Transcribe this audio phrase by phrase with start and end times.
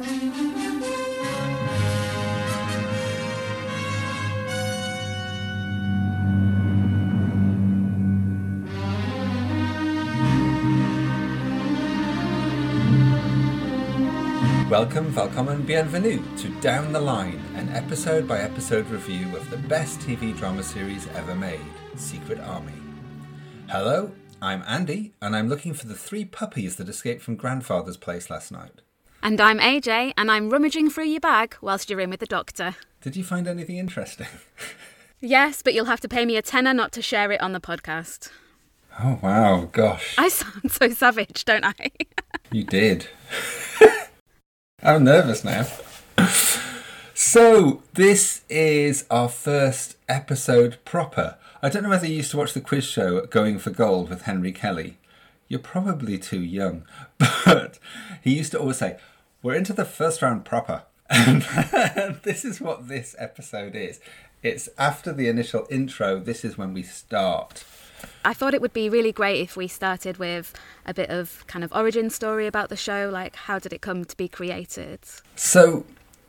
[0.00, 0.32] Welcome,
[15.14, 20.00] welcome, and bienvenue to Down the Line, an episode by episode review of the best
[20.00, 21.60] TV drama series ever made,
[21.96, 22.72] Secret Army.
[23.68, 28.30] Hello, I'm Andy, and I'm looking for the three puppies that escaped from grandfather's place
[28.30, 28.80] last night.
[29.22, 32.76] And I'm AJ, and I'm rummaging through your bag whilst you're in with the doctor.
[33.02, 34.28] Did you find anything interesting?
[35.22, 37.60] Yes, but you'll have to pay me a tenner not to share it on the
[37.60, 38.30] podcast.
[38.98, 40.14] Oh, wow, gosh.
[40.16, 41.74] I sound so savage, don't I?
[42.50, 43.06] You did.
[44.82, 45.66] I'm nervous now.
[47.12, 51.36] So, this is our first episode proper.
[51.62, 54.22] I don't know whether you used to watch the quiz show Going for Gold with
[54.22, 54.96] Henry Kelly.
[55.48, 56.84] You're probably too young,
[57.18, 57.78] but
[58.22, 58.96] he used to always say,
[59.42, 60.82] We're into the first round proper.
[61.08, 61.42] Um,
[61.96, 64.00] and this is what this episode is.
[64.42, 67.64] It's after the initial intro, this is when we start.
[68.24, 70.54] I thought it would be really great if we started with
[70.86, 74.04] a bit of kind of origin story about the show, like how did it come
[74.04, 75.00] to be created?
[75.36, 75.84] So,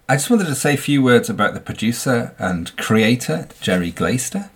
[0.09, 4.51] I just wanted to say a few words about the producer and creator, Gerry Glaister.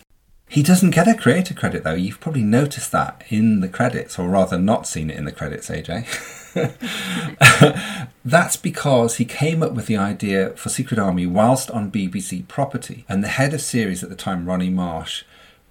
[0.50, 1.94] He doesn't get a creator credit though.
[1.94, 5.70] You've probably noticed that in the credits, or rather, not seen it in the credits,
[5.70, 6.42] AJ.
[8.26, 13.06] That's because he came up with the idea for Secret Army whilst on BBC property,
[13.08, 15.24] and the head of series at the time, Ronnie Marsh,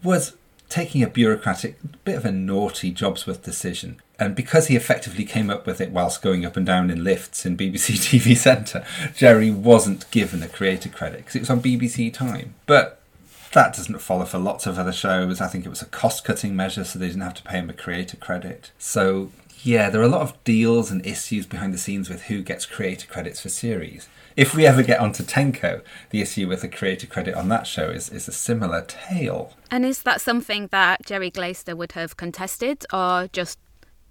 [0.02, 0.36] was
[0.68, 4.00] taking a bureaucratic, bit of a naughty Jobsworth decision.
[4.18, 7.44] And because he effectively came up with it whilst going up and down in lifts
[7.44, 12.12] in BBC TV Centre, Gerry wasn't given a creator credit because it was on BBC
[12.12, 12.54] Time.
[12.66, 13.00] But
[13.52, 15.41] that doesn't follow for lots of other shows.
[15.41, 17.70] I think it was a cost cutting measure so they didn't have to pay him
[17.70, 18.72] a creator credit.
[18.78, 19.30] So,
[19.64, 22.66] yeah, there are a lot of deals and issues behind the scenes with who gets
[22.66, 24.08] creator credits for series.
[24.36, 27.88] If we ever get onto Tenko, the issue with the creator credit on that show
[27.88, 29.54] is, is a similar tale.
[29.70, 33.58] And is that something that Gerry Glaister would have contested or just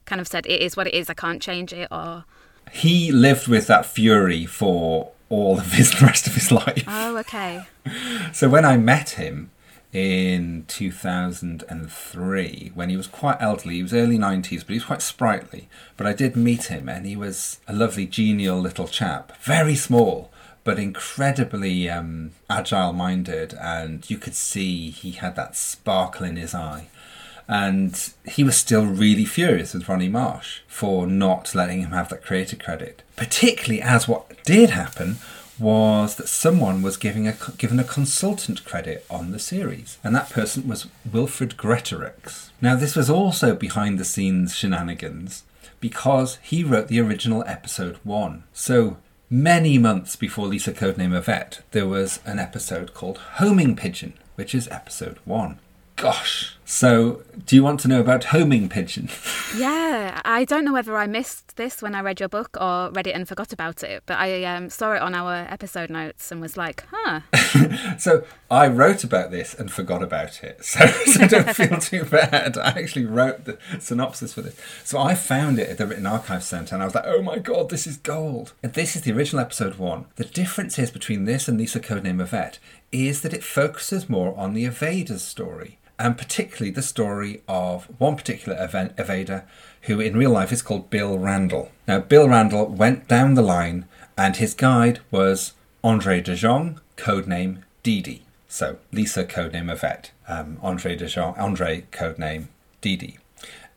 [0.06, 1.88] kind of said, it is what it is, I can't change it?
[1.92, 2.25] Or
[2.72, 6.86] He lived with that fury for all of his the rest of his life.
[6.88, 7.62] Oh, okay.
[8.31, 9.52] So when I met him
[9.94, 15.04] in 2003, when he was quite elderly, he was early 90s, but he was quite
[15.04, 15.70] sprightly.
[15.98, 20.31] But I did meet him, and he was a lovely, genial little chap, very small.
[20.64, 26.56] But incredibly um, agile minded, and you could see he had that sparkle in his
[26.56, 26.88] eye.
[27.48, 32.24] And he was still really furious with Ronnie Marsh for not letting him have that
[32.24, 33.04] creator credit.
[33.18, 35.18] Particularly as what did happen
[35.63, 40.29] was that someone was giving a, given a consultant credit on the series, and that
[40.29, 42.50] person was Wilfred Greatorex.
[42.62, 45.44] Now, this was also behind the scenes shenanigans
[45.79, 48.44] because he wrote the original episode one.
[48.53, 48.97] So,
[49.29, 54.68] many months before Lisa Codename Yvette, there was an episode called Homing Pigeon, which is
[54.68, 55.59] episode one.
[55.96, 56.56] Gosh.
[56.66, 59.09] So, do you want to know about Homing Pigeon?
[59.56, 63.06] Yeah, I don't know whether I missed this when I read your book or read
[63.06, 66.42] it and forgot about it, but I um, saw it on our episode notes and
[66.42, 67.20] was like, huh.
[68.00, 70.62] so I wrote about this and forgot about it.
[70.74, 72.58] So, so don't feel too bad.
[72.58, 74.56] I actually wrote the synopsis for this.
[74.84, 77.38] So I found it at the Written Archive Centre and I was like, oh my
[77.38, 78.54] god, this is gold.
[78.64, 80.06] And this is the original episode one.
[80.16, 82.58] The difference is between this and Lisa Codename Yvette
[82.94, 88.16] is that it focuses more on the evader's story and particularly the story of one
[88.16, 89.44] particular event, evader
[89.84, 91.72] who in real life is called Bill Randall.
[91.88, 93.86] Now, Bill Randall went down the line,
[94.18, 98.24] and his guide was Andrée de Jongh, codename Didi.
[98.48, 102.48] So, Lisa, codename Yvette, um, Andrée de Jongh, Andre, codename
[102.81, 103.18] Didi.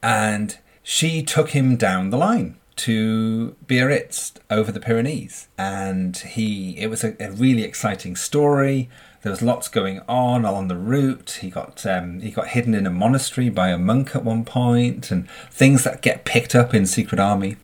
[0.03, 5.49] And she took him down the line to Biarritz over the Pyrenees.
[5.59, 8.89] And he, it was a, a really exciting story.
[9.23, 11.39] There was lots going on along the route.
[11.41, 15.11] He got um, he got hidden in a monastery by a monk at one point,
[15.11, 17.57] and things that get picked up in Secret Army.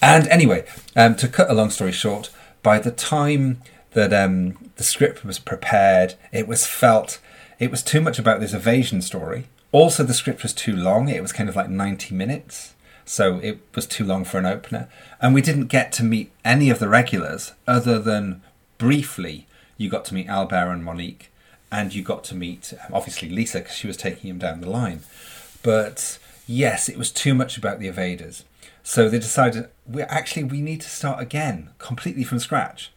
[0.00, 0.64] And anyway,
[0.94, 2.30] um, to cut a long story short,
[2.62, 3.60] by the time
[3.94, 7.18] that um, the script was prepared, it was felt
[7.58, 9.46] it was too much about this evasion story.
[9.72, 11.08] Also, the script was too long.
[11.08, 12.74] It was kind of like ninety minutes,
[13.08, 14.88] so it was too long for an opener.
[15.20, 18.42] And we didn't get to meet any of the regulars other than
[18.76, 19.46] briefly
[19.78, 21.30] you got to meet Albert and Monique,
[21.70, 25.00] and you got to meet obviously Lisa because she was taking him down the line.
[25.62, 28.42] But yes, it was too much about the evaders.
[28.82, 32.92] So they decided we actually we need to start again, completely from scratch.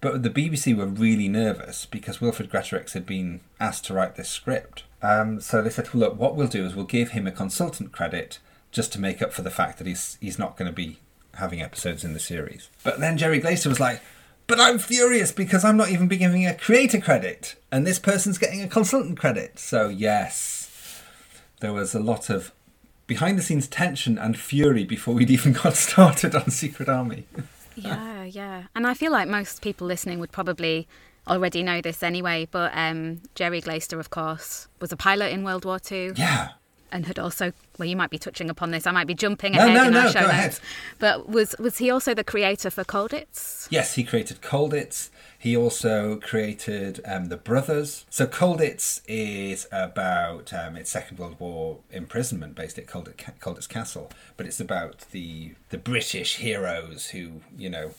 [0.00, 4.28] But the BBC were really nervous because Wilfred Greatorex had been asked to write this
[4.28, 4.82] script.
[5.00, 7.92] Um, so they said, well, look, what we'll do is we'll give him a consultant
[7.92, 8.38] credit
[8.74, 10.98] just to make up for the fact that he's he's not going to be
[11.36, 12.68] having episodes in the series.
[12.82, 14.02] But then Gerry Glaister was like,
[14.46, 18.36] but I'm furious because I'm not even being given a creator credit, and this person's
[18.36, 19.58] getting a consultant credit.
[19.58, 21.00] So, yes,
[21.60, 22.52] there was a lot of
[23.06, 27.26] behind the scenes tension and fury before we'd even got started on Secret Army.
[27.76, 28.64] yeah, yeah.
[28.74, 30.86] And I feel like most people listening would probably
[31.26, 35.64] already know this anyway, but um, Gerry Glaister, of course, was a pilot in World
[35.64, 36.12] War Two.
[36.16, 36.50] Yeah.
[36.94, 38.86] And had also, well, you might be touching upon this.
[38.86, 40.32] I might be jumping ahead no, in no, our show go notes.
[40.32, 40.58] ahead.
[41.00, 43.66] But was was he also the creator for Colditz?
[43.68, 45.10] Yes, he created Colditz.
[45.36, 48.06] He also created um, the Brothers.
[48.10, 54.10] So Colditz is about um, its Second World War imprisonment based at Colditz, Colditz Castle,
[54.36, 57.90] but it's about the the British heroes who you know.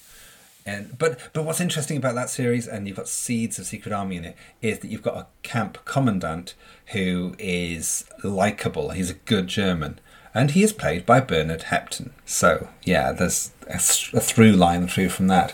[0.65, 4.17] And but but what's interesting about that series, and you've got seeds of Secret Army
[4.17, 6.55] in it, is that you've got a camp commandant
[6.87, 8.89] who is likable.
[8.89, 9.99] He's a good German,
[10.33, 12.11] and he is played by Bernard Hepton.
[12.25, 15.53] So yeah, there's a, a through line through from that.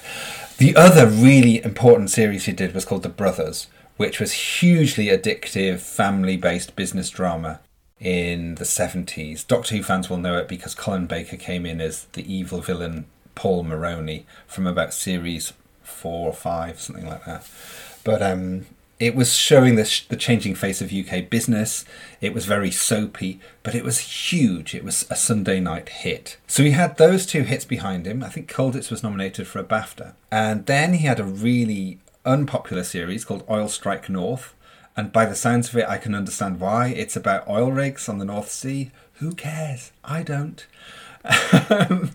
[0.57, 3.67] The other really important series he did was called The Brothers,
[3.97, 7.59] which was hugely addictive, family-based business drama
[7.99, 9.45] in the 70s.
[9.45, 13.05] Doctor Who fans will know it because Colin Baker came in as the evil villain
[13.35, 17.47] Paul Merroney from about series four or five, something like that.
[18.03, 18.65] But um,
[19.01, 21.85] it was showing the, sh- the changing face of UK business.
[22.21, 24.75] It was very soapy, but it was huge.
[24.75, 26.37] It was a Sunday night hit.
[26.45, 28.23] So he had those two hits behind him.
[28.23, 30.13] I think Colditz was nominated for a BAFTA.
[30.31, 34.53] And then he had a really unpopular series called Oil Strike North.
[34.95, 36.89] And by the sounds of it, I can understand why.
[36.89, 38.91] It's about oil rigs on the North Sea.
[39.13, 39.91] Who cares?
[40.03, 40.65] I don't.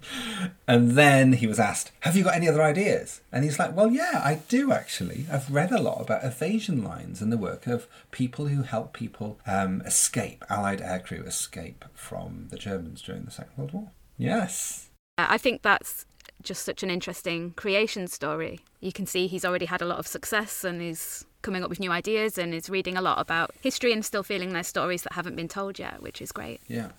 [0.69, 3.21] and then he was asked, Have you got any other ideas?
[3.33, 5.27] And he's like, Well, yeah, I do actually.
[5.31, 9.39] I've read a lot about evasion lines and the work of people who help people
[9.47, 13.91] um, escape, Allied aircrew escape from the Germans during the Second World War.
[14.19, 14.89] Yes.
[15.19, 16.05] I think that's
[16.43, 18.61] just such an interesting creation story.
[18.81, 21.81] You can see he's already had a lot of success and is coming up with
[21.81, 25.13] new ideas and is reading a lot about history and still feeling there's stories that
[25.13, 26.61] haven't been told yet, which is great.
[26.67, 26.91] Yeah.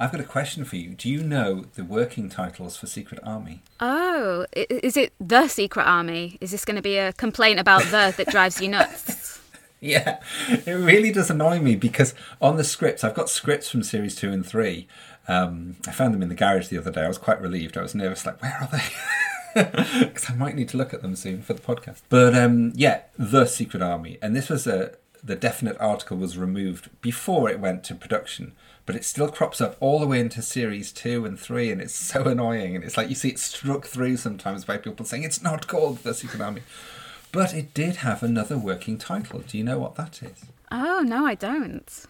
[0.00, 0.90] I've got a question for you.
[0.90, 3.62] Do you know the working titles for Secret Army?
[3.80, 6.38] Oh, is it The Secret Army?
[6.40, 9.26] Is this going to be a complaint about the that drives you nuts?
[9.80, 10.18] Yeah,
[10.48, 12.12] it really does annoy me because
[12.42, 14.88] on the scripts, I've got scripts from series two and three.
[15.28, 17.02] Um, I found them in the garage the other day.
[17.02, 17.78] I was quite relieved.
[17.78, 18.82] I was nervous, like, where are they?
[20.00, 22.02] Because I might need to look at them soon for the podcast.
[22.08, 26.90] But um, yeah, the Secret Army, and this was a the definite article was removed
[27.00, 28.52] before it went to production,
[28.88, 31.94] but it still crops up all the way into series two and three, and it's
[32.12, 32.74] so annoying.
[32.74, 35.98] And it's like you see it struck through sometimes by people saying it's not called
[35.98, 36.62] the Secret Army.
[37.30, 39.40] But it did have another working title.
[39.40, 40.46] Do you know what that is?
[40.72, 42.06] Oh, no, I don't.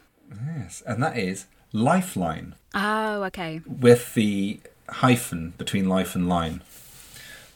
[0.47, 3.61] Yes, and that is Lifeline, Oh, okay.
[3.67, 6.63] with the hyphen between life and line.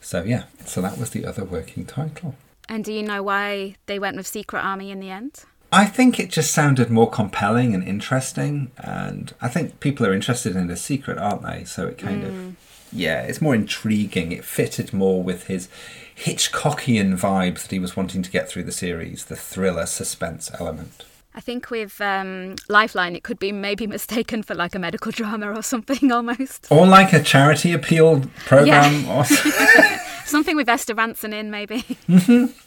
[0.01, 2.35] So, yeah, so that was the other working title.
[2.69, 5.45] And do you know why they went with Secret Army in the end?
[5.73, 10.55] I think it just sounded more compelling and interesting, and I think people are interested
[10.55, 11.65] in the secret, aren't they?
[11.65, 12.57] So it kind of,
[12.93, 14.33] yeah, it's more intriguing.
[14.33, 15.71] It fitted more with his
[16.15, 21.07] Hitchcockian vibes that he was wanting to get through the series, the thriller suspense element.
[21.35, 25.53] I think with um, Lifeline, it could be maybe mistaken for like a medical drama
[25.53, 26.67] or something almost.
[26.71, 29.25] Or like a charity appeal program, or
[30.27, 31.85] Something with Esther Rantzen in, maybe.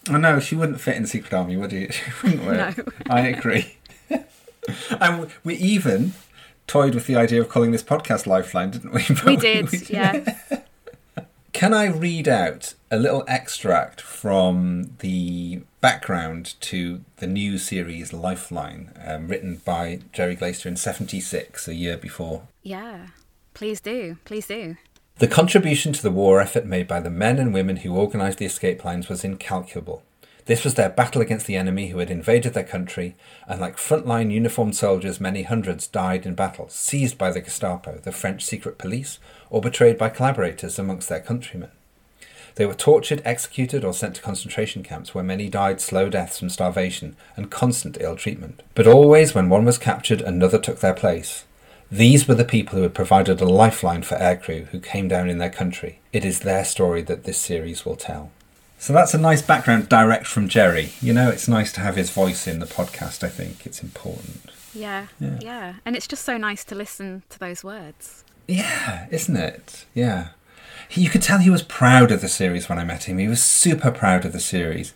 [0.09, 1.89] I know she wouldn't fit in Secret Army, would you?
[1.91, 2.77] She wouldn't work.
[2.77, 2.93] No.
[3.09, 3.77] I agree.
[4.99, 6.13] and we even
[6.67, 9.03] toyed with the idea of calling this podcast Lifeline, didn't we?
[9.09, 10.35] But we did, yeah.
[11.53, 18.91] Can I read out a little extract from the background to the new series Lifeline,
[19.05, 23.07] um, written by Gerry Glaister in '76, a year before Yeah.
[23.53, 24.17] Please do.
[24.25, 24.75] Please do.
[25.17, 28.45] The contribution to the war effort made by the men and women who organised the
[28.45, 30.03] escape lines was incalculable.
[30.45, 33.15] This was their battle against the enemy who had invaded their country,
[33.47, 38.11] and like frontline uniformed soldiers, many hundreds died in battle, seized by the Gestapo, the
[38.11, 39.17] French secret police,
[39.49, 41.71] or betrayed by collaborators amongst their countrymen.
[42.55, 46.49] They were tortured, executed, or sent to concentration camps where many died slow deaths from
[46.49, 48.63] starvation and constant ill treatment.
[48.73, 51.45] But always, when one was captured, another took their place.
[51.91, 55.37] These were the people who had provided a lifeline for aircrew who came down in
[55.37, 55.99] their country.
[56.11, 58.31] It is their story that this series will tell.
[58.77, 60.91] So that's a nice background direct from Gerry.
[61.01, 63.65] You know, it's nice to have his voice in the podcast, I think.
[63.65, 64.51] It's important.
[64.73, 65.07] Yeah.
[65.19, 65.39] Yeah.
[65.41, 65.73] Yeah.
[65.85, 68.23] And it's just so nice to listen to those words.
[68.47, 69.85] Yeah, isn't it?
[69.93, 70.29] Yeah.
[70.89, 73.17] He, you could tell he was proud of the series when I met him.
[73.17, 74.93] He was super proud of the series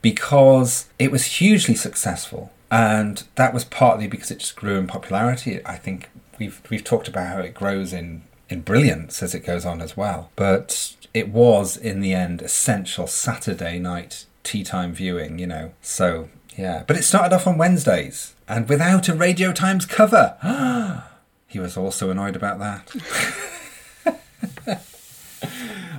[0.00, 2.52] because it was hugely successful.
[2.70, 5.60] And that was partly because it just grew in popularity.
[5.66, 9.64] I think we've we've talked about how it grows in in brilliance as it goes
[9.64, 10.30] on as well.
[10.36, 15.72] But it was, in the end, essential Saturday night tea time viewing, you know.
[15.82, 16.84] So, yeah.
[16.86, 20.36] But it started off on Wednesdays and without a Radio Times cover.
[21.48, 22.92] he was also annoyed about that.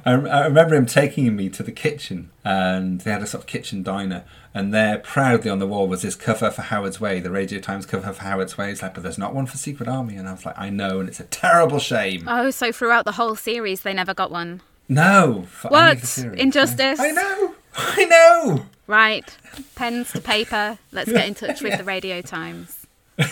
[0.05, 3.47] I, I remember him taking me to the kitchen, and they had a sort of
[3.47, 7.29] kitchen diner, and there, proudly on the wall, was this cover for Howard's Way, the
[7.31, 8.71] Radio Times cover for Howard's Way.
[8.71, 10.99] It's like, but there's not one for Secret Army, and I was like, I know,
[10.99, 12.25] and it's a terrible shame.
[12.27, 14.61] Oh, so throughout the whole series, they never got one.
[14.89, 16.17] No, What?
[16.35, 16.99] Injustice?
[16.99, 18.65] I know, I know.
[18.87, 19.37] Right,
[19.75, 20.77] pens to paper.
[20.93, 22.85] Let's get in touch with the Radio Times.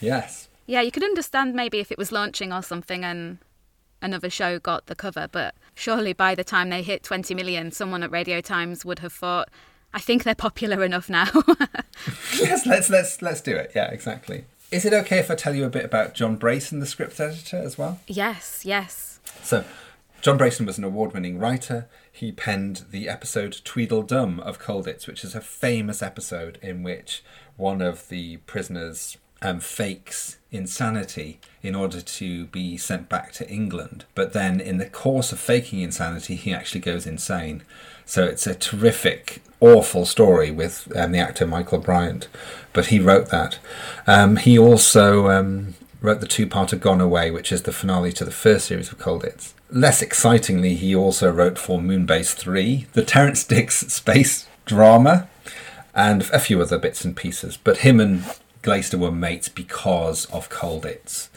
[0.00, 3.38] Yes, Yeah, you could understand maybe if it was launching or something and
[4.00, 8.02] another show got the cover, but surely by the time they hit 20 million, someone
[8.02, 9.48] at Radio Times would have thought,
[9.92, 11.26] I think they're popular enough now.
[12.38, 12.66] yes.
[12.66, 13.72] Let's let's let's do it.
[13.74, 14.44] Yeah, exactly.
[14.70, 17.56] Is it okay if I tell you a bit about John Brason, the script editor,
[17.56, 18.00] as well?
[18.06, 19.18] yes, yes.
[19.42, 19.64] So,
[20.20, 21.88] John Brason was an award winning writer.
[22.12, 27.24] He penned the episode Tweedledum of Colditz, which is a famous episode in which
[27.56, 34.04] one of the prisoners um, fakes insanity in order to be sent back to England.
[34.14, 37.62] But then, in the course of faking insanity, he actually goes insane.
[38.04, 42.28] So, it's a terrific, awful story with um, the actor Michael Bryant.
[42.72, 43.58] But he wrote that.
[44.06, 48.30] Um, he also um, wrote the two-parter Gone Away, which is the finale to the
[48.30, 49.54] first series of Colditz.
[49.70, 55.28] Less excitingly, he also wrote for Moonbase 3, the Terrance Dicks space drama,
[55.94, 57.56] and a few other bits and pieces.
[57.56, 58.24] But him and
[58.62, 61.28] Glaister were mates because of Colditz.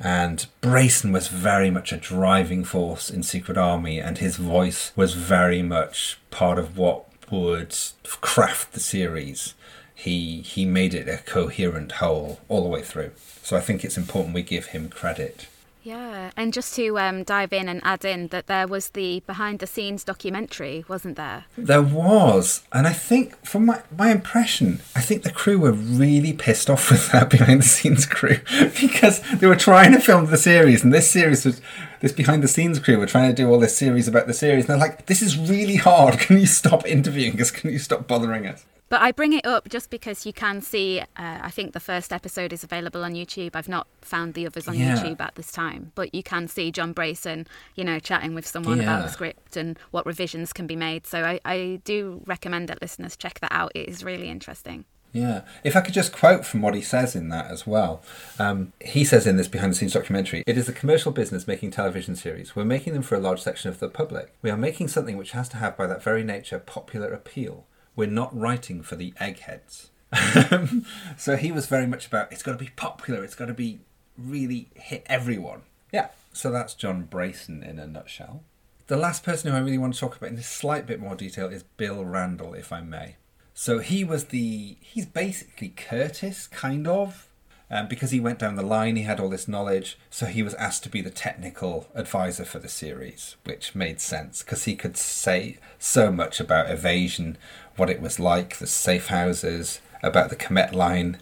[0.00, 5.14] And Brason was very much a driving force in Secret Army, and his voice was
[5.14, 7.76] very much part of what would
[8.20, 9.54] craft the series.
[9.94, 13.10] He he made it a coherent whole all the way through.
[13.42, 15.48] So I think it's important we give him credit.
[15.82, 19.60] Yeah, and just to um, dive in and add in that there was the behind
[19.60, 21.44] the scenes documentary, wasn't there?
[21.56, 26.32] There was, and I think from my, my impression, I think the crew were really
[26.32, 28.38] pissed off with that behind the scenes crew
[28.80, 31.60] because they were trying to film the series, and this series was
[32.00, 34.64] this behind the scenes crew were trying to do all this series about the series,
[34.64, 36.18] and they're like, "This is really hard.
[36.18, 37.50] Can you stop interviewing us?
[37.50, 41.00] Can you stop bothering us?" But I bring it up just because you can see,
[41.00, 43.54] uh, I think the first episode is available on YouTube.
[43.54, 44.96] I've not found the others on Yeah.
[44.96, 48.80] YouTube at this time, but you can see John Brason, you know, chatting with someone
[48.80, 51.06] about the script and what revisions can be made.
[51.06, 53.72] So I, I do recommend that listeners check that out.
[53.74, 54.86] It is really interesting.
[55.12, 55.42] Yeah.
[55.64, 58.02] If I could just quote from what he says in that as well.
[58.38, 61.70] Um, he says in this behind the scenes documentary it is a commercial business making
[61.70, 62.54] television series.
[62.54, 64.34] We're making them for a large section of the public.
[64.42, 67.64] We are making something which has to have, by that very nature, popular appeal.
[67.98, 69.90] We're not writing for the eggheads.
[71.16, 73.80] so he was very much about it's got to be popular, it's got to be
[74.16, 75.62] really hit everyone.
[75.90, 76.10] Yeah.
[76.32, 78.44] So that's John Brason in a nutshell.
[78.86, 81.16] The last person who I really want to talk about in a slight bit more
[81.16, 83.16] detail is Bill Randall, if I may.
[83.52, 87.28] So he was the he's basically Curtis, kind of,
[87.70, 88.94] um, because he went down the line.
[88.94, 92.58] He had all this knowledge, so he was asked to be the technical advisor for
[92.60, 97.36] the series, which made sense because he could say so much about evasion,
[97.78, 101.18] what it was like, the safe houses, about the Comet line,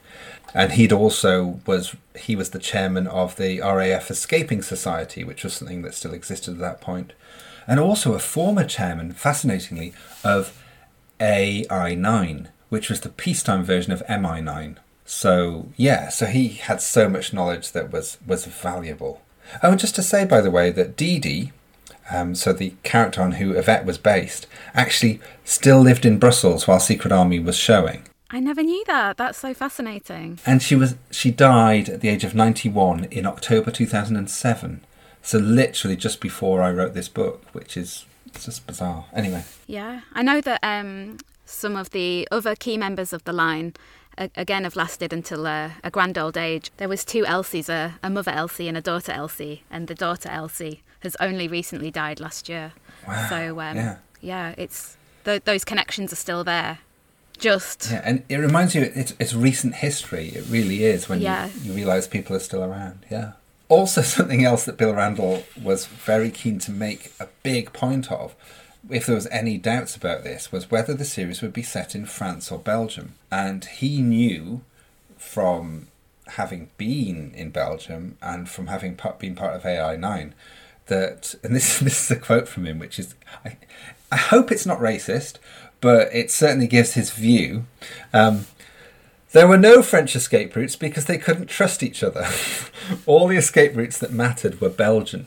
[0.55, 5.55] and he'd also was he was the chairman of the RAF Escaping Society, which was
[5.55, 7.13] something that still existed at that point,
[7.67, 9.93] and also a former chairman, fascinatingly,
[10.25, 10.63] of
[11.21, 14.77] AI9, which was the peacetime version of MI9.
[15.05, 19.23] So yeah, so he had so much knowledge that was was valuable.
[19.63, 21.53] Oh, and just to say, by the way, that Dee Dee,
[22.11, 26.81] um, so the character on who Yvette was based, actually still lived in Brussels while
[26.81, 29.17] Secret Army was showing, I never knew that.
[29.17, 30.39] That's so fascinating.
[30.45, 34.17] and she was she died at the age of ninety one in October two thousand
[34.17, 34.85] and seven.
[35.23, 39.07] So literally just before I wrote this book, which is it's just bizarre.
[39.15, 43.75] Anyway, Yeah, I know that um, some of the other key members of the line,
[44.19, 46.71] again, have lasted until uh, a grand old age.
[46.77, 50.29] There was two Elsies, a, a mother Elsie and a daughter Elsie, and the daughter
[50.29, 52.73] Elsie has only recently died last year.
[53.09, 53.97] Wow, So um, yeah.
[54.21, 54.55] yeah.
[54.59, 56.79] it's th- those connections are still there.
[57.39, 60.29] Just Yeah, and it reminds you it's, it's recent history.
[60.29, 61.49] It really is when Yeah.
[61.63, 63.05] you, you realise people are still around.
[63.11, 63.33] Yeah.
[63.69, 68.35] Also, something else that Bill Randall was very keen to make a big point of,
[68.89, 72.07] if there was any doubts about this, was whether the series would be set in
[72.07, 73.15] France or Belgium.
[73.31, 74.63] And he knew
[75.19, 75.89] from
[76.29, 80.33] having been in Belgium and from having been part of AI9
[80.87, 83.15] that, and this this is a quote from him, which is,
[83.45, 83.57] I,
[84.11, 85.37] I hope it's not racist,
[85.81, 87.67] but it certainly gives his view.
[88.13, 88.47] Um,
[89.33, 92.27] There were no French escape routes because they couldn't trust each other.
[93.07, 95.27] All the escape routes that mattered were Belgian.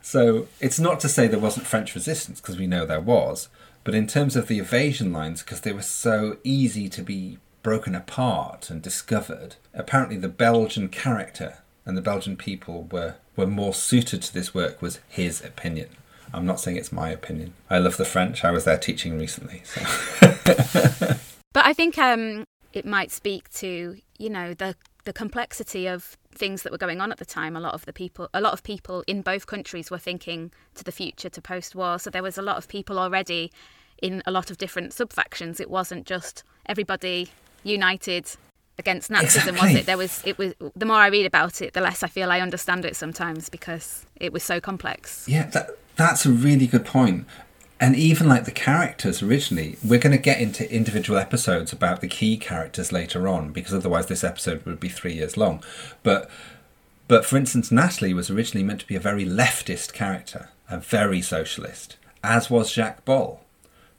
[0.00, 3.48] So it's not to say there wasn't French resistance, because we know there was,
[3.84, 7.94] but in terms of the evasion lines, because they were so easy to be broken
[7.94, 14.22] apart and discovered, apparently the Belgian character and the Belgian people were, were more suited
[14.22, 15.88] to this work, was his opinion.
[16.34, 17.54] I'm not saying it's my opinion.
[17.68, 18.44] I love the French.
[18.44, 19.62] I was there teaching recently.
[19.64, 19.80] So.
[21.52, 24.74] but I think um, it might speak to, you know, the
[25.04, 27.92] the complexity of things that were going on at the time, a lot of the
[27.92, 31.98] people, a lot of people in both countries were thinking to the future, to post-war.
[31.98, 33.50] So there was a lot of people already
[34.00, 35.58] in a lot of different sub-factions.
[35.58, 37.30] It wasn't just everybody
[37.64, 38.30] united
[38.78, 39.52] against Nazism, exactly.
[39.52, 39.86] was it?
[39.86, 42.40] There was it was the more I read about it, the less I feel I
[42.40, 45.26] understand it sometimes because it was so complex.
[45.28, 47.26] Yeah, that, that's a really good point.
[47.80, 52.06] and even like the characters originally, we're going to get into individual episodes about the
[52.08, 55.62] key characters later on because otherwise this episode would be three years long.
[56.02, 56.30] But
[57.08, 61.20] but for instance, Natalie was originally meant to be a very leftist character, a very
[61.20, 63.41] socialist, as was Jacques Bol.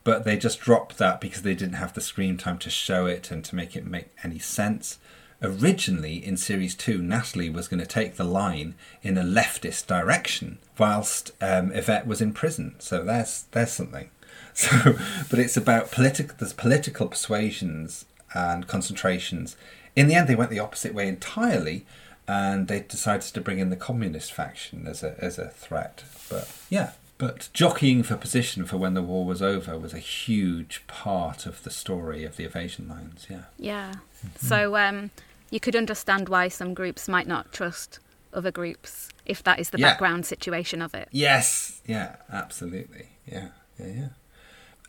[0.03, 3.31] But they just dropped that because they didn't have the screen time to show it
[3.31, 4.99] and to make it make any sense
[5.43, 10.57] originally in series two, Natalie was going to take the line in a leftist direction,
[10.77, 12.75] whilst um, Yvette was in prison.
[12.79, 14.09] So there's there's something.
[14.55, 14.93] So,
[15.31, 16.35] but it's about political.
[16.37, 18.05] There's political persuasions
[18.35, 19.57] and concentrations.
[19.95, 21.87] In the end, they went the opposite way entirely,
[22.27, 26.03] and they decided to bring in the communist faction as a as a threat.
[26.29, 26.91] But yeah,
[27.23, 31.63] but jockeying for position for when the war was over was a huge part of
[31.63, 33.27] the story of the evasion lines.
[33.29, 33.43] Yeah.
[33.57, 33.93] Yeah.
[34.25, 34.45] Mm-hmm.
[34.45, 35.09] So um,
[35.49, 37.99] you could understand why some groups might not trust
[38.33, 39.91] other groups if that is the yeah.
[39.91, 41.07] background situation of it.
[41.11, 43.07] Yes, yeah, absolutely.
[43.25, 43.49] Yeah,
[43.79, 44.09] yeah, yeah.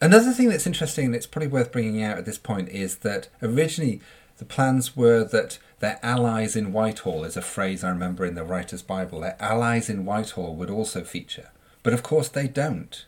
[0.01, 3.29] Another thing that's interesting and it's probably worth bringing out at this point is that
[3.43, 4.01] originally
[4.39, 8.43] the plans were that their allies in Whitehall is a phrase I remember in the
[8.43, 9.21] Writer's Bible.
[9.21, 11.51] Their allies in Whitehall would also feature.
[11.85, 13.05] But of course they don't.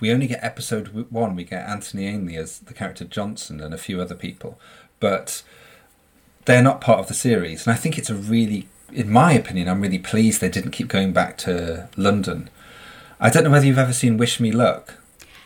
[0.00, 3.78] We only get episode one, we get Anthony Ainley as the character Johnson and a
[3.78, 4.58] few other people.
[4.98, 5.44] But
[6.46, 7.66] they're not part of the series.
[7.66, 10.88] And I think it's a really, in my opinion, I'm really pleased they didn't keep
[10.88, 12.50] going back to London.
[13.20, 14.94] I don't know whether you've ever seen Wish Me Luck.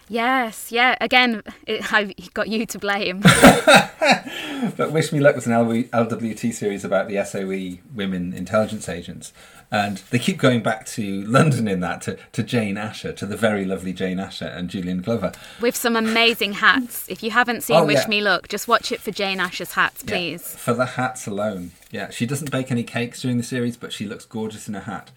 [0.08, 0.96] Yes, yeah.
[1.00, 3.20] Again, it, I've got you to blame.
[4.76, 9.32] but Wish Me Luck was an LWT series about the SOE women intelligence agents.
[9.70, 13.36] And they keep going back to London in that, to, to Jane Asher, to the
[13.36, 15.32] very lovely Jane Asher and Julian Glover.
[15.60, 17.06] With some amazing hats.
[17.08, 18.08] If you haven't seen oh, Wish yeah.
[18.08, 20.52] Me Luck, just watch it for Jane Asher's hats, please.
[20.52, 21.72] Yeah, for the hats alone.
[21.90, 24.80] Yeah, she doesn't bake any cakes during the series, but she looks gorgeous in a
[24.80, 25.10] hat.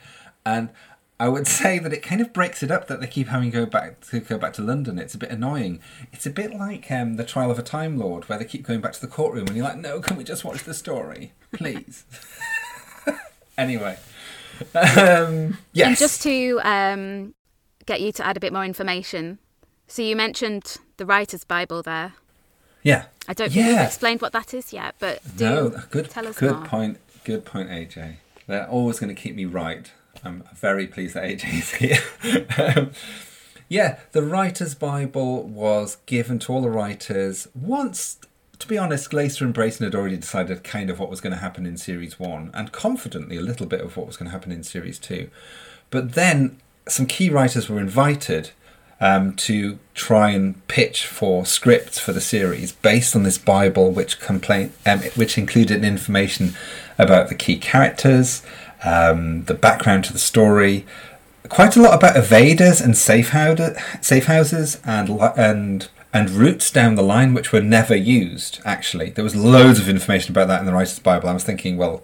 [0.45, 0.69] And
[1.21, 3.57] I would say that it kind of breaks it up that they keep having to
[3.59, 4.97] go back to go back to London.
[4.97, 5.79] It's a bit annoying.
[6.11, 8.81] It's a bit like um, the Trial of a Time Lord, where they keep going
[8.81, 12.05] back to the courtroom, and you're like, "No, can we just watch the story, please?"
[13.57, 13.97] anyway,
[14.75, 15.87] um, yes.
[15.87, 17.33] And just to um,
[17.85, 19.39] get you to add a bit more information,
[19.87, 22.13] so you mentioned the Writer's Bible there.
[22.83, 23.05] Yeah.
[23.27, 23.71] I don't think yeah.
[23.71, 26.65] you've explained what that is yet, but do no, good, tell us good more.
[26.65, 26.97] point.
[27.23, 28.15] Good point, AJ.
[28.47, 29.91] They're always going to keep me right.
[30.23, 32.75] I'm very pleased that AJ is here.
[32.75, 32.91] um,
[33.69, 38.17] yeah, the Writer's Bible was given to all the writers once
[38.61, 41.39] to be honest, Glaister and Brason had already decided kind of what was going to
[41.39, 44.51] happen in Series 1 and confidently a little bit of what was going to happen
[44.51, 45.29] in Series 2.
[45.89, 48.51] But then some key writers were invited
[48.99, 54.19] um, to try and pitch for scripts for the series based on this Bible, which,
[54.19, 56.53] complain, um, which included information
[56.99, 58.43] about the key characters,
[58.83, 60.85] um, the background to the story,
[61.49, 67.33] quite a lot about evaders and safe, houses and and and routes down the line
[67.33, 69.09] which were never used, actually.
[69.09, 71.29] There was loads of information about that in the Writer's Bible.
[71.29, 72.03] I was thinking, well,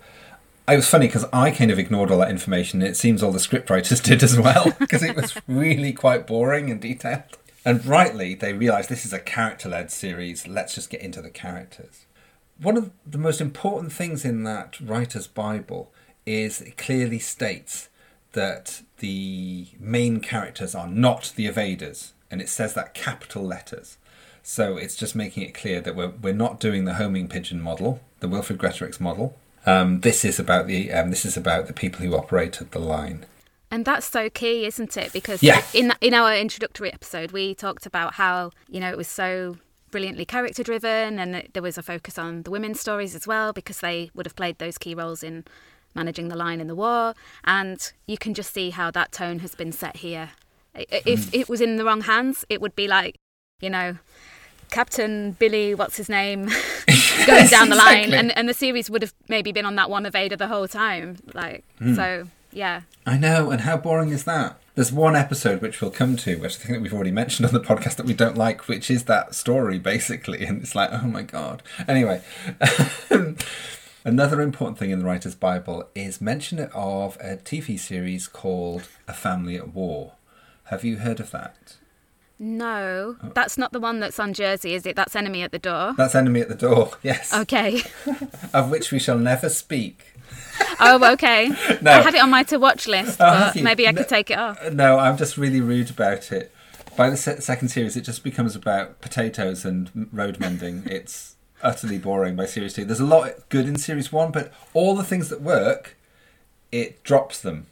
[0.67, 2.81] it was funny because I kind of ignored all that information.
[2.81, 6.79] It seems all the scriptwriters did as well because it was really quite boring and
[6.79, 7.37] detailed.
[7.65, 10.47] And rightly, they realised this is a character led series.
[10.47, 12.05] Let's just get into the characters.
[12.61, 15.91] One of the most important things in that Writer's Bible
[16.25, 17.89] is it clearly states
[18.33, 23.97] that the main characters are not the evaders and it says that capital letters.
[24.43, 27.99] So it's just making it clear that we're, we're not doing the homing pigeon model,
[28.21, 29.37] the Wilfred Greatorex model.
[29.65, 33.25] Um, this is about the um, this is about the people who operated the line.
[33.69, 35.11] And that's so key, isn't it?
[35.11, 35.61] Because yeah.
[35.73, 39.57] in in our introductory episode, we talked about how you know it was so
[39.91, 43.81] brilliantly character driven, and there was a focus on the women's stories as well because
[43.81, 45.43] they would have played those key roles in
[45.93, 47.13] managing the line in the war.
[47.43, 50.29] And you can just see how that tone has been set here
[50.89, 51.39] if mm.
[51.39, 53.15] it was in the wrong hands, it would be like,
[53.61, 53.97] you know,
[54.69, 56.45] Captain Billy, what's his name,
[57.25, 58.17] going down the line, exactly.
[58.17, 60.67] and and the series would have maybe been on that one of Ada the whole
[60.67, 61.17] time.
[61.33, 61.95] Like Hmm.
[61.95, 62.81] so, yeah.
[63.05, 64.59] I know, and how boring is that?
[64.75, 67.53] There's one episode which we'll come to, which I think that we've already mentioned on
[67.53, 71.07] the podcast that we don't like, which is that story basically, and it's like, oh
[71.07, 71.63] my god.
[71.87, 72.21] Anyway,
[74.05, 79.13] another important thing in the Writer's Bible is mention of a TV series called A
[79.13, 80.13] Family at War.
[80.69, 81.75] Have you heard of that?
[82.39, 83.31] No, oh.
[83.33, 84.95] that's not the one that's on Jersey, is it?
[84.95, 85.95] That's Enemy at the Door.
[85.97, 87.81] That's Enemy at the Door, yes, Okay.
[88.53, 90.13] of which we shall never speak.
[90.79, 91.47] Oh, okay.
[91.81, 91.91] No.
[91.91, 94.01] I had it on my to watch list, Oh, but maybe I No.
[94.01, 94.71] could take it off.
[94.71, 96.51] No, I'm just really rude about it.
[96.95, 100.83] By the se- second series, it just becomes about potatoes and road mending.
[100.85, 102.85] it's utterly boring by series two.
[102.85, 105.95] There's a lot good in series one, but all the things that work,
[106.71, 107.65] it drops them.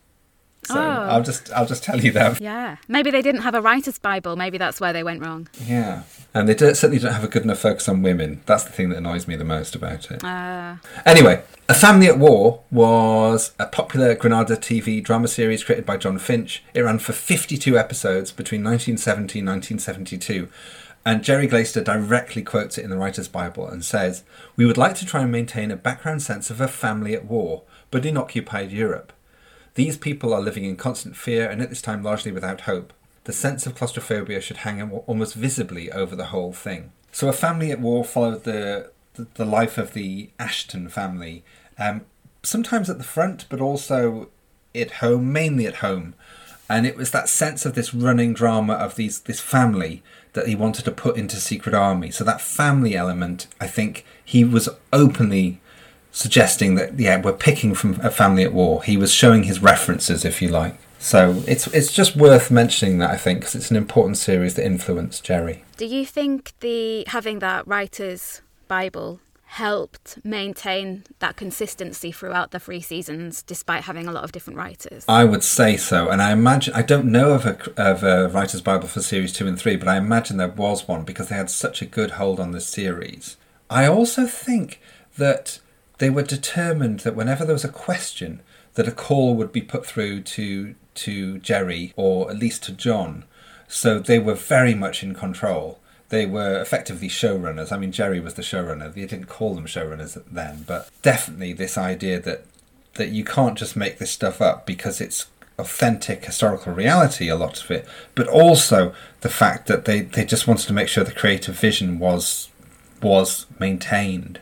[0.65, 1.07] So Oh.
[1.09, 2.39] I'll just I'll just tell you that.
[2.45, 2.77] Yeah.
[2.87, 4.35] Maybe they didn't have a writer's Bible.
[4.35, 5.47] Maybe that's where they went wrong.
[5.65, 8.41] Yeah, and they don't, certainly don't have a good enough focus on women.
[8.45, 10.23] That's the thing that annoys me the most about it.
[10.23, 10.75] Uh,
[11.05, 16.17] Anyway, A Family at War was a popular Granada TV drama series created by John
[16.19, 16.63] Finch.
[16.73, 20.49] It ran for 52 episodes between 1970 and 1972.
[21.07, 24.23] And Gerry Glaister directly quotes it in the Writer's Bible and says,
[24.55, 27.61] We would like to try and maintain a background sense of a family at war,
[27.91, 29.13] but in occupied Europe.
[29.75, 32.93] These people are living in constant fear and at this time largely without hope.
[33.25, 36.91] The sense of claustrophobia should hang almost visibly over the whole thing.
[37.11, 38.91] So, A Family at War followed the,
[39.35, 41.43] the, life of the Ashton family,
[41.79, 42.01] um,
[42.43, 44.29] sometimes at the front, but also
[44.73, 46.13] at home, mainly at home.
[46.69, 50.55] And it was that sense of this running drama of these this family that he
[50.55, 52.11] wanted to put into Secret Army.
[52.11, 55.61] So, that family element, I think he was openly
[56.15, 58.81] suggesting that yeah we're picking from a family at war.
[58.81, 60.77] He was showing his references if you like.
[60.97, 64.65] So it's it's just worth mentioning that i think because it's an important series that
[64.65, 65.63] influenced gerry.
[65.77, 72.81] Do you think the having that writer's Bible helped maintain that consistency throughout the three
[72.81, 75.03] seasons, despite having a lot of different writers?
[75.09, 78.61] i would say so and i imagine i don't know of a of a writer's
[78.61, 81.49] bible for series 2 and 3 but i imagine there was one because they had
[81.49, 83.37] such a good hold on this series.
[83.69, 84.79] I also think
[85.17, 85.59] that
[85.97, 88.41] they were determined that whenever there was a question
[88.75, 93.25] that a call would be put through to to Gerry or at least to John.
[93.67, 95.79] So they were very much in control.
[96.09, 97.71] They were effectively showrunners.
[97.71, 98.93] I mean Gerry was the showrunner.
[98.93, 102.45] They didn't call them showrunners then but definitely this idea that
[102.95, 105.27] that you can't just make this stuff up because it's
[105.57, 110.47] authentic historical reality a lot of it but also the fact that they they just
[110.47, 112.49] wanted to make sure the creative vision was
[113.01, 114.39] was maintained.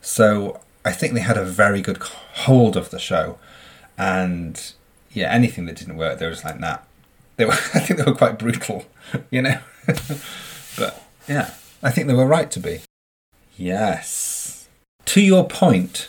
[0.00, 3.38] So I think they had a very good hold of the show,
[3.96, 4.72] and
[5.12, 6.78] yeah, anything that didn't work, they were just like, nah.
[7.36, 8.86] They were, I think they were quite brutal,
[9.30, 9.58] you know.
[10.76, 12.80] but yeah, I think they were right to be.
[13.56, 14.68] Yes.
[15.06, 16.08] To your point,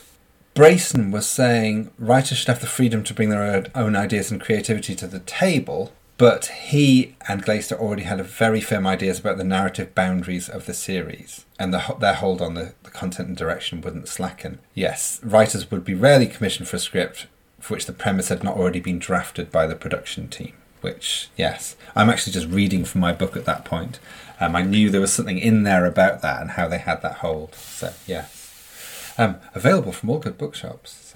[0.55, 4.95] Brason was saying writers should have the freedom to bring their own ideas and creativity
[4.95, 9.95] to the table, but he and Glaister already had very firm ideas about the narrative
[9.95, 14.07] boundaries of the series, and the, their hold on the, the content and direction wouldn't
[14.07, 14.59] slacken.
[14.73, 17.27] Yes, writers would be rarely commissioned for a script
[17.59, 20.53] for which the premise had not already been drafted by the production team.
[20.81, 23.99] Which, yes, I'm actually just reading from my book at that point.
[24.41, 27.19] Um, I knew there was something in there about that and how they had that
[27.19, 27.55] hold.
[27.55, 29.13] So, yes.
[29.17, 31.13] Um, available from all good bookshops.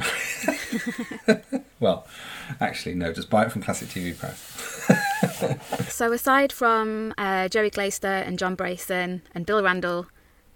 [1.82, 2.08] well,
[2.60, 4.40] actually, no, just buy it from Classic TV Press.
[5.90, 10.08] So, aside from uh, Gerry Glaister and John Brason and Bill Randall,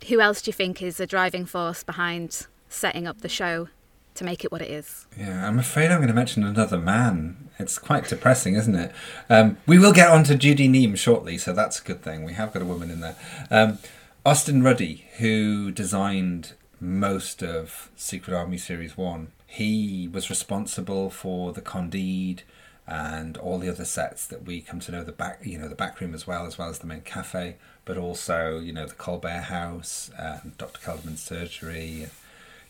[0.08, 3.67] who else do you think is a driving force behind setting up the show
[4.15, 5.08] to make it what it is?
[5.17, 7.49] Yeah, I'm afraid I'm going to mention another man.
[7.60, 8.91] It's quite depressing, isn't it?
[9.30, 12.23] Um, we will get on to Judy Neame shortly, so that's a good thing.
[12.23, 13.15] We have got a woman in there.
[13.49, 13.80] Um,
[14.25, 21.61] Austin Ruddy, who designed most of Secret Army Series 1, he was responsible for the
[21.61, 22.43] Candide
[22.87, 25.75] and all the other sets that we come to know the back you know the
[25.75, 28.95] back room as well as well as the main cafe but also you know the
[28.95, 32.07] colbert house and dr kelderman's surgery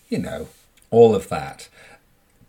[0.10, 0.50] you know
[0.92, 1.70] all of that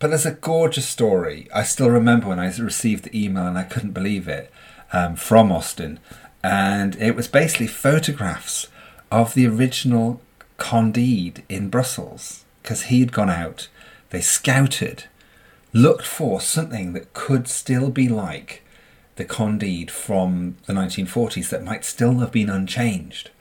[0.03, 1.47] but there's a gorgeous story.
[1.55, 4.51] I still remember when I received the email and I couldn't believe it
[4.91, 5.97] um, from Austin.
[6.43, 8.67] And it was basically photographs
[9.09, 10.19] of the original
[10.57, 13.69] Candide in Brussels because he'd gone out,
[14.13, 15.05] they scouted,
[15.73, 18.61] looked for something that could still be like
[19.15, 23.31] the Candide from the 1940s that might still have been unchanged.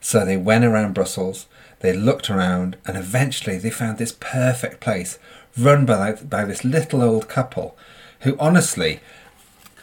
[0.00, 1.46] So they went around Brussels,
[1.80, 5.18] they looked around, and eventually they found this perfect place
[5.58, 7.76] run by, by this little old couple
[8.20, 9.00] who, honestly,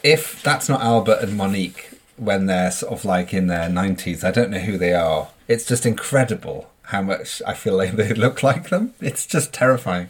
[0.01, 4.23] if that's not Albert and Monique when they're sort of like in their 90s.
[4.23, 5.29] I don't know who they are.
[5.47, 8.93] It's just incredible how much I feel like they look like them.
[8.99, 10.09] It's just terrifying.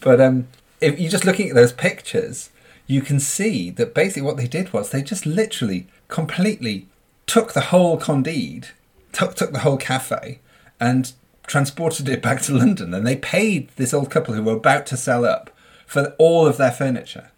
[0.00, 0.48] But um,
[0.80, 2.50] if you're just looking at those pictures,
[2.86, 6.86] you can see that basically what they did was they just literally completely
[7.26, 8.68] took the whole Candide,
[9.12, 10.40] took, took the whole cafe,
[10.80, 11.12] and
[11.46, 12.94] transported it back to London.
[12.94, 15.50] And they paid this old couple who were about to sell up
[15.86, 17.30] for all of their furniture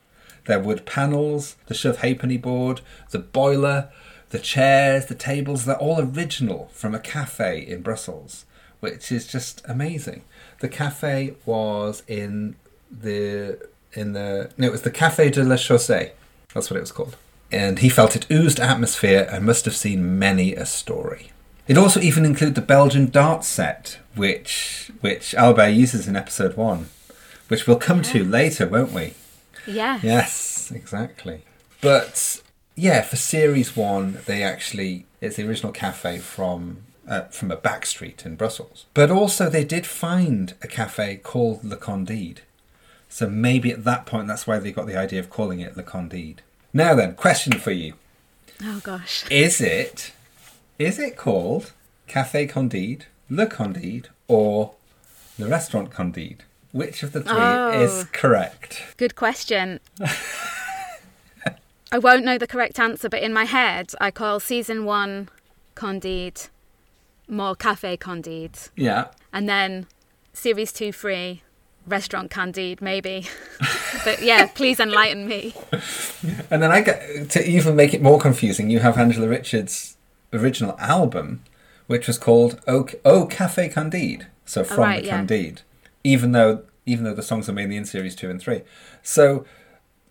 [0.46, 3.88] their wood panels, the shove halfpenny board, the boiler,
[4.30, 8.46] the chairs, the tables, they're all original from a cafe in Brussels,
[8.80, 10.22] which is just amazing.
[10.60, 12.56] The cafe was in
[12.90, 16.10] the in the no, it was the Café de la Chaussée.
[16.54, 17.16] That's what it was called.
[17.52, 21.32] And he felt it oozed atmosphere and must have seen many a story.
[21.66, 26.88] It also even included the Belgian dart set, which which Albert uses in episode one,
[27.48, 29.14] which we'll come to later, won't we?
[29.66, 30.00] Yeah.
[30.02, 31.42] Yes, exactly.
[31.80, 32.42] But
[32.74, 36.78] yeah, for series one, they actually it's the original cafe from
[37.10, 38.86] uh, from a back street in Brussels.
[38.94, 42.40] But also, they did find a cafe called Le Candide.
[43.10, 45.82] So maybe at that point, that's why they got the idea of calling it Le
[45.82, 46.40] Candide.
[46.72, 47.94] Now then, question for you:
[48.64, 49.24] Oh gosh.
[49.30, 50.12] Is it
[50.78, 51.72] is it called
[52.06, 54.74] Cafe Candide, Le Candide, or
[55.38, 56.44] Le Restaurant Candide?
[56.72, 57.82] Which of the three Oh.
[57.82, 58.82] is correct?
[58.96, 59.80] Good question.
[61.92, 65.28] I won't know the correct answer, but in my head, I call season one
[65.74, 66.48] Candide,
[67.30, 69.06] more Cafe Candide, Yeah.
[69.32, 69.86] and then
[70.32, 71.42] series two, three,
[71.86, 73.26] Restaurant Candide, maybe.
[74.04, 75.54] but yeah, please enlighten me.
[76.50, 78.68] And then I get to even make it more confusing.
[78.68, 79.96] You have Angela Richards'
[80.34, 81.42] original album,
[81.86, 85.16] which was called "Oh, oh Cafe Candide," so oh, from right, the yeah.
[85.16, 85.62] Candide.
[86.04, 88.62] Even though even though the songs are mainly in series two and three,
[89.02, 89.46] so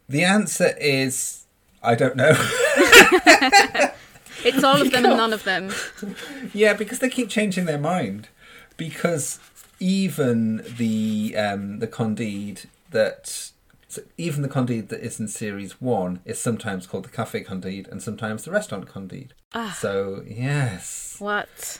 [0.08, 1.46] the answer is
[1.84, 2.32] I don't know.
[4.44, 5.72] It's all of them and none of them.
[6.54, 8.30] yeah, because they keep changing their mind.
[8.78, 9.40] Because
[9.80, 13.52] even the um, the Candide that
[13.88, 17.88] so even the Candide that is in series one is sometimes called the Cafe Candide
[17.90, 19.34] and sometimes the Restaurant Candide.
[19.54, 19.76] Ah.
[19.80, 21.80] So yes, What?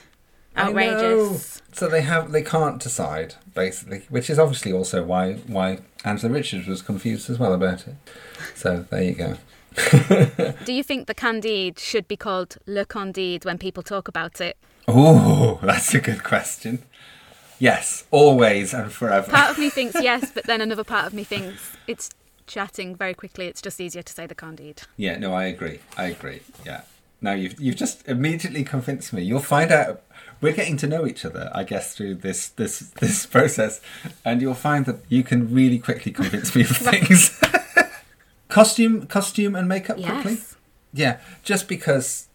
[0.56, 1.62] Outrageous.
[1.72, 6.66] So they have they can't decide basically, which is obviously also why why Angela Richards
[6.66, 7.94] was confused as well about it.
[8.54, 9.36] So there you go.
[10.64, 14.56] Do you think the Candide should be called Le Candide when people talk about it?
[14.88, 16.82] Oh, that's a good question.
[17.58, 19.30] Yes, always and forever.
[19.30, 22.10] Part of me thinks yes, but then another part of me thinks it's
[22.46, 23.46] chatting very quickly.
[23.46, 24.82] It's just easier to say the Candide.
[24.96, 25.80] Yeah, no, I agree.
[25.96, 26.40] I agree.
[26.64, 26.82] Yeah.
[27.20, 29.22] Now you've you've just immediately convinced me.
[29.22, 30.02] You'll find out.
[30.40, 33.82] We're getting to know each other, I guess, through this this this process,
[34.24, 37.38] and you'll find that you can really quickly convince me of things.
[38.50, 40.38] Costume, costume, and makeup quickly.
[40.92, 42.26] Yeah, just because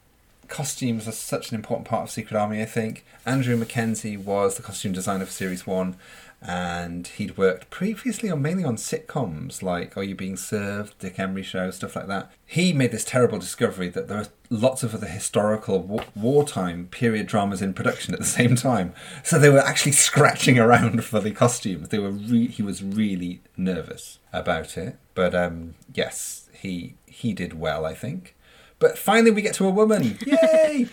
[0.48, 3.06] costumes are such an important part of Secret Army, I think.
[3.26, 5.96] Andrew Mackenzie was the costume designer for Series 1,
[6.42, 11.44] and he'd worked previously on mainly on sitcoms like Are You Being Served, Dick Emery
[11.44, 12.32] Show, stuff like that.
[12.46, 17.28] He made this terrible discovery that there are lots of other historical wa- wartime period
[17.28, 18.94] dramas in production at the same time.
[19.24, 21.90] So they were actually scratching around for the costumes.
[21.90, 24.98] They were re- he was really nervous about it.
[25.16, 28.36] But um, yes, he he did well, I think.
[28.78, 30.20] But finally, we get to a woman.
[30.26, 30.88] Yay!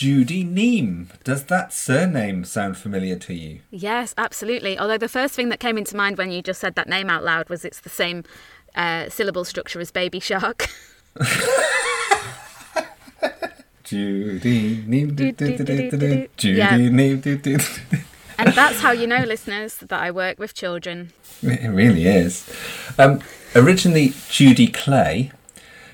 [0.00, 1.08] Judy Neame.
[1.24, 3.60] Does that surname sound familiar to you?
[3.70, 4.78] Yes, absolutely.
[4.78, 7.22] Although the first thing that came into mind when you just said that name out
[7.22, 8.24] loud was it's the same
[8.74, 10.68] uh, syllable structure as Baby Shark.
[13.84, 15.14] Judy Neame.
[16.34, 16.88] Judy.
[16.88, 17.58] Neame.
[18.38, 21.12] and that's how you know, listeners, that I work with children.
[21.42, 22.50] It really is.
[22.98, 23.20] Um,
[23.54, 25.30] originally, Judy Clay,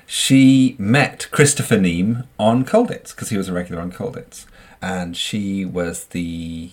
[0.07, 4.45] she met Christopher Neame on Colditz because he was a regular on Colditz,
[4.81, 6.71] and she was the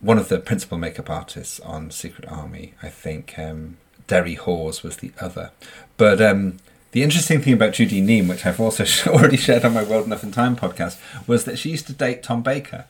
[0.00, 2.72] one of the principal makeup artists on Secret Army.
[2.82, 5.50] I think um, Derry Hawes was the other,
[5.98, 6.22] but.
[6.22, 6.58] Um,
[6.92, 10.24] the interesting thing about Judy Neame, which I've also already shared on my World Enough
[10.24, 12.86] in Time podcast, was that she used to date Tom Baker.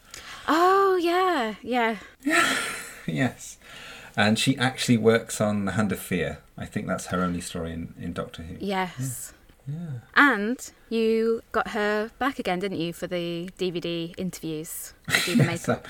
[0.47, 1.97] Oh, yeah, yeah.
[3.09, 3.57] Yes.
[4.17, 6.39] And she actually works on The Hand of Fear.
[6.57, 8.57] I think that's her only story in, in Doctor Who.
[8.61, 9.33] Yes.
[10.15, 15.45] And you got her back again, didn't you, for the DVD interviews to do the
[15.45, 15.87] makeup?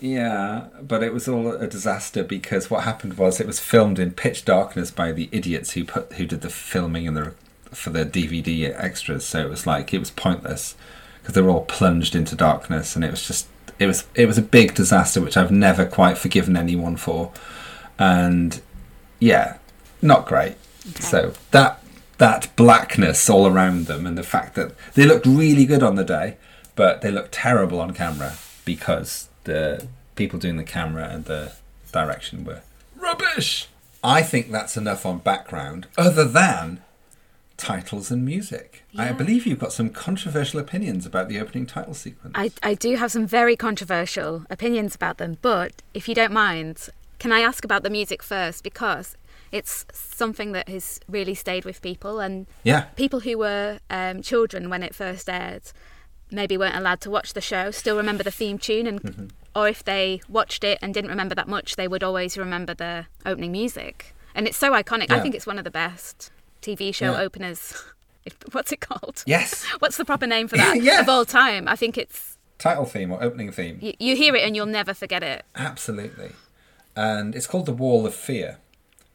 [0.00, 4.10] Yeah, but it was all a disaster because what happened was it was filmed in
[4.10, 7.34] pitch darkness by the idiots who put who did the filming and the
[7.72, 9.24] for the DVD extras.
[9.24, 10.76] So it was like it was pointless
[11.20, 14.36] because they were all plunged into darkness, and it was just it was it was
[14.36, 17.32] a big disaster which I've never quite forgiven anyone for,
[17.98, 18.60] and
[19.18, 19.56] yeah,
[20.02, 20.56] not great.
[21.00, 21.82] So that
[22.18, 26.04] that blackness all around them and the fact that they looked really good on the
[26.04, 26.36] day,
[26.74, 31.52] but they looked terrible on camera because the people doing the camera and the
[31.92, 32.62] direction were
[32.96, 33.68] rubbish.
[34.02, 36.82] I think that's enough on background, other than
[37.56, 38.84] titles and music.
[38.98, 42.32] I believe you've got some controversial opinions about the opening title sequence.
[42.34, 46.88] I, I do have some very controversial opinions about them, but if you don't mind,
[47.18, 48.62] can I ask about the music first?
[48.62, 49.16] Because
[49.56, 54.68] it's something that has really stayed with people, and yeah, people who were um, children
[54.70, 55.62] when it first aired
[56.30, 59.26] maybe weren't allowed to watch the show still remember the theme tune and Mm-hmm.
[59.54, 63.06] or if they watched it and didn't remember that much they would always remember the
[63.24, 64.12] opening music.
[64.34, 65.10] And it's so iconic.
[65.10, 66.30] I think it's one of the best
[66.62, 67.20] tv show Yeah.
[67.26, 67.62] openers.
[68.52, 69.22] What's it called?
[69.24, 70.82] Yes, what's the proper name for that?
[70.82, 71.02] Yes.
[71.02, 71.68] of all time.
[71.68, 73.78] I think it's title theme or opening theme.
[73.80, 75.44] you, you hear it and you'll never forget it.
[75.54, 76.32] Absolutely,
[76.96, 78.58] and it's called the Wall of Fear,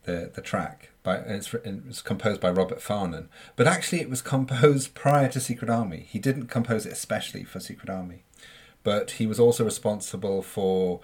[0.03, 0.89] the the track.
[1.03, 5.69] By it's it's composed by Robert Farnon, but actually it was composed prior to Secret
[5.69, 6.05] Army.
[6.09, 8.23] He didn't compose it especially for Secret Army,
[8.83, 10.99] but he was also responsible for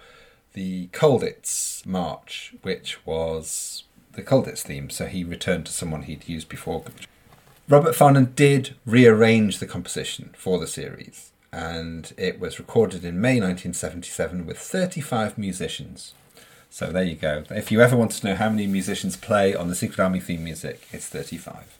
[0.52, 4.90] the Colditz March, which was the Colditz theme.
[4.90, 6.84] So he returned to someone he'd used before.
[7.68, 13.40] Robert Farnon did rearrange the composition for the series, and it was recorded in May
[13.40, 16.14] 1977 with 35 musicians.
[16.70, 17.44] So there you go.
[17.50, 20.44] If you ever want to know how many musicians play on the Secret Army theme
[20.44, 21.74] music, it's 35.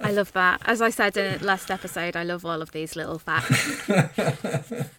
[0.00, 2.96] i love that as i said in the last episode i love all of these
[2.96, 3.82] little facts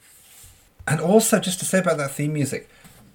[0.88, 2.70] And also, just to say about that theme music,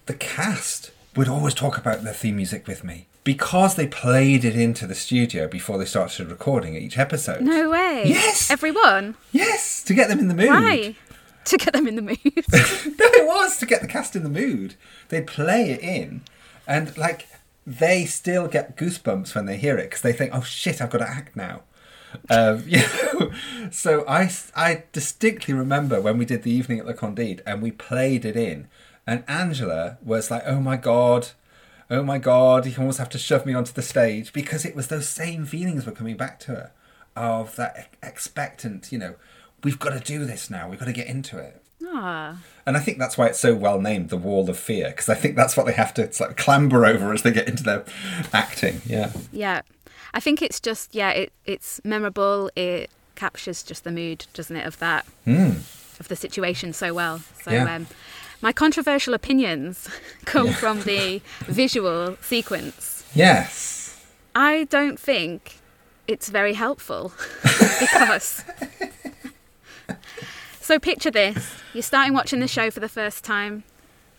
[0.05, 4.55] the cast would always talk about their theme music with me because they played it
[4.55, 7.40] into the studio before they started recording each episode.
[7.40, 8.51] no way Yes!
[8.51, 10.48] everyone Yes, to get them in the mood.
[10.48, 10.96] why
[11.46, 14.28] to get them in the mood no, it was to get the cast in the
[14.28, 14.74] mood.
[15.09, 16.22] They'd play it in,
[16.66, 17.28] and like
[17.66, 20.98] they still get goosebumps when they hear it because they think, "Oh shit, I've got
[20.98, 21.62] to act now."
[22.31, 23.33] Um, you know,
[23.70, 27.70] so I I distinctly remember when we did the evening at the Candide and we
[27.70, 28.68] played it in,
[29.07, 31.28] and Angela was like, "Oh my god."
[31.90, 34.88] Oh my god, you almost have to shove me onto the stage because it was
[34.88, 36.70] those same feelings were coming back to her
[37.14, 39.14] of that expectant, you know,
[39.64, 41.62] we've got to do this now, we've got to get into it.
[41.87, 42.38] Ah.
[42.64, 45.14] And I think that's why it's so well named, the Wall of Fear, because I
[45.14, 47.85] think that's what they have to like clamber over as they get into their
[48.33, 48.81] acting.
[48.87, 49.62] Yeah, Yeah,
[50.14, 52.51] I think it's just yeah, it it's memorable.
[52.57, 57.20] It captures just the mood, doesn't it, of that of the situation so well.
[57.42, 57.75] So Yeah.
[57.75, 57.87] um,
[58.40, 59.88] my controversial opinions
[60.25, 63.05] come from the visual sequence.
[63.14, 64.01] yes,
[64.35, 65.57] I don't think
[66.07, 67.12] it's very helpful
[67.81, 68.44] because.
[70.72, 73.62] So picture this: you're starting watching the show for the first time.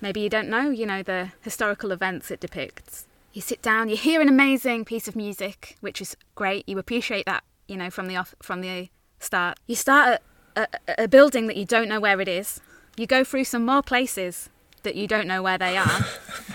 [0.01, 3.07] Maybe you don't know, you know, the historical events it depicts.
[3.31, 6.69] You sit down, you hear an amazing piece of music, which is great.
[6.69, 9.57] You appreciate that, you know, from the off, from the start.
[9.65, 10.21] You start
[10.55, 12.61] at a, a building that you don't know where it is.
[12.97, 14.51] You go through some more places
[14.83, 16.05] that you don't know where they are,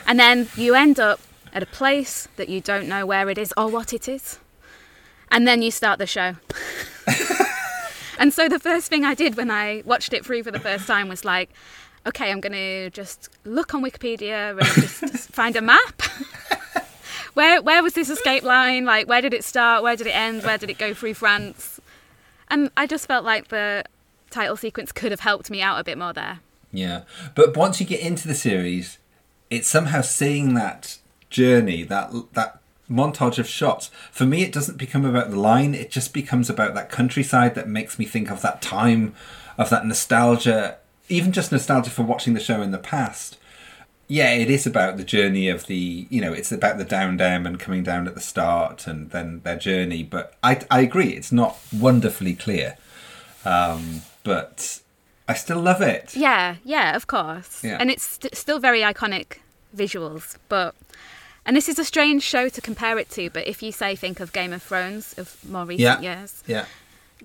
[0.06, 1.18] and then you end up
[1.52, 4.38] at a place that you don't know where it is or what it is.
[5.28, 6.36] And then you start the show.
[8.18, 10.86] and so the first thing I did when I watched it through for the first
[10.86, 11.50] time was like,
[12.06, 16.02] okay, I'm going to just look on Wikipedia and just, find a map.
[17.34, 18.84] where where was this escape line?
[18.84, 19.82] Like, where did it start?
[19.82, 20.42] Where did it end?
[20.42, 21.80] Where did it go through France?
[22.50, 23.84] And I just felt like the
[24.30, 26.40] title sequence could have helped me out a bit more there.
[26.72, 27.02] yeah.
[27.34, 28.98] But once you get into the series,
[29.50, 30.98] it's somehow seeing that
[31.30, 33.90] journey, that that montage of shots.
[34.10, 37.68] For me, it doesn't become about the line; it just becomes about that countryside that
[37.68, 39.14] makes me think of that time,
[39.56, 43.36] of that nostalgia, even just nostalgia for watching the show in the past.
[44.10, 47.46] Yeah, it is about the journey of the, you know, it's about the down down
[47.46, 50.02] and coming down at the start and then their journey.
[50.02, 52.78] But I, I agree, it's not wonderfully clear.
[53.44, 54.80] Um, but
[55.28, 56.16] I still love it.
[56.16, 57.62] Yeah, yeah, of course.
[57.62, 57.76] Yeah.
[57.78, 59.38] And it's st- still very iconic
[59.76, 60.74] visuals, but
[61.48, 64.20] and this is a strange show to compare it to, but if you say think
[64.20, 66.18] of Game of Thrones of more recent Yeah.
[66.18, 66.66] years, Yeah.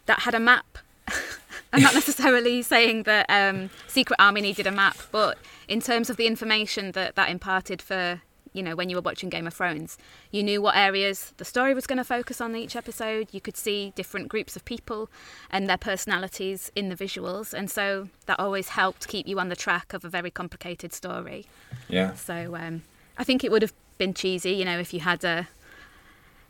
[0.07, 0.79] that had a map.
[1.73, 6.17] I'm not necessarily saying that um, Secret Army needed a map, but in terms of
[6.17, 8.21] the information that that imparted for
[8.53, 9.97] you know when you were watching Game of Thrones,
[10.31, 13.27] you knew what areas the story was going to focus on each episode.
[13.31, 15.09] You could see different groups of people
[15.49, 19.55] and their personalities in the visuals, and so that always helped keep you on the
[19.55, 21.47] track of a very complicated story.
[21.89, 22.13] Yeah.
[22.13, 22.83] So um,
[23.17, 23.73] I think it would have
[24.03, 25.47] been cheesy, you know, if you had a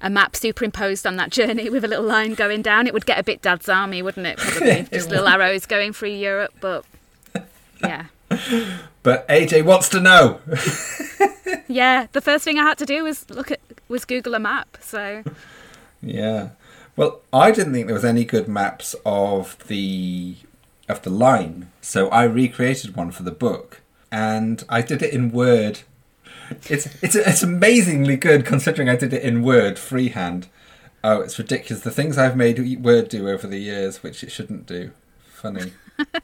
[0.02, 2.88] a map superimposed on that journey with a little line going down.
[2.88, 4.38] It would get a bit Dad's Army, wouldn't it?
[4.38, 6.84] Probably It just little arrows going through Europe, but
[7.82, 8.08] yeah,
[9.04, 10.40] But AJ wants to know.
[11.68, 12.08] yeah.
[12.12, 14.78] The first thing I had to do was look at was Google a map.
[14.82, 15.24] So
[16.02, 16.50] Yeah.
[16.96, 20.36] Well, I didn't think there was any good maps of the
[20.90, 23.82] of the line, so I recreated one for the book,
[24.12, 25.80] and I did it in Word.
[26.70, 30.48] It's it's it's amazingly good considering I did it in Word freehand.
[31.04, 31.84] Oh, it's ridiculous.
[31.84, 34.92] The things I've made Word do over the years, which it shouldn't do.
[35.26, 35.74] Funny.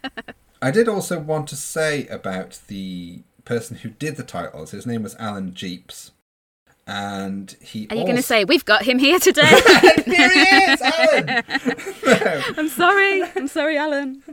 [0.61, 4.71] I did also want to say about the person who did the titles.
[4.71, 6.11] His name was Alan Jeeps.
[6.87, 8.05] And he Are you also...
[8.05, 9.43] going to say, we've got him here today?
[10.05, 11.25] Here he is, Alan!
[11.27, 12.41] No.
[12.57, 13.23] I'm sorry.
[13.35, 14.23] I'm sorry, Alan.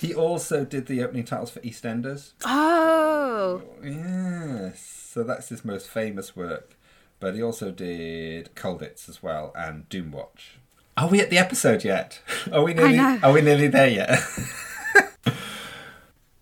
[0.00, 2.32] He also did the opening titles for EastEnders.
[2.44, 3.62] Oh.
[3.84, 4.80] Yes.
[4.80, 6.76] So that's his most famous work.
[7.18, 10.56] But he also did Colditz as well and Doomwatch.
[10.96, 12.20] Are we at the episode yet?
[12.52, 13.18] Are we nearly know.
[13.22, 14.18] are we nearly there yet?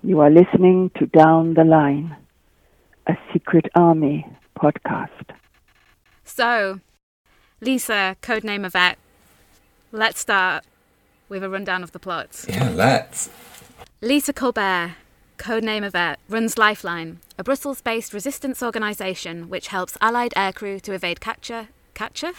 [0.00, 2.16] You are listening to Down the Line,
[3.08, 4.24] a Secret Army
[4.56, 5.34] podcast.
[6.24, 6.78] So,
[7.60, 8.96] Lisa, codename Yvette.
[9.90, 10.64] Let's start
[11.28, 12.44] with a rundown of the plot.
[12.48, 13.28] yeah, let's.
[14.00, 14.94] Lisa Colbert,
[15.38, 21.20] codename Yvette, runs Lifeline, a Brussels based resistance organisation which helps Allied aircrew to evade
[21.20, 21.66] capture.
[21.94, 22.30] Capture?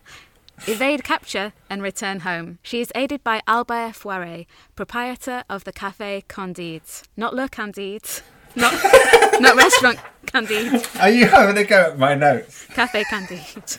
[0.66, 2.58] evade capture and return home.
[2.60, 6.82] She is aided by Albert Foiret, proprietor of the Café Candide.
[7.16, 8.22] Not Le Candide,
[8.56, 8.74] not,
[9.40, 12.66] not restaurant Candide, Are you having a go at my notes?
[12.70, 13.78] Café Candide.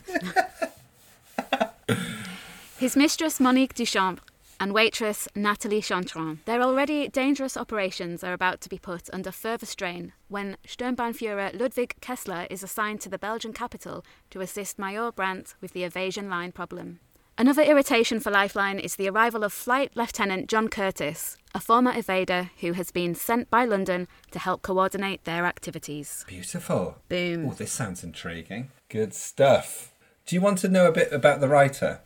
[2.77, 4.19] His mistress Monique Duchamp
[4.59, 6.39] and waitress Natalie Chantrens.
[6.45, 11.95] Their already dangerous operations are about to be put under further strain when Sturmbannführer Ludwig
[12.01, 16.51] Kessler is assigned to the Belgian capital to assist Major Brandt with the evasion line
[16.51, 16.99] problem.
[17.39, 22.49] Another irritation for Lifeline is the arrival of Flight Lieutenant John Curtis, a former evader
[22.61, 26.25] who has been sent by London to help coordinate their activities.
[26.27, 26.97] Beautiful.
[27.09, 27.47] Boom.
[27.47, 28.71] Oh, this sounds intriguing.
[28.89, 29.91] Good stuff.
[30.25, 31.99] Do you want to know a bit about the writer?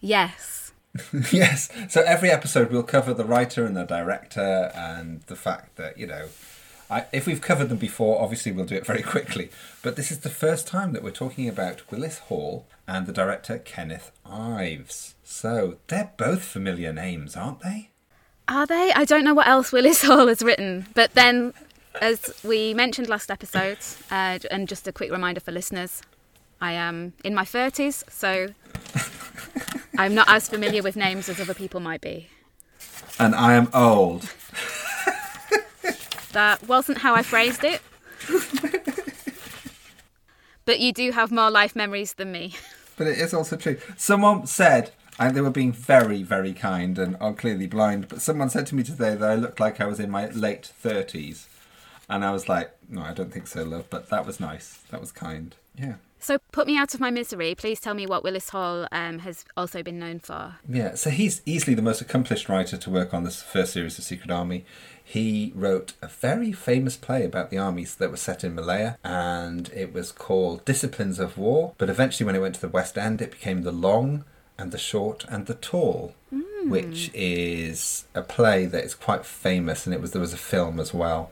[0.00, 0.65] Yes.
[1.32, 1.70] yes.
[1.88, 6.06] So every episode we'll cover the writer and the director and the fact that, you
[6.06, 6.28] know,
[6.88, 9.50] I, if we've covered them before, obviously we'll do it very quickly.
[9.82, 13.58] But this is the first time that we're talking about Willis Hall and the director
[13.58, 15.14] Kenneth Ives.
[15.24, 17.90] So they're both familiar names, aren't they?
[18.48, 18.92] Are they?
[18.94, 20.86] I don't know what else Willis Hall has written.
[20.94, 21.52] But then,
[22.00, 23.78] as we mentioned last episode,
[24.10, 26.02] uh, and just a quick reminder for listeners,
[26.60, 28.48] I am in my 30s, so
[29.98, 32.28] I'm not as familiar with names as other people might be.
[33.18, 34.30] And I am old.
[36.32, 37.80] That wasn't how I phrased it.
[40.66, 42.54] but you do have more life memories than me.
[42.98, 43.78] But it is also true.
[43.96, 48.50] Someone said, and they were being very, very kind and are clearly blind, but someone
[48.50, 51.46] said to me today that I looked like I was in my late 30s.
[52.08, 54.80] And I was like, no, I don't think so, love, but that was nice.
[54.90, 55.54] That was kind.
[55.78, 55.94] Yeah.
[56.18, 57.54] So put me out of my misery.
[57.54, 60.56] Please tell me what Willis Hall um, has also been known for.
[60.68, 64.04] Yeah, so he's easily the most accomplished writer to work on this first series of
[64.04, 64.64] Secret Army.
[65.02, 69.68] He wrote a very famous play about the armies that were set in Malaya, and
[69.74, 71.74] it was called Disciplines of War.
[71.78, 74.24] But eventually, when it went to the West End, it became The Long
[74.58, 76.14] and the Short and the Tall,
[76.64, 80.80] which is a play that is quite famous, and it was there was a film
[80.80, 81.30] as well.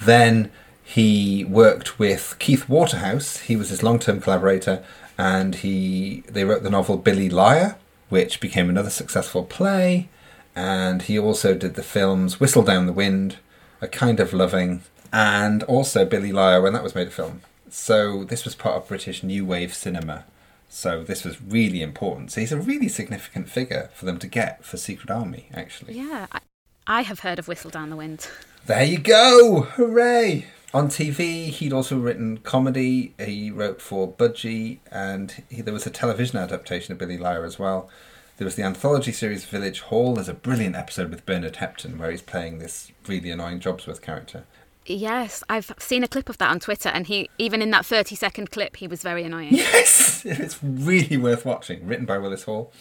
[0.00, 0.50] Then
[0.82, 3.38] he worked with Keith Waterhouse.
[3.38, 4.84] He was his long-term collaborator,
[5.16, 7.76] and he they wrote the novel Billy Liar,
[8.08, 10.08] which became another successful play.
[10.54, 13.38] And he also did the films Whistle Down the Wind,
[13.80, 17.40] A Kind of Loving, and also Billy Liar when that was made a film.
[17.70, 20.24] So this was part of British New Wave cinema.
[20.68, 22.32] So this was really important.
[22.32, 25.94] So he's a really significant figure for them to get for Secret Army, actually.
[25.94, 26.40] Yeah, I,
[26.86, 28.28] I have heard of Whistle Down the Wind.
[28.66, 29.62] There you go!
[29.62, 30.46] Hooray!
[30.74, 33.14] On TV, he'd also written comedy.
[33.18, 37.58] He wrote for Budgie, and he, there was a television adaptation of Billy Liar as
[37.58, 37.90] well.
[38.38, 40.14] There was the anthology series Village Hall.
[40.14, 44.44] There's a brilliant episode with Bernard Hepton where he's playing this really annoying Jobsworth character.
[44.86, 48.16] Yes, I've seen a clip of that on Twitter, and he even in that thirty
[48.16, 49.54] second clip, he was very annoying.
[49.54, 51.86] Yes, it's really worth watching.
[51.86, 52.72] Written by Willis Hall.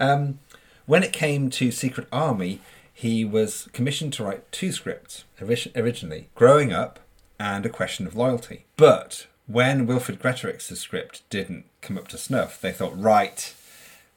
[0.00, 0.40] Um,
[0.84, 2.60] when it came to Secret Army,
[2.92, 6.98] he was commissioned to write two scripts originally: "Growing Up"
[7.38, 12.60] and "A Question of Loyalty." But when Wilfred Greatorex's script didn't come up to snuff,
[12.60, 13.54] they thought, right.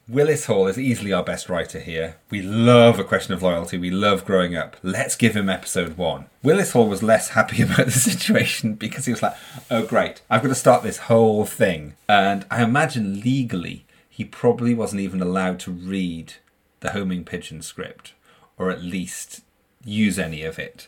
[0.08, 2.16] Willis Hall is easily our best writer here.
[2.32, 3.78] We love A Question of Loyalty.
[3.78, 4.76] We love Growing Up.
[4.82, 6.26] Let's give him episode one.
[6.42, 9.36] Willis Hall was less happy about the situation because he was like,
[9.70, 11.94] oh, great, I've got to start this whole thing.
[12.08, 16.34] And I imagine legally, he probably wasn't even allowed to read
[16.80, 18.14] the Homing Pigeon script
[18.58, 19.42] or at least
[19.86, 20.88] use any of it.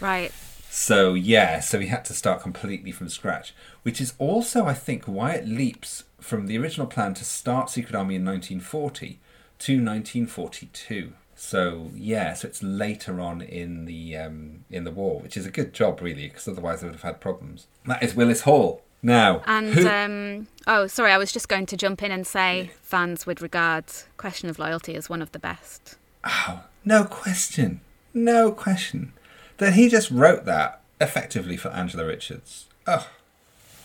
[0.00, 0.32] Right.
[0.76, 3.54] So yeah, so he had to start completely from scratch,
[3.84, 7.94] which is also, I think, why it leaps from the original plan to start Secret
[7.94, 9.20] Army in 1940
[9.60, 11.12] to 1942.
[11.36, 15.50] So yeah, so it's later on in the um, in the war, which is a
[15.52, 17.68] good job really, because otherwise they would have had problems.
[17.86, 18.82] That is Willis Hall.
[19.00, 22.70] Now, And who- um, oh, sorry, I was just going to jump in and say
[22.82, 23.84] fans would regard
[24.16, 25.96] Question of Loyalty as one of the best.
[26.24, 27.80] Oh, no question,
[28.12, 29.12] no question,
[29.58, 32.66] that he just wrote that effectively for Angela Richards.
[32.86, 33.08] Oh,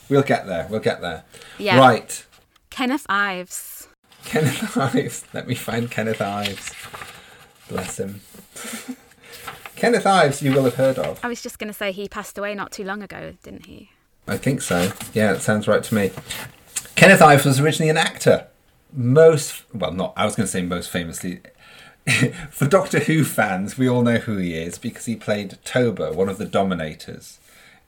[0.09, 0.67] we'll get there.
[0.70, 1.24] We'll get there.
[1.57, 1.80] Yeah.
[1.80, 2.26] Right.
[2.70, 3.88] Kenneth Ives.
[4.26, 5.26] Kenneth Ives.
[5.34, 6.74] Let me find Kenneth Ives.
[7.67, 8.22] Bless him.
[9.76, 11.20] Kenneth Ives, you will have heard of.
[11.24, 13.91] I was just going to say he passed away not too long ago, didn't he?
[14.28, 14.91] I think so.
[15.13, 16.11] Yeah, it sounds right to me.
[16.95, 18.47] Kenneth Ives was originally an actor.
[18.91, 21.39] Most, well, not, I was going to say most famously.
[22.51, 26.30] For Doctor Who fans, we all know who he is because he played Toba, one
[26.30, 27.39] of the Dominators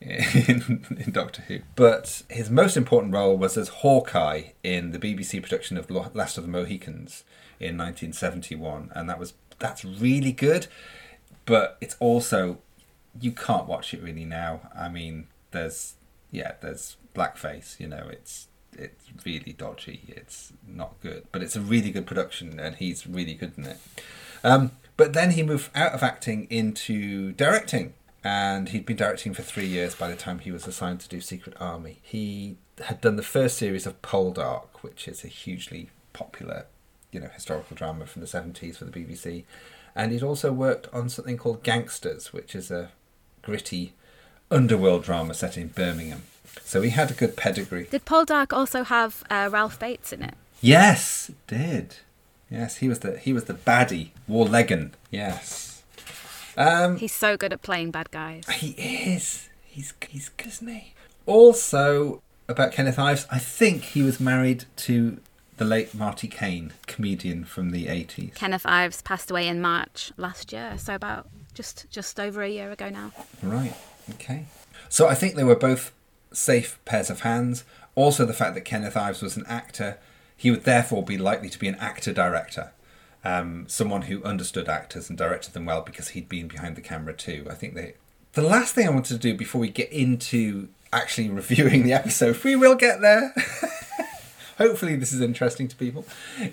[0.01, 1.59] in, in Doctor Who.
[1.75, 6.43] But his most important role was as Hawkeye in the BBC production of Last of
[6.43, 7.23] the Mohicans
[7.59, 10.67] in 1971, and that was that's really good.
[11.45, 12.59] But it's also
[13.19, 14.69] you can't watch it really now.
[14.75, 15.95] I mean, there's
[16.31, 17.79] yeah, there's blackface.
[17.79, 18.47] You know, it's
[18.77, 20.01] it's really dodgy.
[20.07, 23.77] It's not good, but it's a really good production, and he's really good in it.
[24.43, 27.93] Um, but then he moved out of acting into directing,
[28.23, 31.21] and he'd been directing for three years by the time he was assigned to do
[31.21, 31.99] Secret Army.
[32.01, 36.65] He had done the first series of Poldark, which is a hugely popular,
[37.11, 39.43] you know, historical drama from the seventies for the BBC,
[39.95, 42.91] and he'd also worked on something called Gangsters, which is a
[43.41, 43.93] gritty
[44.49, 46.23] underworld drama set in Birmingham.
[46.63, 47.87] So he had a good pedigree.
[47.89, 50.35] Did Poldark also have uh, Ralph Bates in it?
[50.61, 51.95] Yes, it did.
[52.49, 54.91] Yes, he was the he was the baddie, Warlegan.
[55.09, 55.83] Yes.
[56.57, 58.45] Um, He's so good at playing bad guys.
[58.49, 59.49] he is.
[59.65, 60.93] He's he's good, isn't he?
[61.25, 65.19] Also about Kenneth Ives, I think he was married to
[65.57, 68.33] the late Marti Caine, comedian from the eighties.
[68.35, 72.71] Kenneth Ives passed away in March last year, so about just just over a year
[72.71, 73.11] ago now.
[73.41, 73.73] Right.
[74.11, 74.45] Okay.
[74.89, 75.93] So I think they were both
[76.31, 77.63] safe pairs of hands.
[77.95, 79.97] Also, the fact that Kenneth Ives was an actor,
[80.35, 82.71] he would therefore be likely to be an actor director,
[83.23, 87.13] um, someone who understood actors and directed them well because he'd been behind the camera
[87.13, 87.45] too.
[87.49, 87.95] I think they.
[88.33, 92.41] The last thing I wanted to do before we get into actually reviewing the episode,
[92.43, 93.33] we will get there.
[94.57, 96.05] Hopefully, this is interesting to people.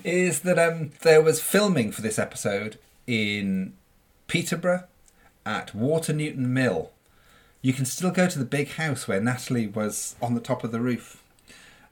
[0.03, 3.73] Is that um, there was filming for this episode in
[4.27, 4.85] Peterborough
[5.45, 6.91] at Water Newton Mill.
[7.61, 10.71] You can still go to the big house where Natalie was on the top of
[10.71, 11.21] the roof.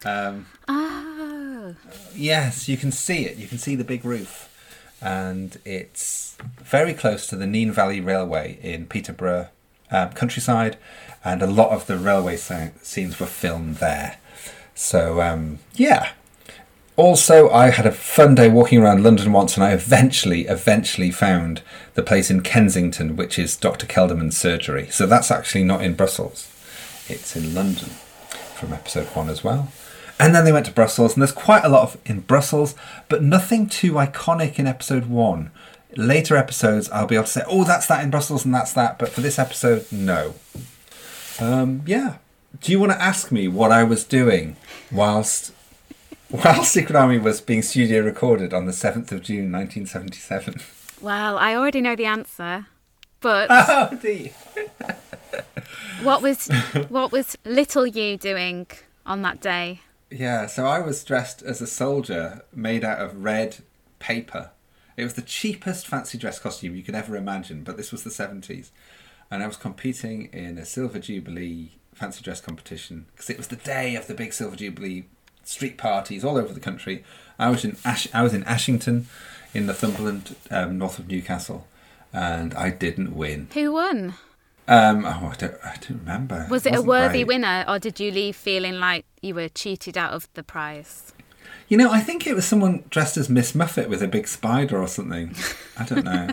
[0.05, 1.75] Um, Oh,
[2.15, 3.37] yes, you can see it.
[3.37, 4.49] You can see the big roof.
[5.01, 9.49] And it's very close to the Nene Valley Railway in Peterborough
[9.91, 10.77] um, countryside.
[11.25, 14.17] And a lot of the railway scenes were filmed there.
[14.75, 16.11] So, um, yeah.
[16.97, 21.61] Also, I had a fun day walking around London once, and I eventually, eventually found
[21.93, 23.85] the place in Kensington, which is Dr.
[23.85, 24.87] Kelderman's surgery.
[24.89, 26.51] So that's actually not in Brussels;
[27.07, 27.89] it's in London
[28.55, 29.71] from episode one as well.
[30.19, 32.73] And then they went to Brussels, and there's quite a lot of in Brussels,
[33.09, 35.51] but nothing too iconic in episode one.
[35.95, 38.97] Later episodes, I'll be able to say, "Oh, that's that in Brussels, and that's that,"
[38.97, 40.33] but for this episode, no.
[41.39, 42.15] Um, yeah.
[42.59, 44.55] Do you want to ask me what I was doing
[44.91, 45.51] whilst
[46.29, 50.61] while Secret Army was being studio recorded on the seventh of June, nineteen seventy-seven?
[51.01, 52.67] well, I already know the answer,
[53.21, 54.31] but Oh, dear.
[56.03, 56.47] what was
[56.89, 58.67] what was little you doing
[59.05, 59.81] on that day?
[60.09, 63.57] Yeah, so I was dressed as a soldier made out of red
[63.99, 64.51] paper.
[64.95, 68.09] It was the cheapest fancy dress costume you could ever imagine, but this was the
[68.09, 68.69] 70s.
[69.29, 73.57] And I was competing in a Silver Jubilee fancy dress competition because it was the
[73.57, 75.05] day of the big Silver Jubilee
[75.47, 77.03] street parties all over the country.
[77.39, 79.07] I was in Ash- I was in Ashington
[79.53, 81.67] in Northumberland, um, north of Newcastle,
[82.13, 83.47] and I didn't win.
[83.53, 84.15] Who won?
[84.67, 86.45] Um, oh, I don't, I don't remember.
[86.49, 87.27] Was it a worthy great.
[87.27, 91.13] winner, or did you leave feeling like you were cheated out of the prize?
[91.69, 94.77] You know, I think it was someone dressed as Miss Muffet with a big spider
[94.81, 95.35] or something.
[95.77, 96.29] I don't know.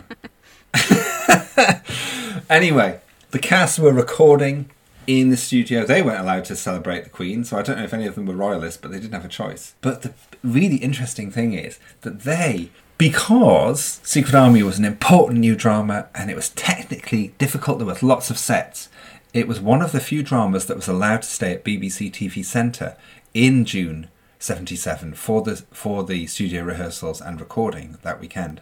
[2.49, 2.99] anyway,
[3.31, 4.69] the cast were recording
[5.07, 5.85] in the studio.
[5.85, 8.25] They weren't allowed to celebrate the Queen, so I don't know if any of them
[8.25, 9.75] were royalists, but they didn't have a choice.
[9.81, 15.55] But the really interesting thing is that they, because Secret Army was an important new
[15.55, 18.89] drama and it was technically difficult, there was lots of sets.
[19.33, 22.43] It was one of the few dramas that was allowed to stay at BBC TV
[22.43, 22.95] Centre
[23.33, 24.07] in June
[24.39, 28.61] 77 for the for the studio rehearsals and recording that weekend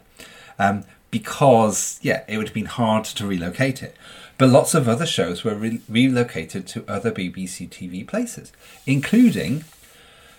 [0.58, 3.96] um, because yeah it would have been hard to relocate it
[4.44, 8.52] but lots of other shows were re- relocated to other bbc tv places
[8.86, 9.64] including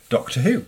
[0.09, 0.65] Doctor Who.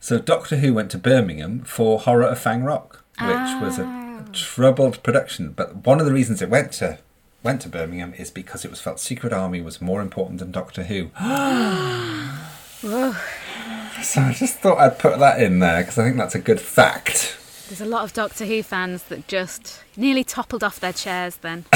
[0.00, 4.24] So Doctor Who went to Birmingham for Horror of Fang Rock, which was a ah.
[4.32, 5.52] troubled production.
[5.52, 6.98] But one of the reasons it went to
[7.42, 10.84] went to Birmingham is because it was felt Secret Army was more important than Doctor
[10.84, 11.10] Who.
[14.02, 16.60] so I just thought I'd put that in there because I think that's a good
[16.60, 17.38] fact.
[17.68, 21.64] There's a lot of Doctor Who fans that just nearly toppled off their chairs then.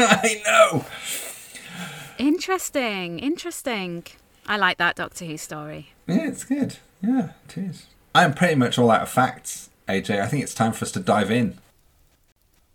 [0.08, 0.84] I know.
[2.18, 4.04] interesting, interesting.
[4.46, 5.90] I like that Doctor Who story.
[6.06, 6.78] Yeah, it's good.
[7.02, 7.86] Yeah, it is.
[8.14, 10.20] I'm pretty much all out of facts, AJ.
[10.20, 11.58] I think it's time for us to dive in.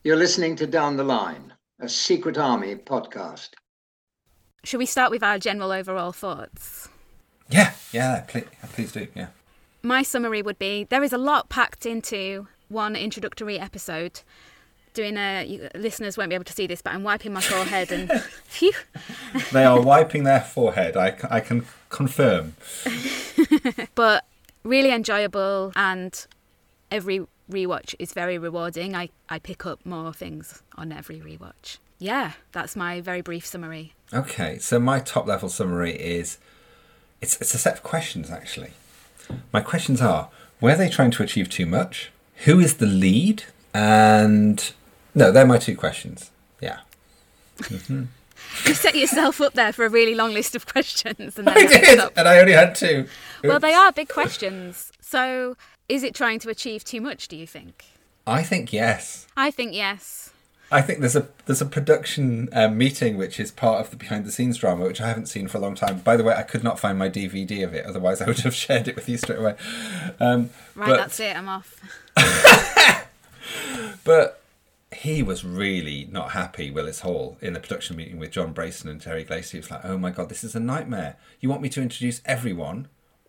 [0.04, 3.50] You're listening to Down the Line, a Secret Army podcast.
[4.64, 6.90] Should we start with our general overall thoughts?
[7.50, 9.08] Yeah, yeah, please, please do.
[9.16, 9.28] Yeah.
[9.84, 14.22] My summary would be there is a lot packed into one introductory episode.
[14.96, 17.92] Doing a you, listeners won't be able to see this, but I'm wiping my forehead
[17.92, 18.10] and
[18.46, 18.72] phew.
[19.52, 20.96] They are wiping their forehead.
[20.98, 22.56] I, I can confirm.
[23.96, 24.26] but
[24.64, 26.26] really enjoyable and
[26.90, 28.96] every rewatch is very rewarding.
[28.96, 31.78] I, I pick up more things on every rewatch.
[32.00, 33.94] Yeah, that's my very brief summary.
[34.14, 36.38] Okay, so my top level summary is
[37.22, 38.72] it's it's a set of questions actually.
[39.52, 40.30] My questions are:
[40.60, 42.12] Were they trying to achieve too much?
[42.46, 43.44] Who is the lead?
[43.74, 44.72] And
[45.16, 46.32] no, they're my two questions.
[46.62, 46.80] Yeah.
[48.66, 51.66] You set yourself up there for a really long list of questions and then I
[51.66, 53.08] did, and I only had two.
[53.44, 54.92] Well, they are big questions.
[55.02, 55.56] So,
[55.90, 57.86] is it trying to achieve too much, do you think?
[58.28, 59.28] I think yes.
[59.36, 60.32] I think yes.
[60.72, 64.26] I think there's a there's a production um, meeting which is part of the behind
[64.26, 66.00] the scenes drama which I haven't seen for a long time.
[66.00, 68.56] By the way, I could not find my DVD of it, otherwise I would have
[68.66, 69.56] shared it with you straight away.
[70.20, 71.36] Um, Right, but, that's it.
[71.36, 71.80] I'm off.
[74.04, 74.40] But
[74.94, 79.02] he was really not happy, Willis Hall, in the production meeting with John Brason and
[79.02, 79.58] Gerry Glaister.
[79.58, 81.18] He was like, "Oh my god, this is a nightmare!
[81.40, 82.88] You want me to introduce everyone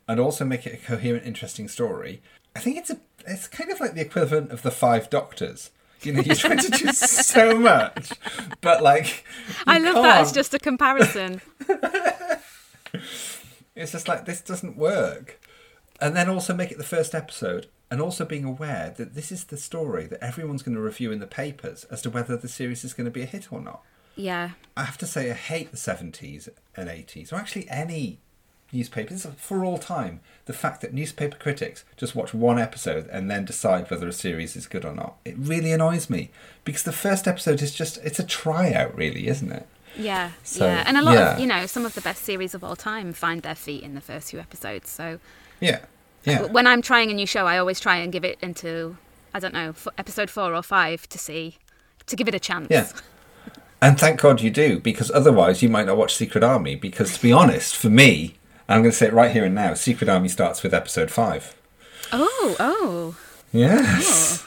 [0.09, 2.23] and also make it a coherent, interesting story?"
[2.55, 5.71] I think it's a it's kind of like the equivalent of the Five Doctors.
[6.03, 8.13] You know, you're trying to do so much,
[8.61, 9.25] but like
[9.67, 10.35] I love that as can't.
[10.35, 11.41] just a comparison.
[13.75, 15.39] It's just like this doesn't work.
[16.01, 19.45] And then also make it the first episode, and also being aware that this is
[19.45, 22.85] the story that everyone's going to review in the papers as to whether the series
[22.85, 23.83] is going to be a hit or not.
[24.17, 24.51] yeah.
[24.77, 28.19] I have to say, I hate the 70s and 80s, or actually any
[28.73, 30.21] newspapers for all time.
[30.47, 34.57] The fact that newspaper critics just watch one episode and then decide whether a series
[34.57, 35.17] is good or not.
[35.25, 36.31] It really annoys me
[36.65, 39.67] because the first episode is just, it's a tryout, really, isn't it?
[39.97, 41.35] Yeah, So, yeah, and a lot yeah.
[41.35, 43.95] of you know some of the best series of all time find their feet in
[43.95, 44.91] the first few episodes.
[44.91, 45.19] So
[45.61, 45.81] Yeah.
[46.27, 46.43] Yeah.
[46.43, 48.99] when I'm trying a new show, I always try and give it into
[49.33, 51.57] I don't know episode four or five to see
[52.07, 52.69] to give it a chance.
[52.71, 52.89] Yeah.
[53.81, 56.77] And thank God you do, because otherwise you might not watch Secret Army.
[56.77, 58.37] Because to be honest, for me,
[58.69, 61.55] I'm going to say it right here and now, Secret Army starts with episode five.
[62.13, 63.17] Oh, oh.
[63.53, 64.45] Yes.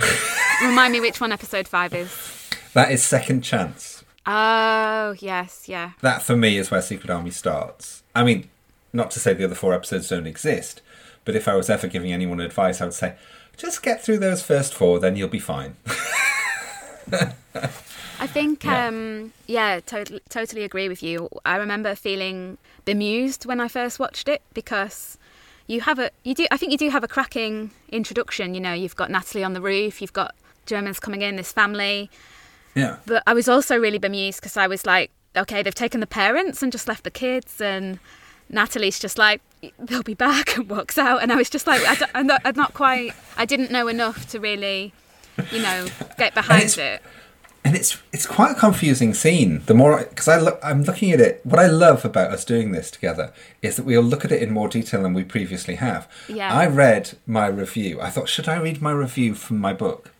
[0.00, 0.58] Oh.
[0.62, 2.50] Remind me which one episode five is.
[2.74, 4.04] That is Second Chance.
[4.24, 5.92] Oh, yes, yeah.
[6.00, 8.02] That for me is where Secret Army starts.
[8.14, 8.48] I mean,
[8.92, 10.80] not to say the other four episodes don't exist,
[11.24, 13.14] but if I was ever giving anyone advice, I would say,
[13.56, 15.76] just get through those first four, then you'll be fine.
[17.12, 18.86] I think, Yeah.
[18.86, 21.28] um, yeah, to- totally agree with you.
[21.44, 25.18] I remember feeling bemused when I first watched it because
[25.66, 28.54] you have a, you do, I think you do have a cracking introduction.
[28.54, 30.34] You know, you've got Natalie on the roof, you've got
[30.66, 32.10] Germans coming in, this family.
[32.74, 32.96] yeah.
[33.06, 36.62] But I was also really bemused because I was like, okay, they've taken the parents
[36.62, 37.98] and just left the kids, and
[38.52, 39.40] Natalie's just like,
[39.78, 41.22] they'll be back and walks out.
[41.22, 44.38] And I was just like, I I'm, not, not quite, I didn't know enough to
[44.40, 44.92] really,
[45.50, 45.86] you know,
[46.18, 47.02] get behind it's- it.
[47.64, 49.62] and it's it's quite a confusing scene.
[49.66, 51.40] The more because I look, I'm looking at it.
[51.44, 53.32] What I love about us doing this together
[53.62, 56.08] is that we'll look at it in more detail than we previously have.
[56.28, 56.52] Yeah.
[56.52, 58.00] I read my review.
[58.00, 60.10] I thought, should I read my review from my book?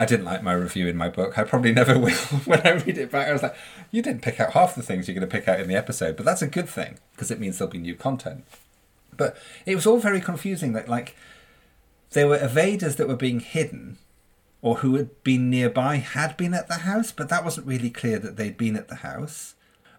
[0.00, 1.38] I didn't like my review in my book.
[1.38, 2.10] I probably never will
[2.46, 3.28] when I read it back.
[3.28, 3.54] I was like,
[3.90, 6.16] you didn't pick out half the things you're going to pick out in the episode,
[6.16, 8.44] but that's a good thing because it means there'll be new content.
[9.16, 9.36] But
[9.66, 10.72] it was all very confusing.
[10.72, 11.14] That like
[12.12, 13.98] there were evaders that were being hidden
[14.62, 18.18] or who had been nearby had been at the house, but that wasn't really clear
[18.18, 19.54] that they'd been at the house.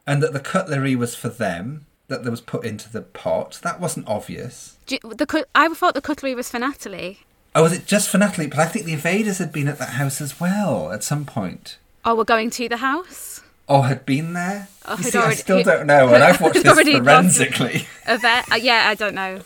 [0.08, 3.60] And that the cutlery was for them, that there was put into the pot.
[3.62, 4.78] That wasn't obvious.
[4.88, 7.20] You- the I thought the cutlery was for Natalie.
[7.54, 8.48] Oh, was it just for Natalie?
[8.48, 11.78] But I think the invaders had been at that house as well at some point.
[12.06, 13.42] Oh, we're going to the house.
[13.68, 14.68] Or had been there.
[14.86, 17.88] Oh, you see, I already- still don't know, and I've watched this forensically.
[18.08, 18.52] A vet?
[18.52, 19.42] Uh, yeah, I don't know.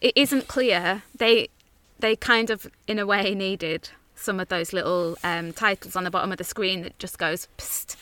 [0.00, 1.02] It isn't clear.
[1.16, 1.48] They,
[1.98, 6.10] they kind of, in a way, needed some of those little um, titles on the
[6.10, 7.96] bottom of the screen that just goes, Psst,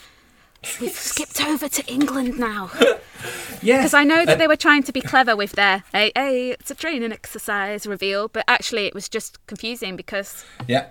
[0.81, 2.71] we've skipped over to England now.
[3.63, 3.79] yeah.
[3.79, 6.51] Because I know that and- they were trying to be clever with their hey, hey,
[6.51, 10.89] it's a training exercise reveal, but actually it was just confusing because Yeah.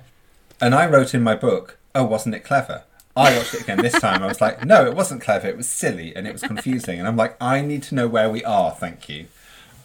[0.62, 2.84] And I wrote in my book, oh, wasn't it clever?
[3.18, 4.24] I watched it again this time.
[4.24, 5.48] I was like, no, it wasn't clever.
[5.48, 7.00] It was silly and it was confusing.
[7.00, 8.72] And I'm like, I need to know where we are.
[8.72, 9.28] Thank you.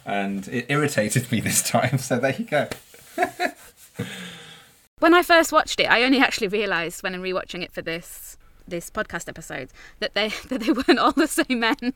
[0.05, 1.97] And it irritated me this time.
[1.97, 2.67] So there you go.
[4.99, 8.30] when I first watched it, I only actually realised when I'm rewatching it for this
[8.71, 9.69] this podcast episode
[9.99, 11.93] that they that they weren't all the same men.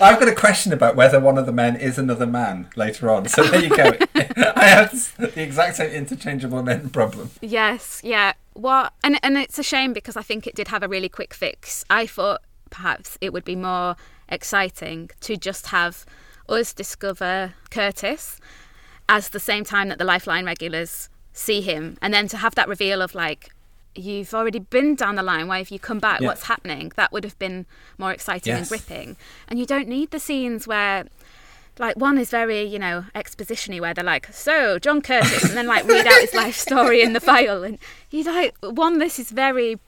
[0.00, 3.26] I've got a question about whether one of the men is another man later on.
[3.26, 3.90] So there you go.
[4.54, 7.30] I have the exact same interchangeable men problem.
[7.40, 8.34] yes, yeah.
[8.52, 11.34] What and and it's a shame because I think it did have a really quick
[11.34, 11.84] fix.
[11.90, 13.96] I thought perhaps it would be more
[14.28, 16.06] exciting to just have
[16.48, 18.38] us discover Curtis
[19.08, 22.68] as the same time that the Lifeline regulars see him, and then to have that
[22.68, 23.53] reveal of like,
[23.94, 25.46] you've already been down the line.
[25.48, 26.20] Why have you come back?
[26.20, 26.28] Yeah.
[26.28, 26.92] What's happening?
[26.96, 27.66] That would have been
[27.98, 29.16] more exciting and gripping.
[29.48, 31.04] And you don't need the scenes where.
[31.76, 35.66] Like one is very, you know, expositiony where they're like, "So John Curtis," and then
[35.66, 37.78] like read out his life story in the file, and
[38.10, 38.98] you like one.
[39.00, 39.80] This is very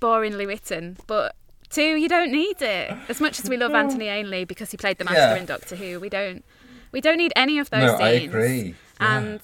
[0.00, 1.36] boringly written, but
[1.68, 2.94] two, you don't need it.
[3.10, 5.36] As much as we love Anthony Ainley because he played the Master Yeah.
[5.36, 6.42] in Doctor Who, we don't,
[6.92, 8.34] we don't need any of those No, I scenes.
[8.34, 8.74] agree.
[8.98, 9.18] Yeah.
[9.18, 9.40] And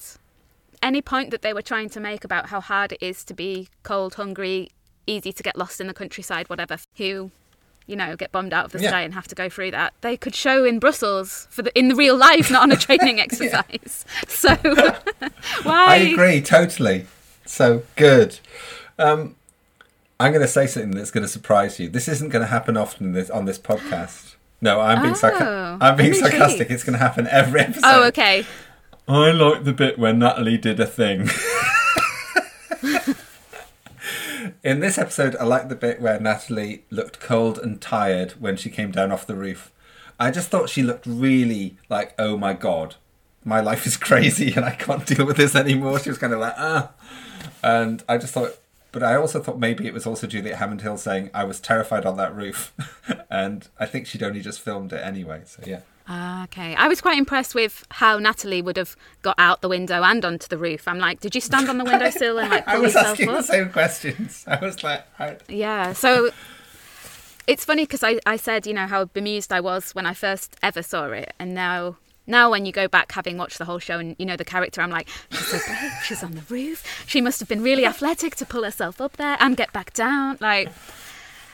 [0.83, 3.69] any point that they were trying to make about how hard it is to be
[3.83, 4.69] cold, hungry,
[5.07, 7.31] easy to get lost in the countryside, whatever, who,
[7.87, 8.89] you know, get bombed out of the Yeah.
[8.89, 11.87] sky and have to go through that, they could show in Brussels for the in
[11.87, 14.05] the real life, not on a training exercise.
[14.27, 14.55] So
[15.63, 15.85] why?
[15.87, 17.05] I agree totally.
[17.45, 18.39] So good.
[18.97, 19.35] Um,
[20.19, 21.89] I'm going to say something that's going to surprise you.
[21.89, 24.35] This isn't going to happen often this, on this podcast.
[24.61, 26.51] No, I'm being, sarca- Oh, I'm being I'm sarcastic.
[26.61, 26.71] intrigued.
[26.71, 27.81] It's going to happen every episode.
[27.83, 28.45] Oh, okay.
[29.11, 31.29] I like the bit where Natalie did a thing.
[34.63, 38.69] In this episode, I like the bit where Natalie looked cold and tired when she
[38.69, 39.69] came down off the roof.
[40.17, 42.95] I just thought she looked really like, oh my god,
[43.43, 45.99] my life is crazy and I can't deal with this anymore.
[45.99, 46.91] She was kind of like, ah.
[47.61, 48.59] And I just thought,
[48.93, 52.05] but I also thought maybe it was also Juliet Hammond Hill saying, I was terrified
[52.05, 52.73] on that roof.
[53.29, 55.41] and I think she'd only just filmed it anyway.
[55.45, 55.81] So yeah.
[56.13, 56.75] Ah, okay.
[56.75, 60.45] I was quite impressed with how Natalie would have got out the window and onto
[60.49, 60.85] the roof.
[60.85, 63.27] I'm like, did you stand on the windowsill and like pull I was yourself asking
[63.27, 63.45] the up?
[63.45, 64.43] same questions.
[64.47, 65.93] I was like, I, Yeah.
[65.93, 66.31] So
[67.47, 70.57] it's funny because I, I said, you know, how bemused I was when I first
[70.61, 71.33] ever saw it.
[71.39, 71.95] And now,
[72.27, 74.81] now when you go back having watched the whole show and you know the character,
[74.81, 75.91] I'm like, she's so brave.
[76.03, 77.05] She's on the roof.
[77.07, 80.37] She must have been really athletic to pull herself up there and get back down.
[80.41, 80.67] Like,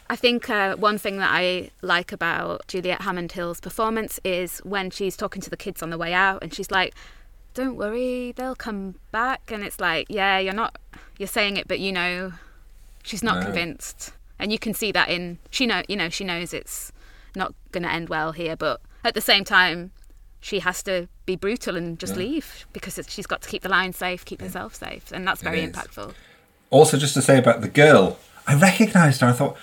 [0.10, 4.89] I think uh, one thing that I like about Juliet Hammond Hill's performance is when
[4.89, 6.93] she's talking to the kids on the way out and she's like,
[7.53, 9.51] don't worry, they'll come back.
[9.51, 10.78] And it's like, yeah, you're not,
[11.18, 12.34] you're saying it, but you know,
[13.03, 13.43] she's not No.
[13.43, 14.14] convinced.
[14.39, 16.91] And you can see that in, she know, you know, she knows it's
[17.36, 19.91] not going to end well here, but at the same time,
[20.39, 23.70] she has to be brutal and just leave because it's, she's got to keep the
[23.70, 25.12] line safe, keep herself safe.
[25.12, 26.14] And that's very impactful.
[26.70, 29.28] also just to say about the girl, I recognised her.
[29.28, 29.58] I thought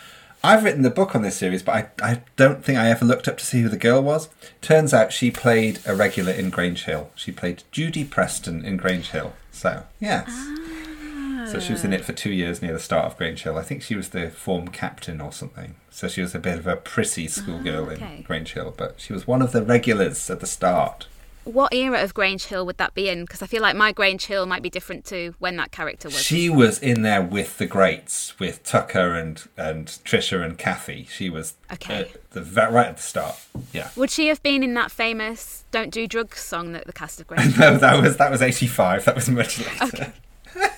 [0.44, 3.28] I've written the book on this series, but I, I don't think I ever looked
[3.28, 4.28] up to see who the girl was.
[4.60, 7.10] Turns out she played a regular in Grange Hill.
[7.14, 9.32] She played Judy Preston in Grange Hill.
[9.50, 10.26] So yes.
[10.28, 11.46] Ah.
[11.50, 13.56] So she was in it for two years near the start of Grange Hill.
[13.56, 15.76] I think she was the form captain or something.
[15.90, 18.16] So she was a bit of a prissy ah, schoolgirl okay.
[18.16, 21.06] in Grange Hill, but she was one of the regulars at the start.
[21.44, 23.22] What era of Grange Hill would that be in?
[23.24, 26.18] Because I feel like my Grange Hill might be different to when that character was.
[26.20, 31.06] She was in there with the greats, with Tucker and and Trisha and Kathy.
[31.10, 31.94] She was Okay.
[32.00, 33.36] at the right at the start.
[33.72, 33.90] Yeah.
[33.96, 37.26] Would she have been in that famous "Don't Do Drugs" song that the cast of
[37.28, 37.58] Grange?
[37.58, 39.04] No, that was that was eighty five.
[39.04, 40.12] That was much later.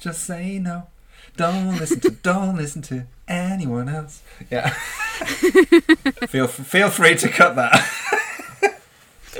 [0.00, 0.86] Just say no.
[1.36, 4.22] Don't listen to don't listen to anyone else.
[4.50, 4.70] Yeah.
[6.28, 8.22] feel feel free to cut that.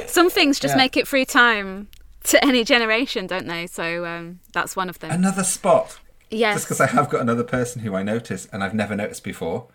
[0.07, 0.79] Some things just Yeah.
[0.79, 1.89] make it through time
[2.25, 3.67] to any generation, don't they?
[3.67, 5.11] So um, that's one of them.
[5.11, 5.99] Another spot.
[6.31, 6.57] yes.
[6.57, 9.67] Just because I have got another person who I notice and I've never noticed before.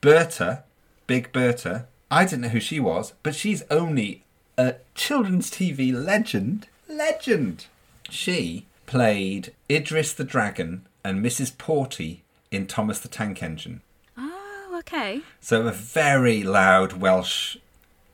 [0.00, 0.64] Berta,
[1.06, 1.86] Big Berta.
[2.10, 4.24] I didn't know who she was, but she's only
[4.58, 6.66] a children's TV legend.
[6.88, 7.66] Legend.
[8.10, 11.52] She played Idris the Dragon and Mrs.
[11.52, 13.80] Porty in Thomas the Tank Engine.
[14.18, 15.20] Oh, okay.
[15.40, 17.56] So a very loud Welsh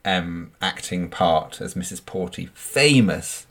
[0.08, 2.00] um, acting part as Mrs.
[2.00, 3.46] Porty, famous,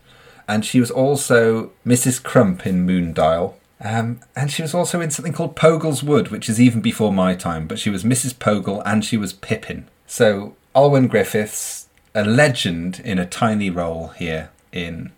[0.48, 2.22] and she was also Mrs.
[2.22, 3.54] Crump in Moondial.
[3.80, 7.36] Um, and she was also in something called Pogle's Wood, which is even before my
[7.36, 7.68] time.
[7.68, 8.38] But she was Mrs.
[8.38, 9.88] Pogle and she was Pippin.
[10.08, 15.12] So Olwen Griffiths, a legend in a tiny role here in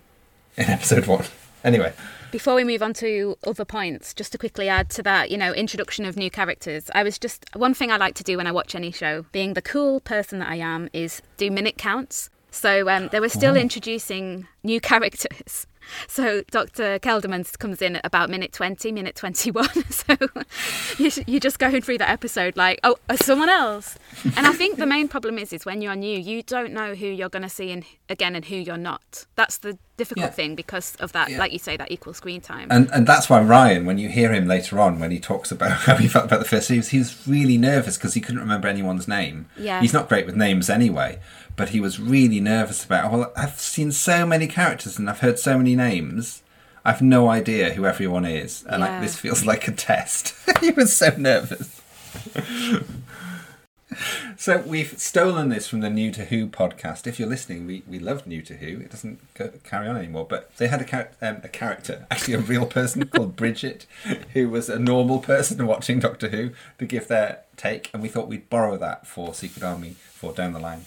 [0.56, 1.24] in episode one.
[1.64, 1.92] Anyway,
[2.30, 5.52] Before we move on to other points, just to quickly add to that, you know,
[5.52, 8.52] introduction of new characters, I was just one thing I like to do when I
[8.52, 12.30] watch any show, being the cool person that I am, is do minute counts.
[12.52, 15.66] So um, they were still introducing new characters.
[16.06, 17.00] So Dr.
[17.00, 19.66] Kelderman comes in at about minute 20, minute 21.
[19.90, 20.16] So
[20.98, 23.98] you- you're just going through the episode like, oh, uh, someone else.
[24.36, 27.06] And I think the main problem is, is when you're new, you don't know who
[27.06, 29.26] you're going to see in, again and who you're not.
[29.36, 30.38] That's the difficult Yeah.
[30.40, 31.38] thing because of that, Yeah.
[31.42, 32.66] like you say, that equal screen time.
[32.70, 35.72] and and that's why Ryan, when you hear him later on, when he talks about
[35.86, 38.66] how he felt about the first series, he was really nervous because he couldn't remember
[38.68, 39.36] anyone's name.
[39.68, 39.80] Yeah.
[39.82, 41.18] he's not great with names anyway,
[41.56, 43.12] but he was really nervous about.
[43.12, 46.42] Well, I've seen so many characters and I've heard so many names.
[46.82, 49.00] I've no idea who everyone is, and like Yeah.
[49.02, 50.34] this feels like a test.
[50.60, 51.68] he was so nervous.
[54.36, 57.06] So we've stolen this from the New to Who podcast.
[57.06, 58.80] If you're listening, we, we love New to Who.
[58.80, 62.34] It doesn't go, carry on anymore, but they had a, char- um, a character, actually
[62.34, 63.84] a real person called Bridget,
[64.32, 68.28] who was a normal person watching Doctor Who to give their take, and we thought
[68.28, 70.86] we'd borrow that for Secret Army for down the line.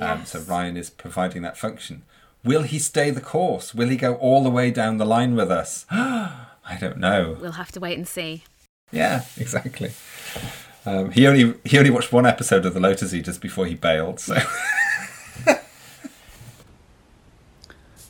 [0.00, 2.02] Um, so Ryan is providing that function.
[2.44, 3.74] Will he stay the course?
[3.74, 5.86] Will he go all the way down the line with us?
[5.90, 7.36] I don't know.
[7.40, 8.44] We'll have to wait and see.
[8.90, 9.92] Yeah, exactly.
[10.84, 14.18] Um, he only he only watched one episode of The Lotus Eaters before he bailed.
[14.18, 14.36] So.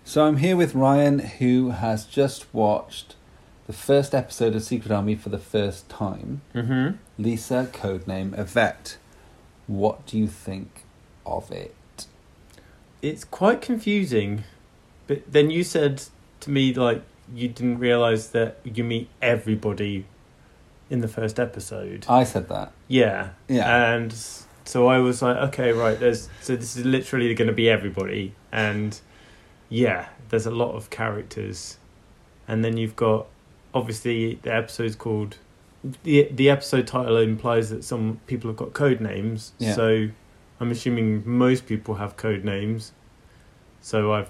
[0.05, 3.15] so I'm here with Ryan, who has just watched
[3.67, 6.41] the first episode of Secret Army for the first time.
[6.55, 6.97] Mm-hmm.
[7.19, 8.97] Lisa, codename Yvette.
[9.67, 10.85] What do you think
[11.27, 11.75] of it?
[13.03, 14.45] It's quite confusing,
[15.07, 16.05] but then you said
[16.41, 17.03] to me like
[17.35, 20.07] you didn't realize that you meet everybody
[20.93, 22.05] in the first episode.
[22.09, 22.73] I said that.
[22.89, 23.93] yeah, Yeah.
[23.95, 24.13] and
[24.65, 25.99] so I was like, okay, right.
[25.99, 28.99] There's so this is literally going to be everybody, and
[29.69, 31.79] yeah, there's a lot of characters,
[32.47, 33.27] and then you've got
[33.75, 35.39] obviously the episode's called
[36.05, 39.53] the the episode title implies that some people have got code names.
[39.59, 39.75] Yeah.
[39.75, 40.09] So
[40.61, 42.93] I'm assuming most people have code names.
[43.81, 44.29] So I've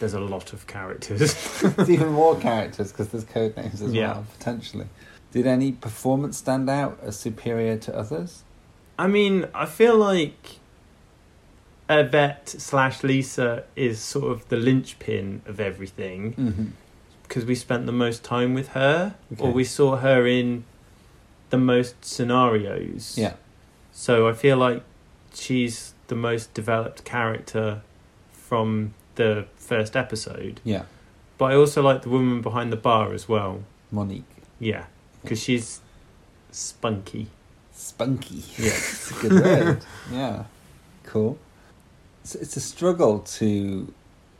[0.00, 1.34] there's a lot of characters.
[1.60, 4.12] There's even more characters because there's code names as Yeah.
[4.12, 4.86] well, potentially.
[5.32, 8.42] Did any performance stand out as superior to others?
[8.98, 10.56] I mean, I feel like
[11.88, 16.66] Yvette slash Lisa is sort of the linchpin of everything Mm-hmm.
[17.22, 20.64] because we spent the most time with her, or we saw her in
[21.50, 23.16] the most scenarios.
[23.18, 23.34] Yeah.
[23.92, 24.82] So I feel like
[25.34, 27.82] she's the most developed character
[28.32, 30.60] from the first episode.
[30.64, 30.84] Yeah.
[31.36, 33.62] But I also like the woman behind the bar as well.
[33.90, 34.24] Monique.
[34.58, 34.86] Yeah,
[35.28, 35.82] because she's
[36.50, 37.26] spunky.
[37.72, 38.42] Spunky.
[38.56, 38.70] Yeah.
[38.72, 39.84] It's a good word.
[40.10, 40.44] yeah.
[41.04, 41.38] Cool.
[42.24, 43.92] It's, it's a struggle to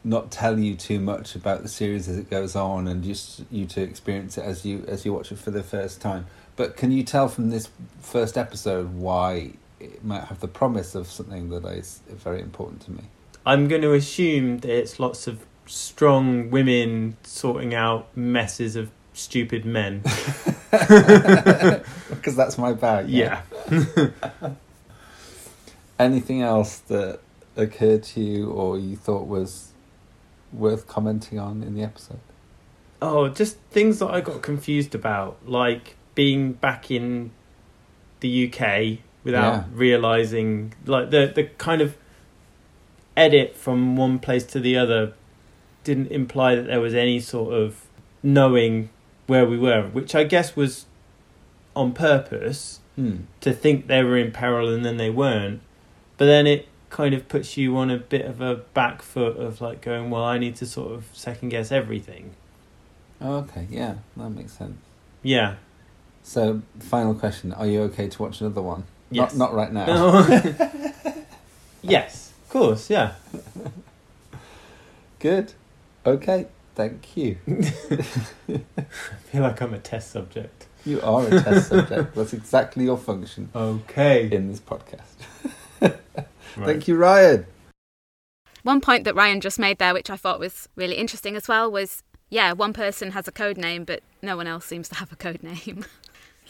[0.02, 3.66] not tell you too much about the series as it goes on and just you
[3.66, 6.26] to experience it as you as you watch it for the first time.
[6.56, 7.68] But can you tell from this
[8.00, 12.92] first episode why it might have the promise of something that is very important to
[12.92, 13.02] me?
[13.44, 19.64] I'm going to assume that it's lots of strong women sorting out messes of stupid
[19.64, 20.02] men.
[22.08, 23.08] Because that's my bag.
[23.08, 23.42] Yeah.
[25.98, 27.20] Anything else that
[27.56, 29.72] occurred to you or you thought was
[30.52, 32.20] worth commenting on in the episode?
[33.02, 37.30] Oh, just things that I got confused about, like being back in
[38.20, 39.64] the UK without Yeah.
[39.72, 41.96] realizing, like the the kind of
[43.16, 45.12] edit from one place to the other
[45.84, 47.86] didn't imply that there was any sort of
[48.22, 48.90] knowing
[49.28, 50.86] where we were, which I guess was
[51.76, 53.18] on purpose Hmm.
[53.42, 55.60] to think they were in peril and then they weren't.
[56.16, 59.60] But then it kind of puts you on a bit of a back foot of
[59.60, 62.32] like going, well, I need to sort of second guess everything.
[63.20, 64.76] Oh, okay, yeah, that makes sense.
[65.22, 65.56] Yeah.
[66.24, 68.84] So, final question: Are you okay to watch another one?
[69.10, 69.34] Yes.
[69.34, 70.26] Not, not right now.
[71.82, 73.12] yes, of course, yeah.
[75.20, 75.52] Good.
[76.04, 76.46] Okay.
[76.78, 77.36] Thank you.
[77.48, 78.84] I
[79.32, 80.68] feel like I'm a test subject.
[80.86, 82.14] You are a test subject.
[82.14, 84.30] That's exactly your function Okay.
[84.30, 85.16] in this podcast.
[86.54, 87.46] Thank you, Ryan.
[88.62, 91.68] One point that Ryan just made there, which I thought was really interesting as well,
[91.68, 95.10] was yeah, one person has a code name, but no one else seems to have
[95.10, 95.84] a code name.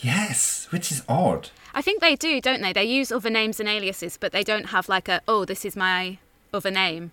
[0.00, 1.50] Yes, which is odd.
[1.74, 2.72] I think they do, don't they?
[2.72, 5.74] They use other names and aliases, but they don't have like a, oh, this is
[5.74, 6.18] my
[6.54, 7.10] other name.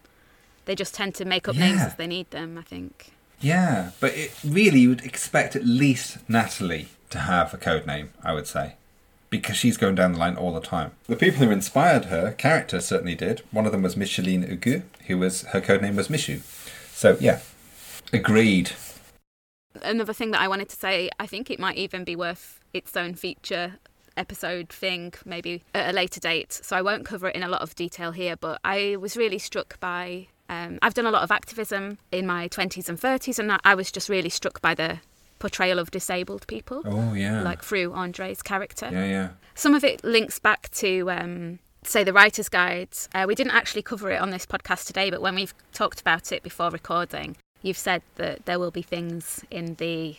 [0.65, 1.85] They just tend to make up names Yeah.
[1.85, 3.11] as they need them, I think.
[3.39, 8.11] Yeah, but it really you would expect at least Natalie to have a code name,
[8.23, 8.75] I would say.
[9.29, 10.91] Because she's going down the line all the time.
[11.07, 13.41] The people who inspired her character certainly did.
[13.51, 16.41] One of them was Micheline Hugu, who was her code name was Michou.
[16.93, 17.39] So yeah.
[18.13, 18.71] Agreed.
[19.83, 22.95] another thing that I wanted to say, I think it might even be worth its
[22.95, 23.73] own feature
[24.15, 26.53] episode thing, maybe at a later date.
[26.53, 29.39] So I won't cover it in a lot of detail here, but I was really
[29.39, 30.27] struck by.
[30.49, 33.91] Um, I've done a lot of activism in my 20s and 30s, and I was
[33.91, 34.99] just really struck by the
[35.39, 37.41] portrayal of disabled people, Oh yeah.
[37.41, 38.89] like through Andre's character.
[38.91, 39.29] yeah, yeah.
[39.55, 42.89] Some of it links back to, um, say, the Writer's Guide.
[43.13, 46.31] Uh, we didn't actually cover it on this podcast today, but when we've talked about
[46.31, 50.15] it before recording, you've said that there will be things in the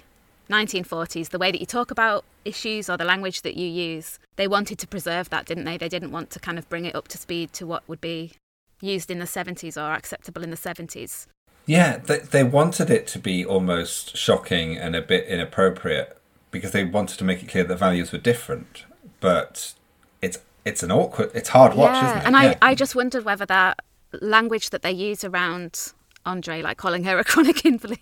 [0.50, 4.18] 1940s, the way that you talk about issues or the language that you use.
[4.36, 5.76] They wanted to preserve that, didn't they?
[5.76, 8.32] They didn't want to kind of bring it up to speed to what would be
[8.80, 11.26] used in the 70s or acceptable in the 70s.
[11.66, 16.16] Yeah, they, they wanted it to be almost shocking and a bit inappropriate
[16.50, 18.84] because they wanted to make it clear that values were different.
[19.20, 19.74] But
[20.22, 22.24] it's it's an awkward, it's hard watch, isn't it?
[22.24, 22.58] and yeah.
[22.62, 23.80] I, I just wondered whether that
[24.20, 25.92] language that they use around
[26.24, 27.98] Andre, like calling her a chronic invalid,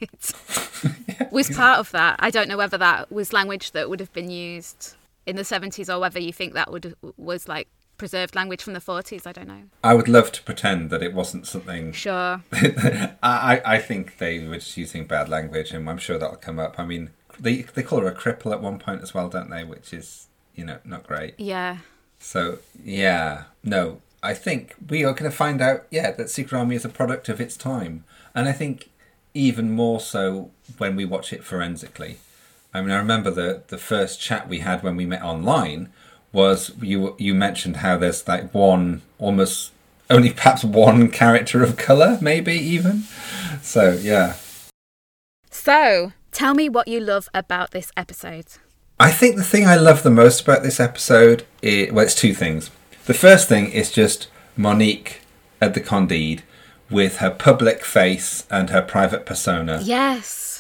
[1.31, 2.17] was part of that.
[2.21, 4.95] I don't know whether that was language that would have been used
[5.27, 8.81] in the 70s or whether you think that would was like preserved language from the
[8.81, 9.27] 40s.
[9.27, 9.63] I don't know.
[9.83, 11.93] I would love to pretend that it wasn't something.
[11.93, 12.43] Sure.
[12.53, 16.79] I, I think they were just using bad language, and I'm sure that'll come up.
[16.79, 19.65] I mean, they they call her a cripple at one point as well, don't they?
[19.65, 21.35] Which is you know not great.
[21.39, 21.79] Yeah.
[22.19, 25.87] So yeah, no, I think we are going to find out.
[25.91, 28.91] Yeah, that Secret Army is a product of its time, and I think
[29.35, 32.19] even more so when we watch it forensically.
[32.73, 35.93] I mean, I remember the the first chat we had when we met online
[36.35, 39.71] was you you mentioned how there's like one almost
[40.11, 43.05] only perhaps one character of color, maybe even.
[43.63, 44.35] So yeah,
[45.51, 48.47] So, tell me what you love about this episode.
[49.01, 52.35] I think the thing I love the most about this episode is well, it's two
[52.35, 52.71] things.
[53.07, 55.21] The first thing is just Monique
[55.61, 56.43] at the Candide
[56.91, 60.54] with her public face and her private persona, Yes.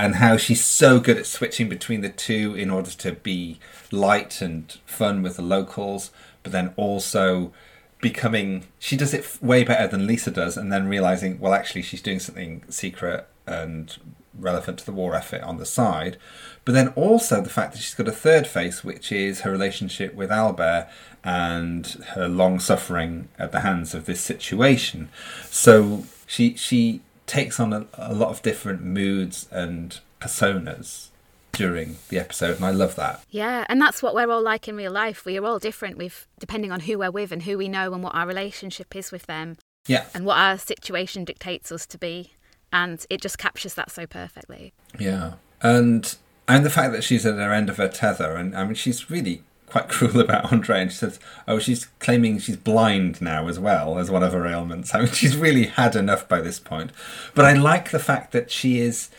[0.00, 4.40] And how she's so good at switching between the two in order to be light
[4.40, 6.10] and fun with the locals,
[6.42, 7.52] but then also
[8.00, 12.00] becoming she does it way better than Lisa does, and then realizing well actually she's
[12.00, 13.98] doing something secret and
[14.34, 16.16] relevant to the war effort on the side,
[16.64, 20.14] but then also the fact that she's got a third face, which is her relationship
[20.14, 20.88] with Albert
[21.22, 25.10] and her long suffering at the hands of this situation.
[25.50, 31.08] So she she takes on a, a lot of different moods and personas
[31.52, 33.22] during the episode, and I love that.
[33.30, 35.24] Yeah, and that's what we're all like in real life.
[35.24, 38.02] We are all different with depending on who we're with and who we know and
[38.02, 39.56] what our relationship is with them
[39.86, 42.32] Yeah, and what our situation dictates us to be.
[42.72, 44.72] And it just captures that so perfectly.
[44.98, 46.16] yeah, and
[46.46, 49.10] and the fact that she's at her end of her tether, and I mean she's
[49.10, 51.18] really quite cruel about Andre, and she says,
[51.48, 55.12] "Oh, she's claiming she's blind now as well as one of her ailments." I mean,
[55.12, 56.90] she's really had enough by this point.
[57.34, 59.10] But I like the fact that she is.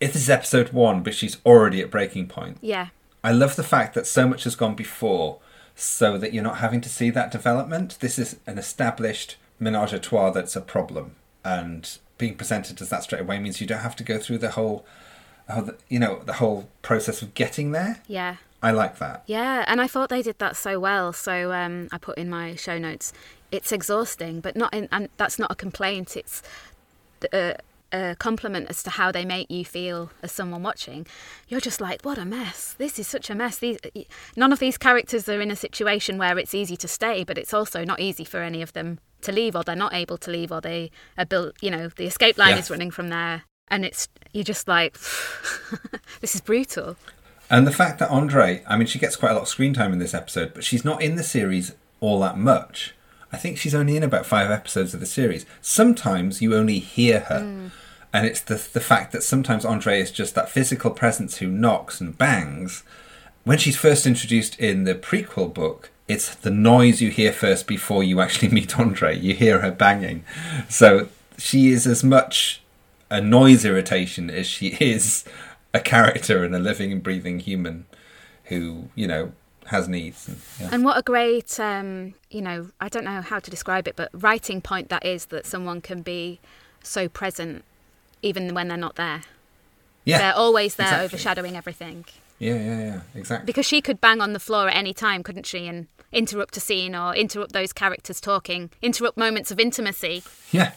[0.00, 2.58] If this is episode one, but she's already at breaking point.
[2.60, 2.88] Yeah.
[3.22, 5.38] I love the fact that so much has gone before,
[5.74, 7.98] so that you're not having to see that development.
[8.00, 13.02] This is an established menage a trois that's a problem, and being presented as that
[13.02, 14.84] straight away means you don't have to go through the whole,
[15.48, 18.00] oh, the, you know, the whole process of getting there.
[18.06, 18.36] Yeah.
[18.64, 19.22] I like that.
[19.26, 21.12] Yeah, and I thought they did that so well.
[21.12, 23.12] So um, I put in my show notes.
[23.52, 26.16] It's exhausting, but not in, and that's not a complaint.
[26.16, 26.42] It's
[27.32, 27.56] a,
[27.92, 31.06] a compliment as to how they make you feel as someone watching.
[31.48, 32.74] You're just like, what a mess!
[32.78, 33.58] This is such a mess.
[33.58, 33.78] These
[34.34, 37.54] none of these characters are in a situation where it's easy to stay, but it's
[37.54, 40.50] also not easy for any of them to leave, or they're not able to leave,
[40.50, 41.54] or they are built.
[41.60, 42.58] You know, the escape line Yeah.
[42.58, 44.98] is running from there, and it's you're just like,
[46.20, 46.96] this is brutal.
[47.50, 49.92] And the fact that Andre, I mean, she gets quite a lot of screen time
[49.92, 52.94] in this episode, but she's not in the series all that much.
[53.32, 55.44] I think she's only in about five episodes of the series.
[55.60, 57.40] Sometimes you only hear her.
[57.40, 57.66] Hmm.
[58.12, 62.00] And it's the, the fact that sometimes Andre is just that physical presence who knocks
[62.00, 62.84] and bangs.
[63.42, 68.04] When she's first introduced in the prequel book, it's the noise you hear first before
[68.04, 69.18] you actually meet Andre.
[69.18, 70.24] You hear her banging.
[70.68, 72.62] So she is as much
[73.10, 75.24] a noise irritation as she is
[75.74, 77.84] a character and a living and breathing human
[78.44, 79.32] who, you know,
[79.66, 80.28] has needs.
[80.28, 80.68] And, yeah.
[80.72, 84.08] And what a great, um, you know, I don't know how to describe it, but
[84.12, 86.40] writing point that is that someone can be
[86.82, 87.64] so present
[88.22, 89.22] even when they're not there.
[90.04, 90.18] yeah.
[90.18, 91.04] They're always there exactly.
[91.04, 92.04] overshadowing everything.
[92.38, 93.46] Yeah, yeah, yeah, exactly.
[93.46, 95.66] Because she could bang on the floor at any time, couldn't she?
[95.66, 100.22] And interrupt a scene or interrupt those characters talking, interrupt moments of intimacy.
[100.52, 100.72] Yeah.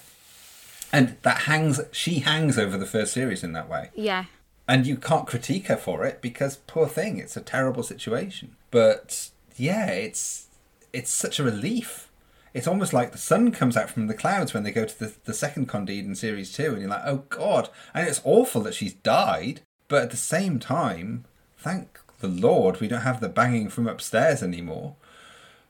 [0.92, 3.90] And that hangs, she hangs over the first series in that way.
[3.96, 4.26] Yeah.
[4.68, 8.56] And you can't critique her for it because poor thing, it's a terrible situation.
[8.70, 10.48] But yeah, it's
[10.94, 12.10] it's such a relief.
[12.54, 15.14] it's almost like the sun comes out from the clouds when they go to the,
[15.26, 18.74] the second Candide in series two, and you're like, oh god, and it's awful that
[18.74, 21.26] she's died, but at the same time,
[21.58, 24.96] thank the Lord we don't have the banging from upstairs anymore.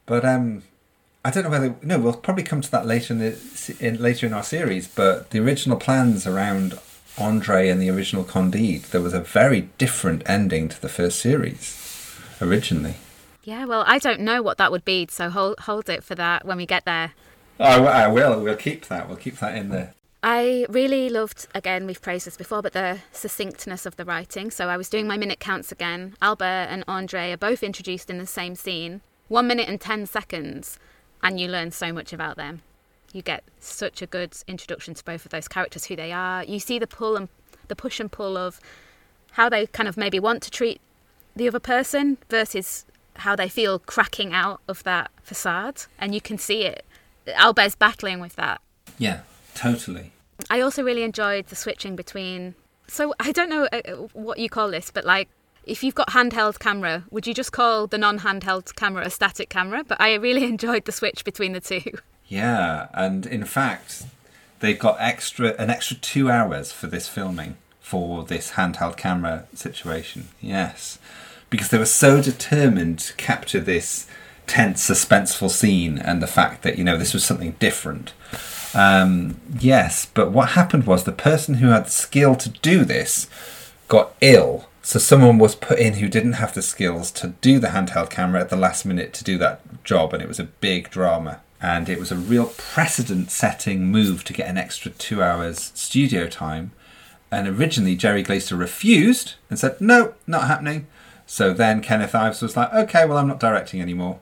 [0.06, 0.64] But um,
[1.26, 4.26] I don't know whether no, we'll probably come to that later in the in, later
[4.26, 4.88] in our series.
[4.88, 6.80] But the original plans around
[7.18, 12.20] Andre and the original Candide, there was a very different ending to the first series
[12.42, 12.96] originally.
[13.44, 16.46] Yeah, well, I don't know what that would be, so hold hold it for that
[16.46, 17.14] when we get there.
[17.60, 18.42] I, I will.
[18.42, 19.08] We'll keep that.
[19.08, 19.94] We'll keep that in there.
[20.24, 24.52] I really loved, again, we've praised this before, but the succinctness of the writing.
[24.52, 26.16] So I was doing my minute counts again.
[26.22, 30.80] Albert and Andre are both introduced in the same scene, one minute and 10 seconds,
[31.24, 32.62] and you learn so much about them.
[33.14, 36.44] You get such a good introduction to both of those characters, who they are.
[36.44, 37.30] You see the pull and
[37.68, 38.60] the push and pull of
[39.32, 40.82] how they kind of maybe want to treat
[41.36, 42.86] the other person versus
[43.18, 45.84] how they feel cracking out of that facade.
[46.00, 46.86] And you can see it.
[47.28, 48.62] Albert's battling with that.
[48.98, 49.22] Yeah,
[49.54, 50.12] totally.
[50.50, 52.56] I also really enjoyed the switching between.
[52.88, 53.80] So I don't know uh,
[54.14, 55.30] what you call this, but like
[55.66, 59.84] if you've got handheld camera, would you just call the non-handheld camera a static camera?
[59.84, 61.82] But I really enjoyed the switch between the two.
[62.28, 64.04] Yeah, and in fact,
[64.60, 70.28] they've got extra an extra two hours for this filming for this handheld camera situation.
[70.42, 71.00] Yes,
[71.50, 74.08] because they were so determined to capture this
[74.46, 78.14] tense, suspenseful scene and the fact that you know this was something different.
[78.74, 83.30] Um, yes, but what happened was the person who had the skill to do this
[83.88, 84.68] got ill.
[84.82, 88.40] So someone was put in who didn't have the skills to do the handheld camera
[88.40, 91.42] at the last minute to do that job, and it was a big drama.
[91.62, 96.28] And it was a real precedent setting move to get an extra two hours studio
[96.28, 96.72] time.
[97.32, 100.88] And originally, Gerry Glaister refused and said, No, not happening.
[101.26, 104.20] So then Kenneth Ives was like, Okay, well, I'm not directing anymore.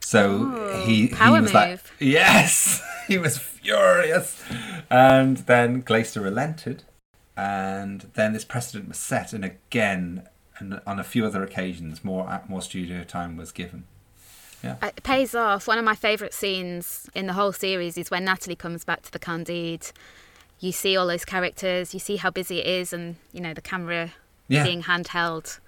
[0.00, 1.80] So Ooh, he, he power was like.
[2.00, 4.42] Yes, he was furious.
[4.90, 6.84] And then Glaister relented.
[7.36, 10.28] And then this precedent was set, and again,
[10.58, 13.84] and on a few other occasions, more more studio time was given.
[14.62, 15.66] It pays off.
[15.68, 19.12] One of my favourite scenes in the whole series is when Natalie comes back to
[19.12, 19.86] the Candide.
[20.60, 23.60] You see all those characters, you see how busy it is, and you know the
[23.60, 24.12] camera
[24.48, 24.64] Yeah.
[24.64, 25.60] being handheld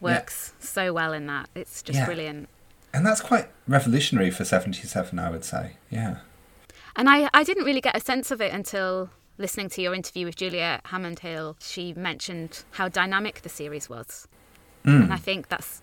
[0.00, 1.50] works so well in that.
[1.54, 2.06] It's just Yeah.
[2.06, 2.48] brilliant.
[2.94, 5.76] And that's quite revolutionary for 77, I would say.
[5.90, 6.18] Yeah.
[6.96, 10.24] And I, I didn't really get a sense of it until listening to your interview
[10.24, 11.56] with Juliet Hammond Hill.
[11.60, 14.26] She mentioned how dynamic the series was.
[14.84, 15.02] Mm.
[15.04, 15.82] And I think that's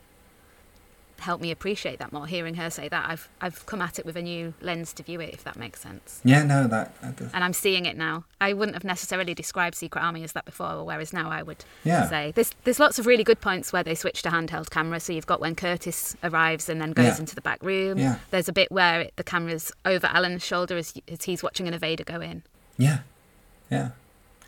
[1.25, 2.25] helped me appreciate that more.
[2.27, 5.19] Hearing her say that, I've I've come at it with a new lens to view
[5.19, 6.21] it, if that makes sense.
[6.23, 7.31] Yeah, no, that, that does.
[7.33, 8.23] And I'm seeing it now.
[8.39, 12.07] I wouldn't have necessarily described Secret Army as that before, whereas now I would Yeah.
[12.09, 14.99] say there's there's lots of really good points where they switch to handheld camera.
[14.99, 17.19] So you've got when Curtis arrives and then goes Yeah.
[17.19, 17.97] into the back room.
[17.97, 18.15] Yeah.
[18.31, 21.73] There's a bit where it, the camera's over Alan's shoulder as, as he's watching an
[21.77, 22.43] evader go in.
[22.77, 22.99] Yeah.
[23.69, 23.89] Yeah.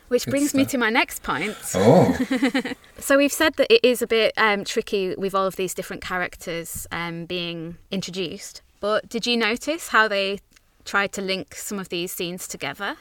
[0.08, 1.56] Which Good brings me to my next point.
[1.74, 2.16] Oh,
[2.98, 6.02] So we've said that it is a bit um, tricky with all of these different
[6.02, 8.62] characters um, being introduced.
[8.80, 10.40] But did you notice how they
[10.84, 12.96] tried to link some of these scenes together?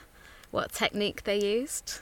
[0.51, 1.99] What technique they used?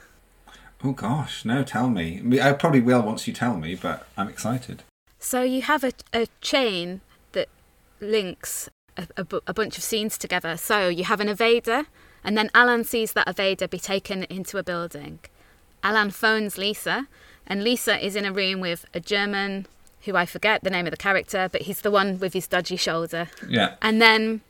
[0.83, 2.21] oh gosh, no, tell me.
[2.39, 4.83] I I probably will once you tell me, but I'm excited.
[5.19, 7.01] So you have a, a chain
[7.31, 7.47] that
[7.99, 10.57] links a, a, bu- a bunch of scenes together.
[10.57, 11.87] So you have an evader,
[12.25, 15.19] and then Alan sees that evader be taken into a building.
[15.83, 17.07] Alan phones Lisa,
[17.47, 19.67] and Lisa is in a room with a German
[20.01, 22.75] who I forget the name of the character, but he's the one with his dodgy
[22.75, 23.29] shoulder.
[23.47, 23.75] Yeah.
[23.81, 24.41] And then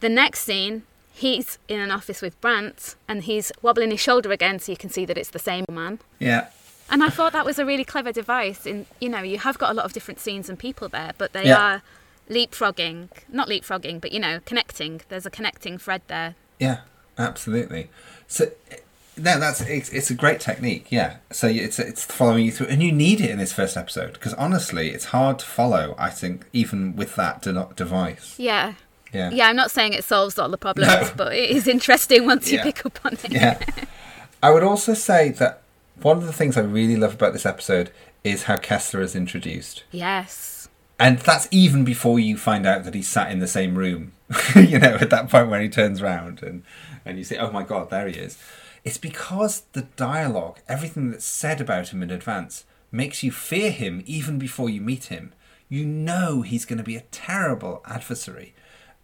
[0.00, 0.82] the next scene,
[1.12, 4.90] he's in an office with Brandt, and he's wobbling his shoulder again, so you can
[4.90, 6.00] see that it's the same man.
[6.18, 6.48] Yeah.
[6.90, 8.66] And I thought that was a really clever device.
[8.66, 11.32] In you know, you have got a lot of different scenes and people there, but
[11.32, 11.58] they Yeah.
[11.58, 11.82] are
[12.28, 15.00] leapfrogging, not leapfrogging, but you know, connecting.
[15.08, 16.34] There's a connecting thread there.
[16.58, 16.80] Yeah,
[17.18, 17.90] absolutely.
[18.26, 18.50] So,
[19.16, 20.86] no, that's it's, it's a great technique.
[20.90, 21.16] Yeah.
[21.30, 24.34] So it's it's following you through, and you need it in this first episode because
[24.34, 25.94] honestly, it's hard to follow.
[25.98, 28.34] I think even with that de- device.
[28.38, 28.74] Yeah.
[29.12, 29.30] Yeah.
[29.30, 31.12] Yeah, I'm not saying it solves all the problems, No.
[31.16, 33.30] but it is interesting once you pick up on it.
[33.30, 33.60] Yeah.
[34.42, 35.62] I would also say that
[36.02, 37.92] one of the things I really love about this episode
[38.24, 39.84] is how Kessler is introduced.
[39.92, 40.53] Yes.
[40.98, 44.12] And that's even before you find out that he sat in the same room.
[44.54, 46.62] you know, at that point when he turns round and,
[47.04, 48.38] and you say, oh my God, there he is.
[48.84, 54.02] It's because the dialogue, everything that's said about him in advance, makes you fear him
[54.06, 55.32] even before you meet him.
[55.68, 58.54] You know he's going to be a terrible adversary.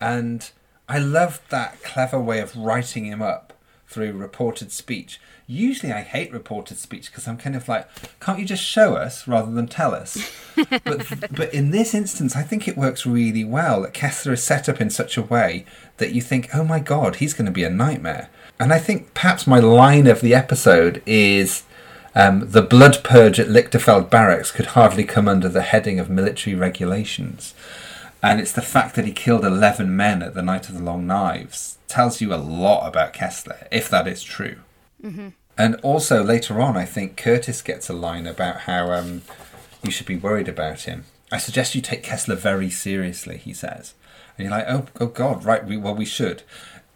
[0.01, 0.51] And
[0.89, 3.53] I love that clever way of writing him up
[3.91, 5.21] through reported speech.
[5.49, 7.89] Usually I hate reported speech because I'm kind of like,
[8.21, 10.33] can't you just show us rather than tell us?
[10.85, 13.83] but but in this instance, I think it works really well.
[13.83, 17.17] That Kessler is set up in such a way that you think, oh my god,
[17.17, 18.31] he's going to be a nightmare.
[18.61, 21.65] And I think perhaps my line of the episode is.
[22.12, 26.57] Um, the blood purge at Lichterfeld barracks could hardly come under the heading of military
[26.57, 27.55] regulations.
[28.21, 31.07] And it's the fact that he killed 11 men at the Night of the Long
[31.07, 34.57] Knives tells you a lot about Kessler, if that is true.
[35.59, 39.23] And also later on, I think Curtis gets a line about how um,
[39.83, 41.05] you should be worried about him.
[41.31, 43.95] I suggest you take Kessler very seriously, he says.
[44.39, 46.43] And you're like, oh, oh God, right, we, well, we should.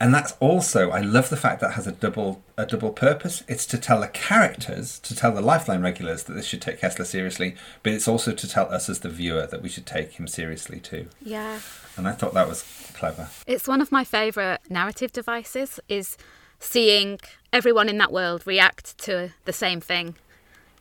[0.00, 3.42] And that's also, I love the fact that has a double a double purpose.
[3.48, 7.04] It's to tell the characters, to tell the Lifeline regulars that they should take Kessler
[7.04, 10.26] seriously, but it's also to tell us as the viewer that we should take him
[10.26, 11.08] seriously too.
[11.22, 11.60] Yeah.
[11.96, 12.62] And I thought that was
[12.94, 13.28] clever.
[13.46, 16.16] It's one of my favourite narrative devices is
[16.58, 17.18] seeing
[17.52, 20.16] everyone in that world react to the same thing.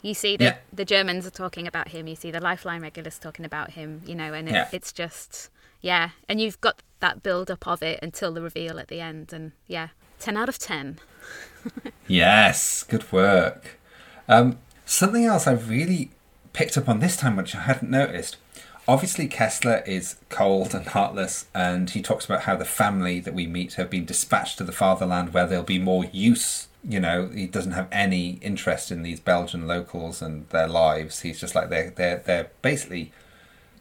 [0.02, 0.58] You see the Yeah.
[0.72, 4.16] the Germans are talking about him, you see the Lifeline regulars talking about him, you
[4.16, 4.68] know, and it, Yeah.
[4.72, 5.50] it's just
[5.82, 9.34] yeah, and you've got that build up of it until the reveal at the end
[9.34, 11.00] and yeah, 10 out of 10.
[12.08, 13.80] Yes, good work.
[14.28, 16.12] Um, something else I really
[16.54, 18.38] picked up on this time, which I hadn't noticed.
[18.86, 23.48] Obviously, Kessler is cold and heartless, and he talks about how the family that we
[23.48, 26.68] meet have been dispatched to the fatherland where there'll be more use.
[26.88, 31.22] You know, he doesn't have any interest in these Belgian locals and their lives.
[31.22, 33.14] He's just like they're they're they're basically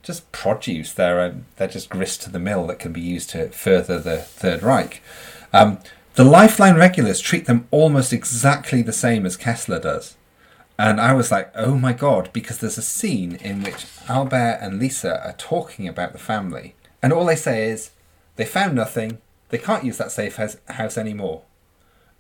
[0.04, 0.92] just produce.
[0.92, 4.18] They're um, they're just grist to the mill that can be used to further the
[4.18, 5.02] Third Reich.
[5.52, 5.78] Um,
[6.14, 10.16] the Lifeline regulars treat them almost exactly the same as Kessler does.
[10.82, 14.80] And I was like, oh my god, because there's a scene in which Albert and
[14.80, 16.74] Lisa are talking about the family.
[17.00, 17.90] And all they say is,
[18.34, 19.18] they found nothing,
[19.50, 21.42] they can't use that safe house, anymore.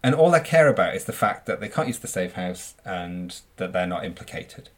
[0.00, 2.74] And all they care about is the fact that they can't use the safe house
[2.84, 4.68] and that they're not implicated.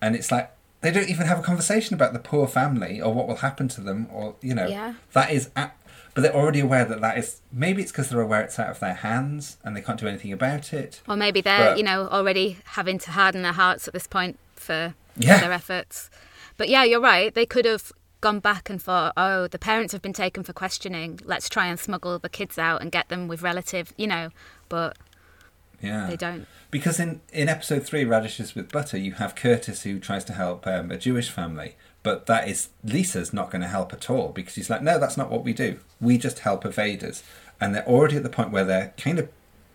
[0.00, 3.26] And it's like, they don't even have a conversation about the poor family or what
[3.26, 4.94] will happen to them or, you know, Yeah.
[5.12, 5.50] that is.
[5.56, 5.72] A-
[6.18, 7.40] but they're already aware that that is.
[7.52, 10.32] Maybe it's because they're aware it's out of their hands and they can't do anything
[10.32, 11.00] about it.
[11.08, 14.36] Or maybe they're, But- you know, already having to harden their hearts at this point
[14.56, 15.38] for Yeah.
[15.38, 16.10] their efforts.
[16.56, 17.32] But yeah, you're right.
[17.32, 21.20] They could have gone back and thought, oh, the parents have been taken for questioning.
[21.24, 24.30] Let's try and smuggle the kids out and get them with relative, you know.
[24.68, 24.96] But
[25.80, 26.08] Yeah.
[26.08, 26.48] they don't.
[26.72, 30.66] Because in, in episode three, Radishes with Butter, you have Curtis who tries to help
[30.66, 31.76] um, a Jewish family,
[32.08, 35.18] but that is Lisa's not going to help at all because she's like, no, that's
[35.18, 35.78] not what we do.
[36.00, 37.22] We just help evaders,
[37.60, 39.28] and they're already at the point where they're kind of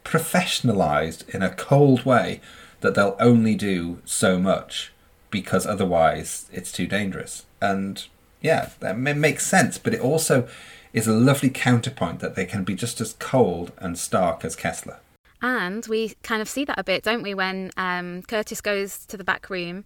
[0.03, 2.41] professionalized in a cold way
[2.81, 4.91] that they'll only do so much
[5.29, 7.45] because otherwise it's too dangerous.
[7.61, 8.03] And
[8.41, 10.47] yeah, that ma- makes sense, but it also
[10.91, 14.97] is a lovely counterpoint that they can be just as cold and stark as Kessler.
[15.39, 19.17] And we kind of see that a bit, don't we, when um, Curtis goes to
[19.17, 19.85] the back room.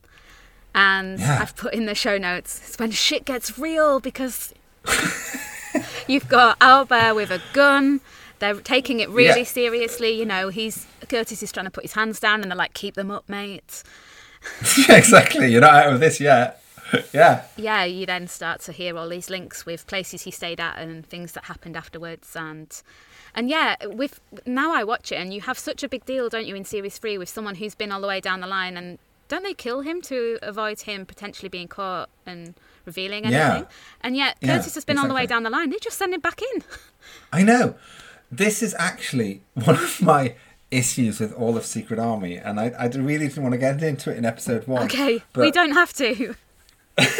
[0.75, 1.39] And Yeah.
[1.41, 4.53] I've put in the show notes, it's when shit gets real because
[6.07, 8.01] you've got Albert with a gun.
[8.39, 9.45] They're taking it really Yeah.
[9.45, 10.11] seriously.
[10.11, 12.95] You know, he's Curtis is trying to put his hands down, and they're like, "Keep
[12.95, 13.81] them up, mate."
[14.87, 15.51] yeah, exactly.
[15.51, 16.61] You're not out of this yet.
[17.11, 17.43] Yeah.
[17.57, 21.05] Yeah, you then start to hear all these links with places he stayed at and
[21.05, 22.81] things that happened afterwards, and
[23.35, 26.45] and yeah, with now I watch it, and you have such a big deal, don't
[26.45, 28.99] you, in series three with someone who's been all the way down the line, and
[29.27, 32.53] don't they kill him to avoid him potentially being caught and
[32.85, 33.63] revealing anything?
[33.63, 33.65] Yeah.
[34.01, 35.69] And yet Yeah, Curtis has been all the way down the line.
[35.69, 36.63] They just send him back in.
[37.33, 37.75] I know.
[38.31, 40.35] This is actually one of my
[40.71, 44.11] issues with all of Secret Army, and I, I really didn't want to get into
[44.11, 44.83] it in episode one.
[44.83, 46.35] Okay, but we don't have to.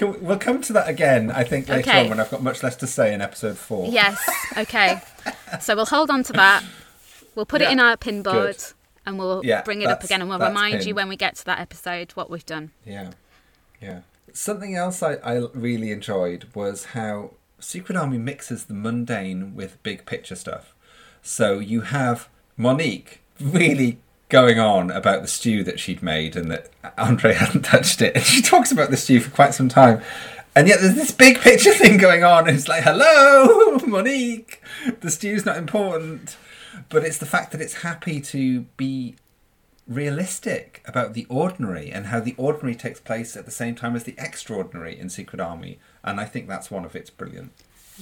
[0.00, 2.04] We, we'll come to that again, I think, later Okay.
[2.04, 3.88] on when I've got much less to say in episode four.
[3.88, 4.18] Yes.
[4.56, 5.00] Okay.
[5.60, 6.64] so we'll hold on to that.
[7.34, 8.64] We'll put it in our pin board, good.
[9.06, 11.44] And we'll Yeah, bring it up again, and we'll remind you when we get to
[11.46, 12.72] that episode what we've done.
[12.84, 13.10] Yeah,
[13.80, 14.00] yeah.
[14.32, 20.04] Something else I, I really enjoyed was how Secret Army mixes the mundane with big
[20.04, 20.74] picture stuff.
[21.22, 26.68] So you have Monique really going on about the stew that she'd made and that
[26.98, 28.14] Andre hadn't touched it.
[28.16, 30.02] And she talks about the stew for quite some time.
[30.54, 34.62] And yet there's this big picture thing going on, and it's like, hello, Monique,
[35.00, 36.36] the stew's not important.
[36.88, 39.16] But it's the fact that it's happy to be
[39.88, 44.04] realistic about the ordinary and how the ordinary takes place at the same time as
[44.04, 45.78] the extraordinary in Secret Army.
[46.02, 47.52] And I think that's one of its brilliant.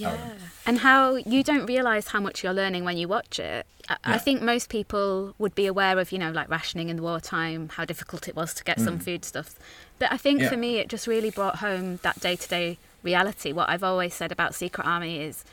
[0.02, 0.42] elements.
[0.66, 3.66] And how you don't realise how much you're learning when you watch it.
[3.88, 7.02] I, I think most people would be aware of, you know, like rationing in the
[7.02, 9.54] wartime, how difficult it was to get some food stuff.
[9.98, 10.42] But I think Mm.
[10.44, 10.48] Yeah.
[10.48, 13.52] for me, it just really brought home that day to day reality.
[13.52, 15.44] What I've always said about Secret Army is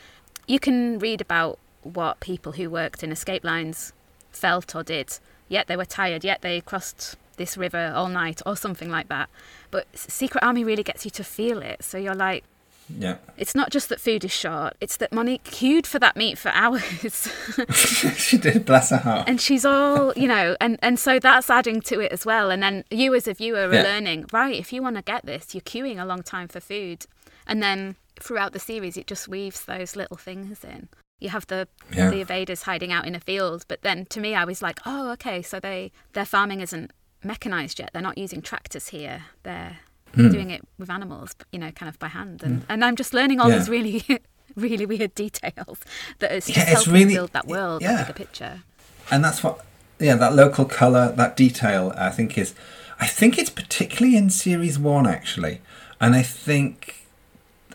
[0.48, 3.94] you can read about what people who worked in escape lines
[4.32, 5.18] felt or did.
[5.48, 9.30] Yet they were tired, yet they crossed this river all night or something like that.
[9.72, 11.84] But Secret Army really gets you to feel it.
[11.84, 12.44] So you're like,
[12.90, 13.18] Yeah.
[13.38, 16.50] it's not just that food is short, it's that Monique queued for that meat for
[16.54, 17.28] hours.
[18.16, 19.28] she did, bless her heart.
[19.28, 22.52] and she's all, you know, and, and so that's adding to it as well.
[22.52, 23.82] And then you as a viewer are Yeah.
[23.84, 27.06] learning, right, if you want to get this, you're queuing a long time for food.
[27.48, 30.88] And then throughout the series, it just weaves those little things in.
[31.22, 32.10] You have the Yeah.
[32.10, 35.12] the evaders hiding out in a field, but then to me, I was like, oh,
[35.12, 36.92] okay, so they their farming isn't
[37.24, 37.92] mechanized yet.
[37.94, 39.26] They're not using tractors here.
[39.44, 39.78] They're
[40.16, 40.30] Hmm.
[40.30, 42.44] doing it with animals, you know, kind of by hand.
[42.44, 43.60] And and I'm just learning all Yeah.
[43.60, 44.04] these really
[44.56, 45.80] really weird details
[46.20, 48.02] that is just Yeah, helping really- build that world, yeah.
[48.04, 48.64] bigger picture.
[49.10, 49.64] and that's what
[50.00, 52.54] yeah that local color that detail i think is
[53.00, 55.62] i think it's particularly in series one actually
[56.00, 57.01] and i think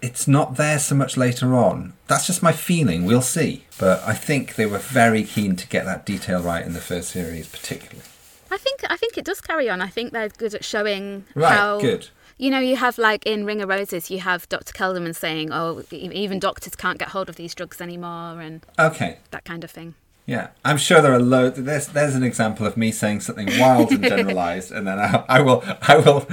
[0.02, 1.92] it's not there so much later on.
[2.06, 3.04] That's just my feeling.
[3.04, 3.64] We'll see.
[3.78, 7.10] But i think they were very keen to get that detail right in the first
[7.10, 8.02] series particularly.
[8.50, 9.80] I think I think it does carry on.
[9.80, 12.08] I think they're good at showing right how good.
[12.38, 14.72] You know you have like in Ring of Roses, you have Dr.
[14.72, 19.18] Kelderman saying, "Oh, even doctors can't get hold of these drugs anymore," and okay.
[19.30, 19.94] that kind of thing.
[20.26, 20.48] yeah.
[20.64, 24.02] I'm sure there are loads there's there's an example of me saying something wild and
[24.14, 26.20] generalized and then I, I will i will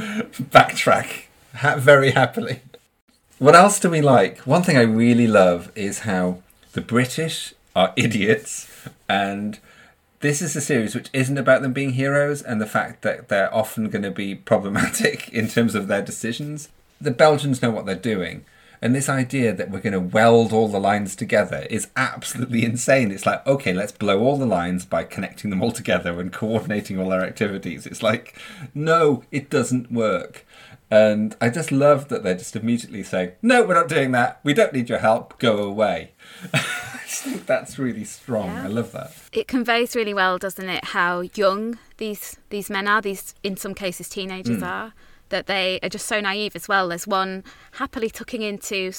[0.57, 1.25] backtrack
[1.55, 2.61] ha- very happily
[3.39, 4.39] What else do we like?
[4.39, 6.43] One thing I really love is how
[6.73, 8.69] the British are idiots,
[9.09, 9.59] and
[10.19, 13.53] this is a series which isn't about them being heroes and the fact that they're
[13.53, 16.69] often going to be problematic in terms of their decisions.
[17.01, 18.45] The Belgians know what they're doing.
[18.83, 23.11] And this idea that we're going to weld all the lines together is absolutely insane.
[23.11, 26.99] It's like, okay, let's blow all the lines by connecting them all together and coordinating
[26.99, 27.85] all our activities.
[27.85, 28.37] It's like,
[28.75, 30.45] no, it doesn't work.
[30.93, 34.39] And I just love that they're just immediately saying, no, we're not doing that.
[34.43, 35.39] We don't need your help.
[35.39, 36.11] Go away.
[36.53, 38.45] I just think that's really strong.
[38.45, 38.65] Yeah.
[38.65, 39.11] I love that.
[39.31, 43.73] It conveys really well, doesn't it, how young these these men are, these in some
[43.73, 44.63] cases teenagers Hmm.
[44.65, 44.93] are,
[45.29, 46.89] that they are just so naive as well.
[46.89, 48.91] There's one happily tucking into,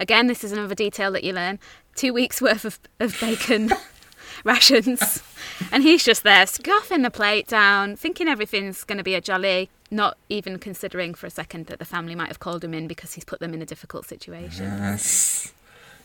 [0.00, 1.58] again, this is another detail that you learn,
[1.94, 3.70] two weeks worth of, of bacon
[4.44, 5.22] rations.
[5.70, 9.68] And he's just there scoffing the plate down, thinking everything's going to be a jolly,
[9.90, 13.14] not even considering for a second that the family might have called him in because
[13.14, 14.64] he's put them in a difficult situation.
[14.64, 15.52] Yes.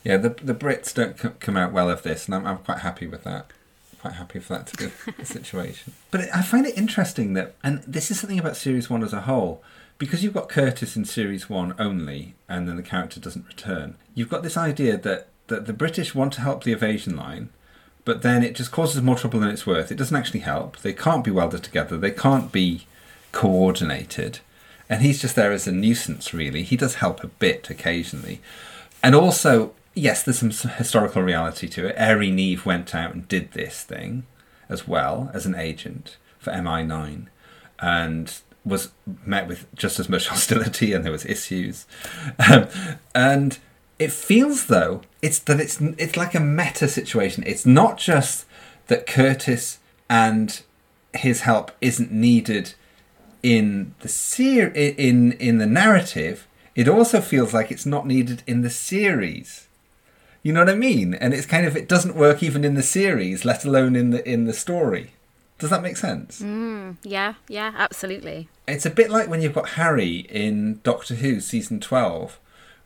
[0.04, 2.80] Yeah, the the Brits don't c- come out well of this, and I'm, I'm quite
[2.80, 3.48] happy with that.
[4.02, 5.94] Quite happy for that to be the situation.
[6.10, 9.12] But it, I find it interesting that, and this is something about series one as
[9.12, 9.62] a whole,
[9.98, 13.96] because you've got Curtis in series one only, and then the character doesn't return.
[14.16, 17.50] You've got this idea that that the British want to help the evasion line,
[18.06, 19.92] but then it just causes more trouble than it's worth.
[19.92, 20.78] It doesn't actually help.
[20.78, 21.98] They can't be welded together.
[21.98, 22.86] They can't be
[23.32, 24.40] coordinated.
[24.90, 26.64] And he's just there as a nuisance, really.
[26.64, 28.42] He does help a bit occasionally.
[29.04, 31.98] And also, yes, there's some historical reality to it.
[31.98, 34.24] Airey Neave went out and did this thing
[34.68, 37.28] as well as an agent for MI9
[37.80, 38.92] and was
[39.26, 41.86] met with just as much hostility and there was issues.
[42.50, 42.68] Um,
[43.14, 43.60] and
[43.98, 47.44] it feels though it's that it's it's like a meta situation.
[47.46, 48.46] It's not just
[48.88, 49.80] that Curtis
[50.10, 50.62] and
[51.14, 52.74] his help isn't needed
[53.44, 56.48] in the ser- in in the narrative.
[56.76, 59.68] It also feels like it's not needed in the series.
[60.44, 61.14] You know what I mean?
[61.14, 64.28] And it's kind of it doesn't work even in the series, let alone in the
[64.28, 65.12] in the story.
[65.58, 66.42] Does that make sense?
[66.42, 68.48] Mm, yeah, yeah, absolutely.
[68.66, 72.40] It's a bit like when you've got Harry in Doctor Who season 12,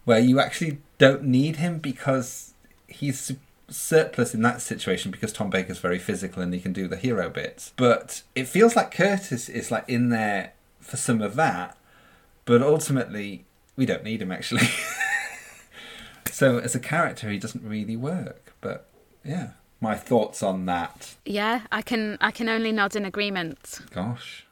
[0.05, 2.55] where you actually don't need him because
[2.87, 3.33] he's
[3.73, 7.29] surplus in that situation because Tom Baker's very physical and he can do the hero
[7.29, 7.73] bits.
[7.75, 11.77] But it feels like Curtis is like in there for some of that,
[12.45, 13.45] but ultimately
[13.75, 14.67] we don't need him actually.
[16.31, 18.53] so as a character, he doesn't really work.
[18.61, 18.87] But
[19.23, 19.51] yeah,
[19.81, 21.15] my thoughts on that.
[21.25, 23.79] Yeah, I can I can only nod in agreement.
[23.91, 24.45] Gosh.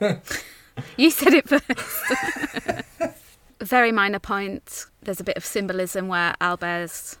[0.96, 3.14] You said it first.
[3.60, 4.86] Very minor point.
[5.02, 7.18] There's a bit of symbolism where Albert's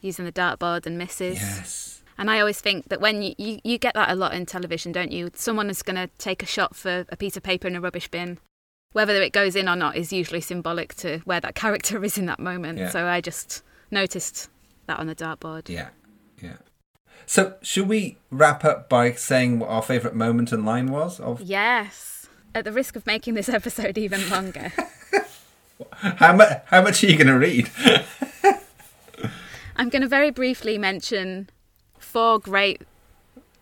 [0.00, 1.38] using the dartboard and misses.
[1.38, 2.02] Yes.
[2.18, 4.92] And I always think that when you, you, you get that a lot in television,
[4.92, 5.30] don't you?
[5.34, 8.08] Someone is going to take a shot for a piece of paper in a rubbish
[8.08, 8.38] bin.
[8.92, 12.26] Whether it goes in or not is usually symbolic to where that character is in
[12.26, 12.78] that moment.
[12.78, 12.90] Yeah.
[12.90, 14.50] So I just noticed
[14.86, 15.68] that on the dartboard.
[15.68, 15.88] Yeah,
[16.42, 16.56] yeah.
[17.24, 21.20] So, should we wrap up by saying what our favourite moment and line was?
[21.20, 22.28] Of Yes.
[22.54, 24.72] At the risk of making this episode even longer.
[25.96, 26.62] how much?
[26.66, 27.70] How much are you going to read?
[29.80, 31.48] I'm going to very briefly mention
[31.98, 32.82] four great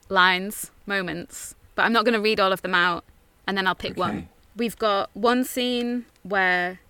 [0.08, 3.04] lines, moments, but I'm not going to read all of them out
[3.46, 4.00] and then I'll pick Okay.
[4.00, 4.28] one.
[4.56, 6.80] We've got one scene where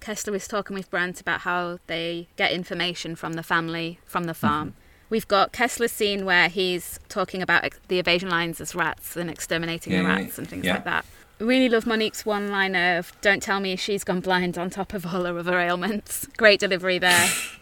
[0.00, 4.34] Kessler is talking with Brandt about how they get information from the family, from the
[4.34, 4.68] farm.
[4.68, 4.78] Mm-hmm.
[5.10, 9.28] We've got Kessler's scene where he's talking about ex- the evasion lines as rats and
[9.28, 10.74] exterminating Yeah, the yeah, rats and things yeah.
[10.74, 11.04] like that.
[11.40, 15.06] Really love Monique's one liner of Don't tell me she's gone blind on top of
[15.06, 16.26] all her other ailments.
[16.36, 17.28] Great delivery there.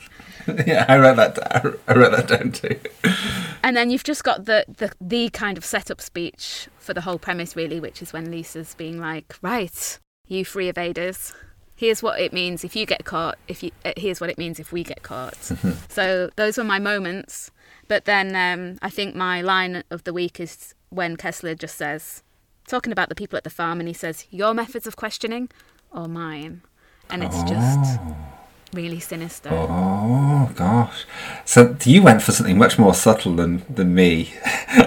[0.67, 1.35] yeah, I wrote that.
[1.35, 1.79] Down.
[1.89, 2.79] I wrote that down too.
[3.63, 7.19] And then you've just got the, the the kind of setup speech for the whole
[7.19, 9.99] premise, really, which is when Lisa's being like, "Right,
[10.29, 11.35] you free evaders,
[11.75, 13.39] here's what it means if you get caught.
[13.49, 15.37] If you uh, here's what it means if we get caught."
[15.89, 17.51] so those were my moments.
[17.89, 22.23] But then um, I think my line of the week is when Kessler just says,
[22.69, 25.49] talking about the people at the farm, and he says, "Your methods of questioning
[25.91, 26.63] or mine,"
[27.11, 28.01] and it's just
[28.73, 29.51] really sinister.
[29.53, 31.05] Oh gosh!
[31.45, 34.33] So you went for something much more subtle than than me.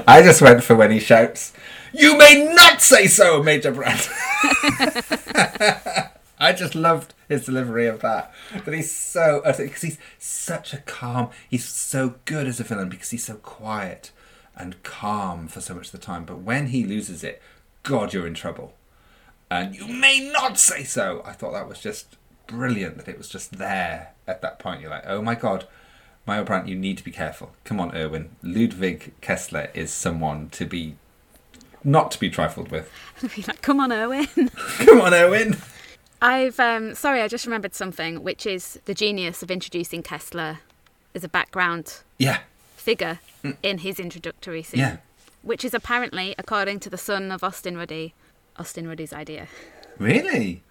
[0.08, 1.54] I just went for when he shouts,
[1.94, 4.10] "You may not say so, Major Brandt."
[6.42, 8.34] I just loved his delivery of that.
[8.64, 11.30] But he's so because he's such a calm.
[11.50, 14.12] He's so good as a villain because he's so quiet
[14.56, 16.26] and calm for so much of the time.
[16.26, 17.42] But when he loses it,
[17.84, 18.74] God, you're in trouble.
[19.52, 21.24] And you may not say so.
[21.26, 22.16] I thought that was just
[22.50, 24.82] brilliant that it was just there at that point.
[24.82, 25.68] You're like, oh my God,
[26.28, 27.52] Mayo Brandt, you need to be careful.
[27.64, 28.32] Come on, Erwin.
[28.44, 30.96] Ludwig Kessler is someone to be
[31.84, 32.92] not to be trifled with.
[33.36, 34.28] Be like, Come on, Owen.
[34.80, 35.56] Come on, Erwin.
[36.22, 40.60] I've um sorry, I just remembered something, which is the genius of introducing Kessler
[41.16, 42.40] as a background Yeah,
[42.76, 43.20] figure
[43.64, 44.82] in his introductory scene.
[44.82, 44.98] yeah.
[45.42, 48.14] Which is apparently, according to the son of Austin Ruddy,
[48.58, 49.48] Austin Ruddy's idea.
[49.98, 50.62] Really?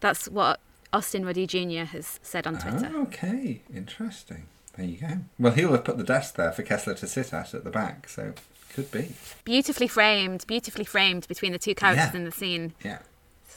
[0.00, 0.58] That's what
[0.92, 1.84] Austin Ruddy Jr.
[1.84, 2.90] has said on Twitter.
[2.94, 4.46] Oh, okay, interesting.
[4.76, 5.08] There you go.
[5.38, 8.08] Well, he'll have put the desk there for Kessler to sit at at the back,
[8.08, 8.32] so
[8.72, 9.12] could be.
[9.44, 12.16] Beautifully framed, beautifully framed between the two characters Yeah.
[12.18, 12.74] in the scene.
[12.84, 12.98] Yeah.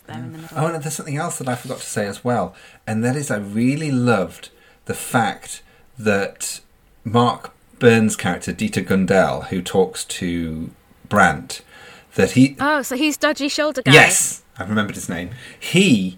[0.05, 0.57] There in the middle.
[0.57, 2.53] Oh, and there's something else that I forgot to say as well,
[2.85, 4.49] and that is I really loved
[4.85, 5.61] the fact
[5.97, 6.59] that
[7.05, 10.71] Mark Burns' character Dieter Gundel, who talks to
[11.07, 11.61] Brandt,
[12.15, 13.93] that he Oh, so he's dodgy shoulder guy.
[13.93, 15.29] yes, I've remembered his name.
[15.57, 16.17] He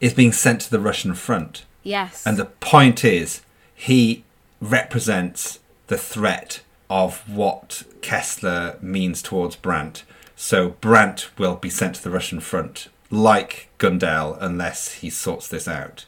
[0.00, 2.26] is being sent to the Russian front, Yes.
[2.26, 3.42] and the point is
[3.74, 4.24] he
[4.60, 5.58] represents
[5.88, 10.04] the threat of what Kessler means towards Brandt.
[10.36, 15.68] So Brandt will be sent to the Russian front, like Gundel, unless he sorts this
[15.68, 16.06] out.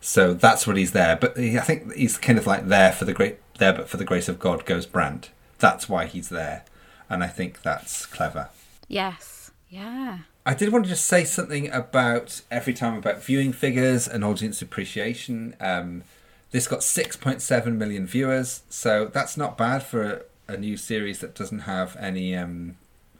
[0.00, 1.16] So that's what he's there.
[1.16, 3.96] But he, I think he's kind of like there for the great there, but for
[3.96, 5.30] the grace of God goes Brandt.
[5.58, 6.64] That's why he's there,
[7.10, 8.48] and I think that's clever.
[8.88, 9.50] yes.
[9.70, 10.18] Yeah.
[10.48, 14.62] I did want to just say something about every time about viewing figures and audience
[14.62, 15.54] appreciation.
[15.60, 16.04] Um,
[16.52, 20.02] this got 6.7 million viewers, so that's not bad for
[20.48, 22.76] a, a new series that doesn't have any um,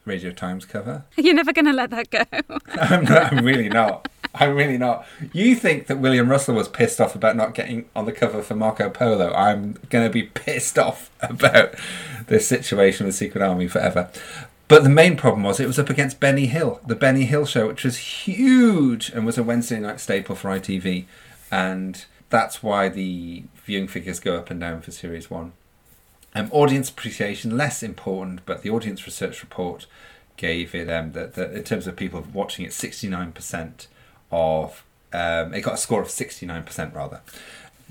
[0.06, 1.04] Radio Times cover.
[1.18, 2.24] You're never going to let that go.
[2.80, 4.08] I'm, not, I'm really not.
[4.34, 5.06] I'm really not.
[5.34, 8.54] You think that William Russell was pissed off about not getting on the cover for
[8.54, 9.34] Marco Polo?
[9.34, 11.74] I'm going to be pissed off about
[12.26, 14.10] this situation with Secret Army forever.
[14.68, 17.68] But the main problem was it was up against Benny Hill, the Benny Hill show,
[17.68, 21.06] which was huge and was a Wednesday night staple for ITV.
[21.50, 25.52] And that's why the viewing figures go up and down for Series 1.
[26.34, 29.86] Um, audience appreciation, less important, but the audience research report
[30.36, 33.86] gave it, um, that in terms of people watching it, 69%
[34.30, 34.84] of,
[35.14, 37.22] um, it got a score of 69% rather,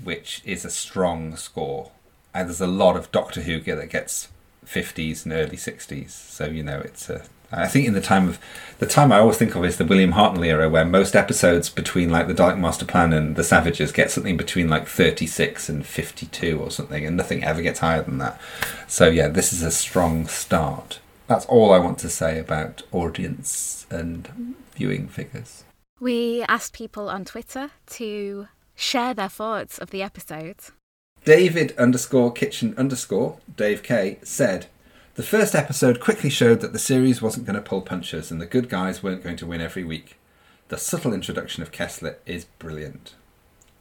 [0.02, 1.90] which is a strong score.
[2.32, 4.28] And there's a lot of Doctor Who that gets
[4.68, 6.10] 50s and early 60s.
[6.10, 7.24] So, you know, it's a.
[7.50, 8.38] I think in the time of
[8.78, 12.10] the time I always think of is the William Hartnell era, where most episodes between
[12.10, 16.60] like the Dalek Master Plan and the Savages get something between like 36 and 52
[16.60, 18.38] or something, and nothing ever gets higher than that.
[18.86, 21.00] So yeah, this is a strong start.
[21.26, 25.64] That's all I want to say about audience and viewing figures.
[26.00, 30.56] We asked people on Twitter to share their thoughts of the episode.
[31.28, 34.64] David underscore kitchen underscore Dave K said,
[35.16, 38.46] The first episode quickly showed that the series wasn't going to pull punches and the
[38.46, 40.16] good guys weren't going to win every week.
[40.68, 43.14] The subtle introduction of Kessler is brilliant.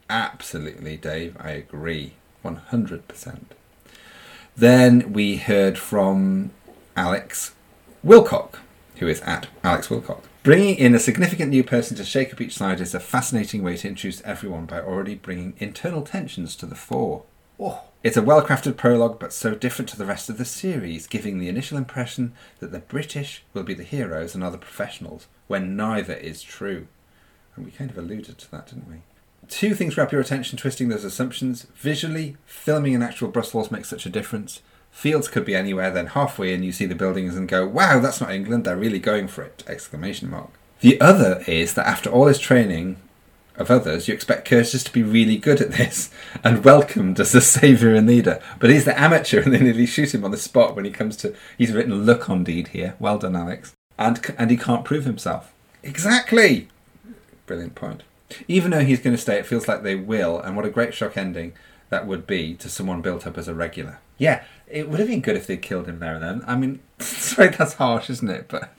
[0.09, 2.15] Absolutely, Dave, I agree.
[2.43, 3.39] 100%.
[4.57, 6.51] Then we heard from
[6.97, 7.55] Alex
[8.05, 8.55] Wilcock,
[8.97, 10.23] who is at Alex Wilcock.
[10.43, 13.77] Bringing in a significant new person to shake up each side is a fascinating way
[13.77, 17.23] to introduce everyone by already bringing internal tensions to the fore.
[17.59, 17.84] Oh.
[18.03, 21.39] It's a well crafted prologue, but so different to the rest of the series, giving
[21.39, 26.13] the initial impression that the British will be the heroes and other professionals, when neither
[26.13, 26.88] is true.
[27.55, 29.01] And we kind of alluded to that, didn't we?
[29.49, 31.67] Two things grab your attention, twisting those assumptions.
[31.75, 34.61] Visually, filming in actual Brussels makes such a difference.
[34.91, 38.21] Fields could be anywhere, then halfway in you see the buildings and go, wow, that's
[38.21, 39.63] not England, they're really going for it!
[39.67, 40.51] Exclamation mark.
[40.79, 42.97] The other is that after all his training
[43.57, 46.09] of others, you expect Curtis to be really good at this
[46.43, 48.41] and welcomed as the saviour and leader.
[48.59, 51.17] But he's the amateur, and they nearly shoot him on the spot when he comes
[51.17, 51.35] to.
[51.57, 52.95] He's written "look" on deed here.
[52.99, 53.73] Well done, Alex.
[53.97, 55.53] And and he can't prove himself.
[55.84, 56.67] Exactly.
[57.45, 58.03] Brilliant point.
[58.47, 60.39] Even though he's going to stay, it feels like they will.
[60.39, 61.53] And what a great shock ending
[61.89, 63.99] that would be to someone built up as a regular.
[64.17, 66.43] Yeah, it would have been good if they'd killed him there and then.
[66.45, 68.47] I mean, sorry, that's harsh, isn't it?
[68.47, 68.73] But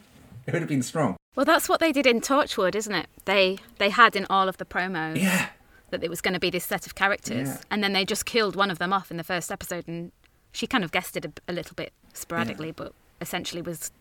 [0.47, 1.17] it would have been strong.
[1.39, 3.07] Well, that's what they did in Torchwood, isn't it?
[3.25, 5.51] They they had in all of the promos Yeah.
[5.91, 7.57] that it was going to be this set of characters, Yeah.
[7.71, 10.11] and then they just killed one of them off in the first episode, and
[10.51, 13.93] she kind of guessed it a, a little bit sporadically, but essentially was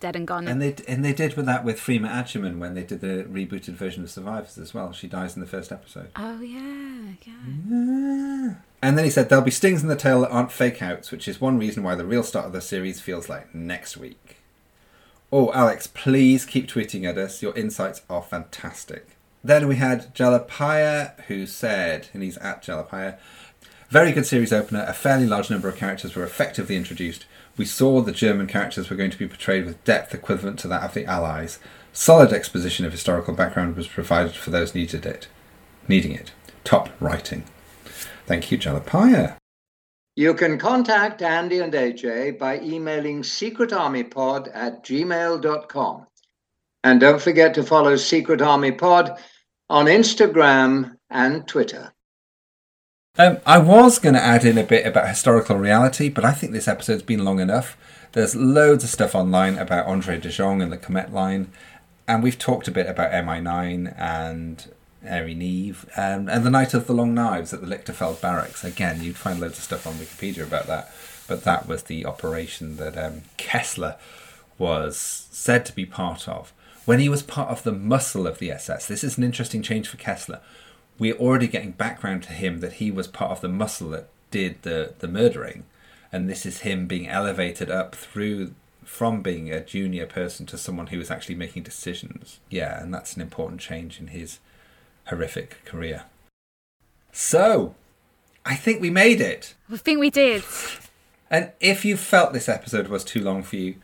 [0.00, 0.48] dead and gone.
[0.48, 3.74] And they and they did with that with Freema Agyeman when they did the rebooted
[3.74, 4.90] version of Survivors as well.
[4.92, 6.08] She dies in the first episode.
[6.16, 7.34] oh yeah, yeah.
[7.72, 8.56] Ah.
[8.82, 11.28] And then he said there'll be stings in the tail that aren't fake outs, which
[11.28, 14.38] is one reason why the real start of the series feels like next week.
[15.32, 17.40] Oh, Alex, please keep tweeting at us.
[17.40, 19.16] Your insights are fantastic.
[19.44, 23.16] Then we had Jalapaya, who said, and he's at Jalapaya,
[23.90, 24.84] very good series opener.
[24.86, 27.26] A fairly large number of characters were effectively introduced.
[27.56, 30.82] We saw the German characters were going to be portrayed with depth equivalent to that
[30.82, 31.58] of the Allies.
[31.92, 35.28] Solid exposition of historical background was provided for those needed it,
[35.88, 36.32] needing it.
[36.62, 37.44] Top writing.
[38.26, 39.39] Thank you, Jalapaya.
[40.20, 46.06] You can contact Andy and AJ by emailing secretarmypod at gmail.com.
[46.84, 49.18] And don't forget to follow Secret Army Pod
[49.70, 51.94] on Instagram and Twitter.
[53.16, 56.52] Um, I was going to add in a bit about historical reality, but I think
[56.52, 57.78] this episode's been long enough.
[58.12, 61.50] There's loads of stuff online about Andrée de Jongh and the Comet line,
[62.06, 64.70] and we've talked a bit about MI9 and
[65.04, 68.64] Airey Neave um, and the Night of the Long Knives at the Lichterfeld Barracks.
[68.64, 70.92] Again, you'd find loads of stuff on Wikipedia about that,
[71.26, 73.96] but that was the operation that um, Kessler
[74.58, 74.96] was
[75.30, 76.52] said to be part of.
[76.84, 79.88] When he was part of the muscle of the SS, this is an interesting change
[79.88, 80.40] for Kessler
[81.00, 84.62] we're already getting background to him that he was part of the muscle that did
[84.62, 85.64] the, the murdering.
[86.12, 88.54] And this is him being elevated up through
[88.84, 92.38] from being a junior person to someone who is actually making decisions.
[92.50, 94.40] Yeah, and that's an important change in his
[95.10, 96.04] horrific career.
[97.12, 97.74] So,
[98.44, 99.54] I think we made it.
[99.70, 100.42] I think we did.
[101.30, 103.76] And if you felt this episode was too long for you,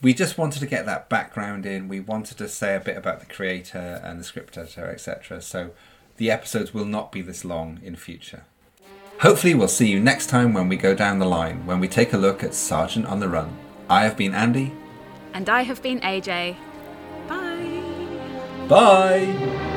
[0.00, 1.88] we just wanted to get that background in.
[1.88, 5.40] We wanted to say a bit about the creator and the script editor, etc.
[5.42, 5.70] So
[6.16, 8.44] the episodes will not be this long in future.
[9.20, 12.12] Hopefully, we'll see you next time when we go down the line, when we take
[12.12, 13.56] a look at Sergeant on the Run.
[13.88, 14.72] I have been Andy.
[15.32, 16.56] And I have been AJ.
[17.28, 18.66] Bye.
[18.68, 19.73] Bye!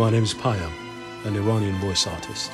[0.00, 0.72] My name is Payam,
[1.26, 2.50] an Iranian voice artist.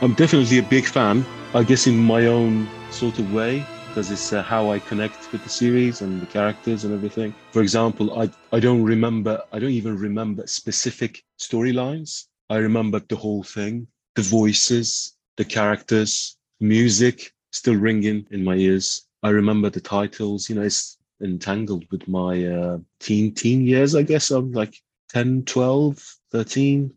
[0.00, 4.32] I'm definitely a big fan, I guess in my own sort of way, because it's
[4.32, 7.34] uh, how I connect with the series and the characters and everything.
[7.50, 12.26] For example, I, I don't remember, I don't even remember specific storylines.
[12.48, 19.04] I remember the whole thing, the voices, the characters, music still ringing in my ears.
[19.24, 24.02] I remember the titles, you know, it's entangled with my uh, teen, teen years, I
[24.02, 24.30] guess.
[24.30, 26.92] I'm like 10, 12, 13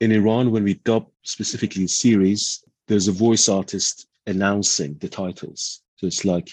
[0.00, 5.82] in Iran, when we dub specifically series, there's a voice artist announcing the titles.
[5.94, 6.50] So it's like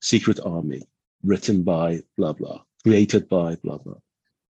[0.00, 0.82] Secret Army,
[1.24, 3.98] written by blah, blah, created by blah, blah.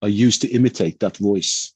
[0.02, 1.74] I used to imitate that voice.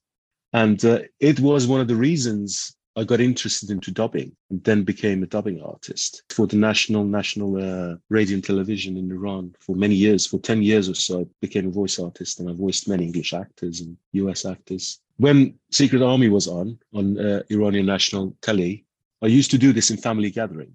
[0.52, 4.82] And uh, it was one of the reasons I got interested into dubbing and then
[4.82, 9.74] became a dubbing artist for the national, national uh, radio and television in Iran for
[9.74, 10.26] many years.
[10.26, 13.32] For 10 years or so, I became a voice artist and I voiced many English
[13.32, 18.84] actors and US actors when Secret Army was on on uh, Iranian national telly,
[19.22, 20.74] I used to do this in family gathering.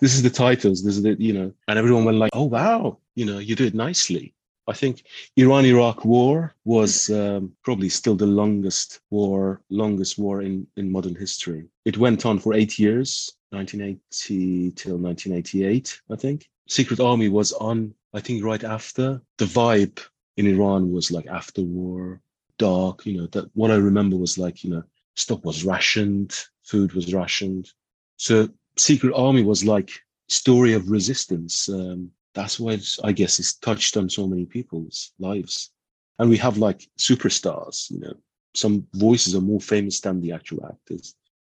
[0.00, 2.98] This is the titles, this is the, you know, and everyone went like, oh, wow,
[3.14, 4.34] you know, you do it nicely.
[4.66, 5.04] I think
[5.36, 11.14] Iran Iraq war was um, probably still the longest war, longest war in, in modern
[11.14, 11.66] history.
[11.84, 13.32] It went on for eight years.
[13.54, 16.48] 1980 till 1988, I think.
[16.68, 19.20] Secret Army was on, I think, right after.
[19.38, 20.00] The vibe
[20.36, 22.20] in Iran was like after war,
[22.58, 23.06] dark.
[23.06, 24.82] You know, that what I remember was like, you know,
[25.14, 27.70] stuff was rationed, food was rationed.
[28.16, 29.90] So Secret Army was like
[30.28, 31.68] story of resistance.
[31.68, 35.70] Um, that's why I guess it's touched on so many people's lives.
[36.18, 38.14] And we have like superstars, you know,
[38.54, 41.14] some voices are more famous than the actual actors.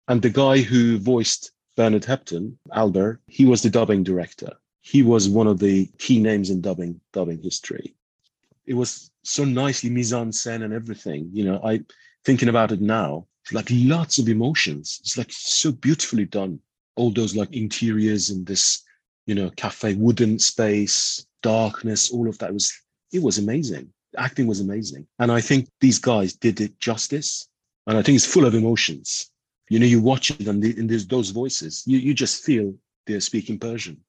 [0.09, 4.53] And the guy who voiced Bernard Hepton, Albert, he was the dubbing director.
[4.81, 7.95] He was one of the key names in dubbing dubbing history.
[8.67, 11.31] it was so nicely mise en scène and everything.
[11.33, 11.85] You know, I
[12.25, 14.99] thinking about it now, like lots of emotions.
[15.01, 16.61] It's like so beautifully done.
[16.97, 18.83] All those like interiors in this,
[19.27, 22.73] you know, cafe, wooden space, darkness, all of that was
[23.13, 23.93] it was amazing.
[24.17, 25.07] Acting was amazing.
[25.19, 27.49] And I think these guys did it justice.
[27.87, 29.31] And I think it's full of emotions.
[29.69, 32.75] You know, you watch it and, the, and there's those voices, you, you just feel
[33.07, 34.01] they're speaking Persian.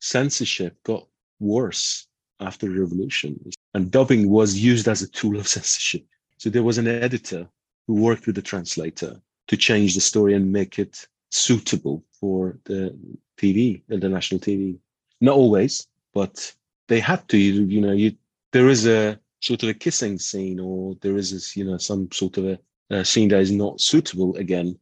[0.00, 1.06] Censorship got
[1.40, 2.06] worse
[2.40, 3.38] after the revolution.
[3.74, 6.04] And dubbing was used as a tool of censorship.
[6.38, 7.48] So there was an editor
[7.86, 12.96] who worked with the translator to change the story and make it suitable for the
[13.38, 14.76] TV, the national TV.
[15.20, 16.52] Not always, but
[16.88, 17.38] they had to.
[17.38, 18.16] You, you know, you
[18.52, 22.08] there is a sort of a kissing scene, or there is this, you know, some
[22.12, 22.58] sort of a,
[22.90, 24.78] a scene that is not suitable again.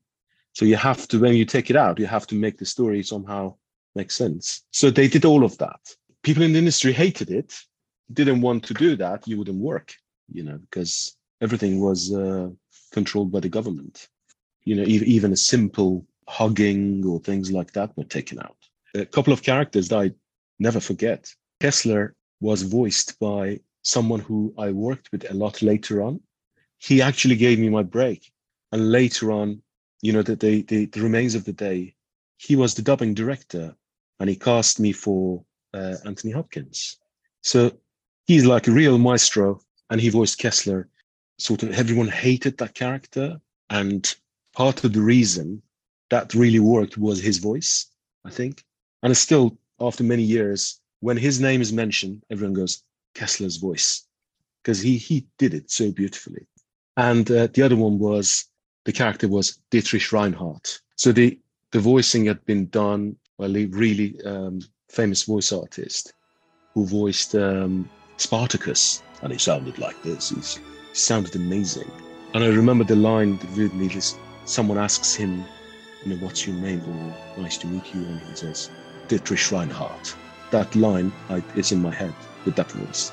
[0.55, 3.02] So you have to, when you take it out, you have to make the story
[3.02, 3.56] somehow
[3.94, 4.62] make sense.
[4.70, 5.81] So they did all of that.
[6.22, 7.52] People in the industry hated it,
[8.12, 9.26] didn't want to do that.
[9.26, 9.94] You wouldn't work,
[10.32, 12.48] you know, because everything was uh,
[12.93, 14.09] controlled by the government.
[14.64, 18.56] You know, even a simple hugging or things like that were taken out.
[18.94, 20.10] A couple of characters that I
[20.59, 21.35] never forget.
[21.60, 26.20] Kessler was voiced by someone who I worked with a lot later on.
[26.78, 28.31] He actually gave me my break.
[28.72, 29.62] And later on,
[30.05, 31.94] you know, the, the, the, the remains of the day,
[32.36, 33.74] he was the dubbing director
[34.20, 36.98] and he cast me for uh, Anthony Hopkins.
[37.43, 37.72] So
[38.26, 40.90] he's like a real maestro and he voiced Kessler.
[41.39, 43.40] Sort of everyone hated that character.
[43.70, 44.14] And
[44.55, 45.62] part of the reason
[46.10, 47.86] that really worked was his voice,
[48.26, 48.62] I think.
[49.02, 52.82] And it's still, after many years, when his name is mentioned, everyone goes,
[53.14, 54.06] Kessler's voice,
[54.62, 56.47] because he, he did it so beautifully.
[56.98, 58.44] And uh, the other one was,
[58.85, 60.81] the character was Dietrich Reinhardt.
[60.97, 61.39] So the,
[61.73, 66.12] the voicing had been done by a really um, famous voice artist
[66.74, 69.02] who voiced um, Spartacus.
[69.23, 70.31] And he sounded like this.
[70.31, 70.40] He
[70.93, 71.90] sounded amazing.
[72.35, 75.44] And I remember the line vividly, this, someone asks him,
[76.05, 76.82] you know, what's your name?
[77.36, 78.02] Or nice to meet you.
[78.02, 78.70] And he says,
[79.09, 80.15] Dietrich Reinhardt.
[80.51, 83.12] That line I, is in my head with that voice.